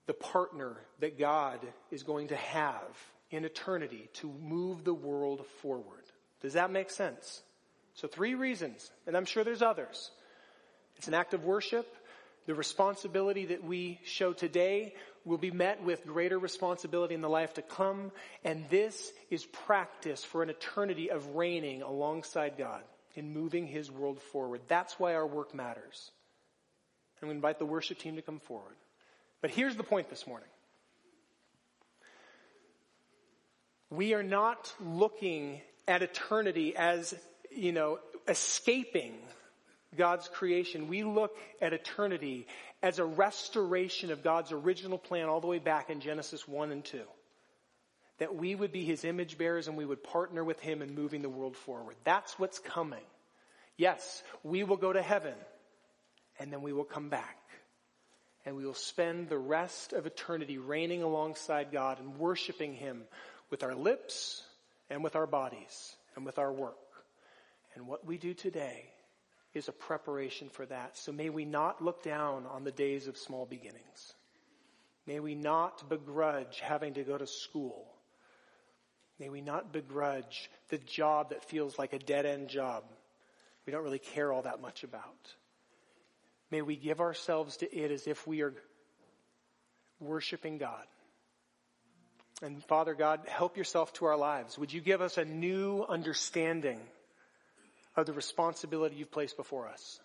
the 0.06 0.12
partner 0.12 0.76
that 1.00 1.18
God 1.18 1.58
is 1.90 2.04
going 2.04 2.28
to 2.28 2.36
have 2.36 2.96
in 3.32 3.44
eternity 3.44 4.10
to 4.14 4.32
move 4.40 4.84
the 4.84 4.94
world 4.94 5.44
forward. 5.60 6.04
Does 6.40 6.52
that 6.52 6.70
make 6.70 6.88
sense? 6.88 7.42
So 7.94 8.06
three 8.06 8.36
reasons, 8.36 8.92
and 9.08 9.16
I'm 9.16 9.24
sure 9.24 9.42
there's 9.42 9.60
others. 9.60 10.12
It's 10.96 11.08
an 11.08 11.14
act 11.14 11.34
of 11.34 11.44
worship. 11.44 11.92
The 12.46 12.54
responsibility 12.54 13.46
that 13.46 13.64
we 13.64 13.98
show 14.04 14.32
today 14.32 14.94
will 15.24 15.36
be 15.36 15.50
met 15.50 15.82
with 15.82 16.06
greater 16.06 16.38
responsibility 16.38 17.16
in 17.16 17.22
the 17.22 17.28
life 17.28 17.54
to 17.54 17.62
come. 17.62 18.12
And 18.44 18.70
this 18.70 19.10
is 19.30 19.44
practice 19.44 20.22
for 20.22 20.44
an 20.44 20.48
eternity 20.48 21.10
of 21.10 21.34
reigning 21.34 21.82
alongside 21.82 22.56
God 22.56 22.84
in 23.18 23.32
moving 23.32 23.66
his 23.66 23.90
world 23.90 24.22
forward. 24.22 24.60
That's 24.68 24.98
why 24.98 25.14
our 25.14 25.26
work 25.26 25.54
matters. 25.54 26.10
And 27.20 27.28
we 27.28 27.34
invite 27.34 27.58
the 27.58 27.66
worship 27.66 27.98
team 27.98 28.16
to 28.16 28.22
come 28.22 28.38
forward. 28.38 28.76
But 29.42 29.50
here's 29.50 29.76
the 29.76 29.82
point 29.82 30.08
this 30.08 30.26
morning. 30.26 30.48
We 33.90 34.14
are 34.14 34.22
not 34.22 34.72
looking 34.80 35.60
at 35.88 36.02
eternity 36.02 36.76
as, 36.76 37.14
you 37.50 37.72
know, 37.72 37.98
escaping 38.28 39.14
God's 39.96 40.28
creation. 40.28 40.88
We 40.88 41.02
look 41.02 41.36
at 41.60 41.72
eternity 41.72 42.46
as 42.82 42.98
a 42.98 43.04
restoration 43.04 44.12
of 44.12 44.22
God's 44.22 44.52
original 44.52 44.98
plan 44.98 45.28
all 45.28 45.40
the 45.40 45.46
way 45.46 45.58
back 45.58 45.90
in 45.90 46.00
Genesis 46.00 46.46
1 46.46 46.70
and 46.70 46.84
2 46.84 47.00
that 48.18 48.34
we 48.34 48.54
would 48.54 48.72
be 48.72 48.84
his 48.84 49.04
image 49.04 49.38
bearers 49.38 49.68
and 49.68 49.76
we 49.76 49.84
would 49.84 50.02
partner 50.02 50.44
with 50.44 50.60
him 50.60 50.82
in 50.82 50.94
moving 50.94 51.22
the 51.22 51.28
world 51.28 51.56
forward. 51.56 51.96
That's 52.04 52.38
what's 52.38 52.58
coming. 52.58 53.04
Yes, 53.76 54.22
we 54.42 54.64
will 54.64 54.76
go 54.76 54.92
to 54.92 55.02
heaven 55.02 55.34
and 56.38 56.52
then 56.52 56.62
we 56.62 56.72
will 56.72 56.84
come 56.84 57.08
back 57.08 57.38
and 58.44 58.56
we 58.56 58.64
will 58.64 58.74
spend 58.74 59.28
the 59.28 59.38
rest 59.38 59.92
of 59.92 60.06
eternity 60.06 60.58
reigning 60.58 61.02
alongside 61.02 61.70
God 61.70 62.00
and 62.00 62.18
worshiping 62.18 62.74
him 62.74 63.02
with 63.50 63.62
our 63.62 63.74
lips 63.74 64.42
and 64.90 65.04
with 65.04 65.14
our 65.14 65.26
bodies 65.26 65.94
and 66.16 66.26
with 66.26 66.38
our 66.38 66.52
work. 66.52 66.76
And 67.74 67.86
what 67.86 68.04
we 68.04 68.18
do 68.18 68.34
today 68.34 68.84
is 69.54 69.68
a 69.68 69.72
preparation 69.72 70.48
for 70.48 70.66
that. 70.66 70.96
So 70.96 71.12
may 71.12 71.30
we 71.30 71.44
not 71.44 71.82
look 71.82 72.02
down 72.02 72.46
on 72.46 72.64
the 72.64 72.72
days 72.72 73.06
of 73.06 73.16
small 73.16 73.46
beginnings. 73.46 74.14
May 75.06 75.20
we 75.20 75.34
not 75.34 75.88
begrudge 75.88 76.60
having 76.60 76.94
to 76.94 77.02
go 77.02 77.16
to 77.16 77.26
school 77.26 77.86
May 79.18 79.28
we 79.28 79.40
not 79.40 79.72
begrudge 79.72 80.50
the 80.68 80.78
job 80.78 81.30
that 81.30 81.44
feels 81.44 81.78
like 81.78 81.92
a 81.92 81.98
dead 81.98 82.26
end 82.26 82.48
job 82.48 82.84
we 83.68 83.72
don't 83.72 83.84
really 83.84 83.98
care 83.98 84.32
all 84.32 84.40
that 84.40 84.62
much 84.62 84.82
about. 84.82 85.34
May 86.50 86.62
we 86.62 86.74
give 86.74 87.02
ourselves 87.02 87.58
to 87.58 87.70
it 87.70 87.90
as 87.90 88.06
if 88.06 88.26
we 88.26 88.40
are 88.40 88.54
worshiping 90.00 90.56
God. 90.56 90.86
And 92.40 92.64
Father 92.64 92.94
God, 92.94 93.20
help 93.28 93.58
yourself 93.58 93.92
to 93.94 94.06
our 94.06 94.16
lives. 94.16 94.58
Would 94.58 94.72
you 94.72 94.80
give 94.80 95.02
us 95.02 95.18
a 95.18 95.26
new 95.26 95.84
understanding 95.86 96.80
of 97.94 98.06
the 98.06 98.14
responsibility 98.14 98.96
you've 98.96 99.12
placed 99.12 99.36
before 99.36 99.68
us? 99.68 100.00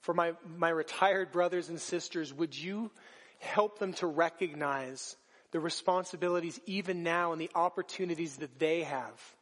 For 0.00 0.12
my, 0.12 0.32
my 0.56 0.70
retired 0.70 1.30
brothers 1.30 1.68
and 1.68 1.80
sisters, 1.80 2.34
would 2.34 2.58
you 2.58 2.90
help 3.38 3.78
them 3.78 3.92
to 3.92 4.08
recognize 4.08 5.14
the 5.52 5.60
responsibilities 5.60 6.58
even 6.66 7.02
now 7.02 7.32
and 7.32 7.40
the 7.40 7.50
opportunities 7.54 8.36
that 8.36 8.58
they 8.58 8.82
have 8.82 9.34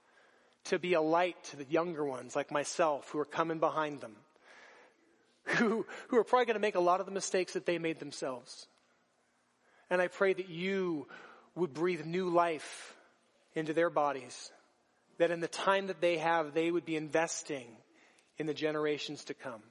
to 0.65 0.79
be 0.79 0.95
a 0.95 1.01
light 1.01 1.43
to 1.45 1.57
the 1.57 1.65
younger 1.65 2.05
ones 2.05 2.37
like 2.37 2.51
myself 2.51 3.09
who 3.11 3.19
are 3.19 3.25
coming 3.25 3.59
behind 3.59 4.01
them, 4.01 4.15
who, 5.45 5.87
who 6.09 6.19
are 6.19 6.25
probably 6.25 6.47
going 6.47 6.55
to 6.55 6.61
make 6.61 6.75
a 6.75 6.81
lot 6.81 7.01
of 7.01 7.07
the 7.07 7.13
mistakes 7.13 7.55
that 7.55 7.65
they 7.65 7.79
made 7.79 7.99
themselves. 7.99 8.67
And 9.89 10.03
I 10.03 10.09
pray 10.09 10.33
that 10.33 10.51
you 10.51 11.07
would 11.55 11.73
breathe 11.73 12.05
new 12.05 12.29
life 12.29 12.95
into 13.55 13.73
their 13.73 13.91
bodies, 13.91 14.51
that 15.19 15.31
in 15.31 15.41
the 15.41 15.49
time 15.49 15.87
that 15.87 16.01
they 16.01 16.19
have, 16.19 16.55
they 16.55 16.71
would 16.71 16.85
be 16.85 16.97
investing 16.97 17.67
in 18.39 18.47
the 18.47 18.55
generations 18.55 19.25
to 19.25 19.35
come. 19.35 19.63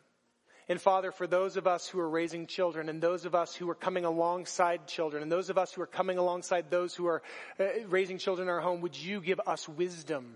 And 0.70 0.80
Father, 0.80 1.12
for 1.12 1.26
those 1.26 1.58
of 1.58 1.66
us 1.66 1.88
who 1.88 2.00
are 2.00 2.08
raising 2.08 2.46
children 2.46 2.90
and 2.90 3.02
those 3.02 3.26
of 3.26 3.34
us 3.34 3.56
who 3.56 3.68
are 3.72 3.76
coming 3.76 4.06
alongside 4.06 4.86
children 4.86 5.24
and 5.24 5.32
those 5.32 5.50
of 5.50 5.58
us 5.58 5.74
who 5.74 5.82
are 5.82 5.88
coming 5.88 6.20
alongside 6.20 6.70
those 6.70 6.94
who 6.94 7.08
are 7.08 7.24
uh, 7.60 7.66
raising 7.88 8.20
children 8.20 8.48
in 8.48 8.54
our 8.54 8.62
home, 8.62 8.82
would 8.82 8.96
you 8.96 9.20
give 9.20 9.42
us 9.48 9.68
wisdom 9.68 10.36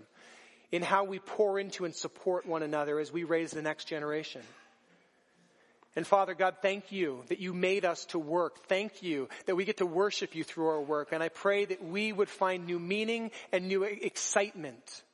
in 0.72 0.82
how 0.82 1.04
we 1.04 1.20
pour 1.20 1.60
into 1.60 1.84
and 1.84 1.94
support 1.94 2.46
one 2.46 2.64
another 2.64 2.98
as 2.98 3.12
we 3.12 3.22
raise 3.22 3.52
the 3.52 3.62
next 3.62 3.84
generation? 3.84 4.42
And 5.94 6.04
Father 6.04 6.34
God, 6.34 6.56
thank 6.60 6.90
you 6.90 7.22
that 7.28 7.38
you 7.38 7.54
made 7.54 7.84
us 7.84 8.04
to 8.06 8.18
work. 8.18 8.66
Thank 8.66 9.04
you 9.04 9.28
that 9.46 9.54
we 9.54 9.64
get 9.64 9.76
to 9.76 9.86
worship 9.86 10.34
you 10.34 10.42
through 10.42 10.66
our 10.66 10.82
work. 10.82 11.12
And 11.12 11.22
I 11.22 11.28
pray 11.28 11.64
that 11.64 11.84
we 11.84 12.12
would 12.12 12.28
find 12.28 12.66
new 12.66 12.80
meaning 12.80 13.30
and 13.52 13.68
new 13.68 13.84
excitement 13.84 15.04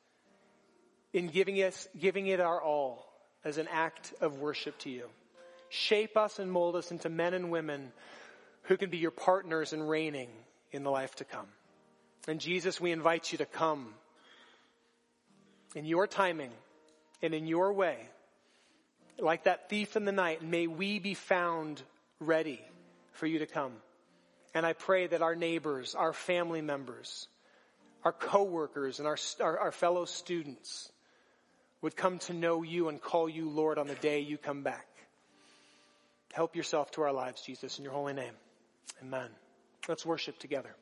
in 1.12 1.26
giving 1.26 1.56
us, 1.56 1.86
giving 1.98 2.26
it 2.26 2.40
our 2.40 2.62
all 2.62 3.09
as 3.44 3.58
an 3.58 3.68
act 3.70 4.12
of 4.20 4.38
worship 4.38 4.78
to 4.80 4.90
you. 4.90 5.06
Shape 5.68 6.16
us 6.16 6.38
and 6.38 6.50
mold 6.50 6.76
us 6.76 6.90
into 6.90 7.08
men 7.08 7.34
and 7.34 7.50
women 7.50 7.92
who 8.62 8.76
can 8.76 8.90
be 8.90 8.98
your 8.98 9.10
partners 9.10 9.72
in 9.72 9.82
reigning 9.82 10.28
in 10.72 10.82
the 10.82 10.90
life 10.90 11.14
to 11.16 11.24
come. 11.24 11.46
And 12.28 12.40
Jesus, 12.40 12.80
we 12.80 12.92
invite 12.92 13.32
you 13.32 13.38
to 13.38 13.46
come 13.46 13.94
in 15.74 15.84
your 15.84 16.06
timing 16.06 16.50
and 17.22 17.34
in 17.34 17.46
your 17.46 17.72
way 17.72 17.98
like 19.22 19.44
that 19.44 19.68
thief 19.68 19.96
in 19.96 20.04
the 20.04 20.12
night, 20.12 20.42
may 20.42 20.66
we 20.66 20.98
be 20.98 21.14
found 21.14 21.82
ready 22.18 22.60
for 23.12 23.26
you 23.26 23.40
to 23.40 23.46
come. 23.46 23.72
And 24.54 24.66
I 24.66 24.72
pray 24.72 25.06
that 25.06 25.22
our 25.22 25.36
neighbors, 25.36 25.94
our 25.94 26.12
family 26.12 26.62
members, 26.62 27.28
our 28.04 28.12
coworkers, 28.12 28.98
and 28.98 29.06
our, 29.06 29.16
our, 29.40 29.58
our 29.58 29.72
fellow 29.72 30.04
students 30.04 30.90
would 31.82 31.96
come 31.96 32.18
to 32.18 32.32
know 32.32 32.62
you 32.62 32.88
and 32.88 33.00
call 33.00 33.28
you 33.28 33.48
Lord 33.48 33.78
on 33.78 33.86
the 33.86 33.94
day 33.94 34.20
you 34.20 34.38
come 34.38 34.62
back. 34.62 34.86
Help 36.32 36.54
yourself 36.54 36.90
to 36.92 37.02
our 37.02 37.12
lives, 37.12 37.42
Jesus, 37.42 37.78
in 37.78 37.84
your 37.84 37.92
holy 37.92 38.12
name. 38.12 38.34
Amen. 39.02 39.28
Let's 39.88 40.06
worship 40.06 40.38
together. 40.38 40.74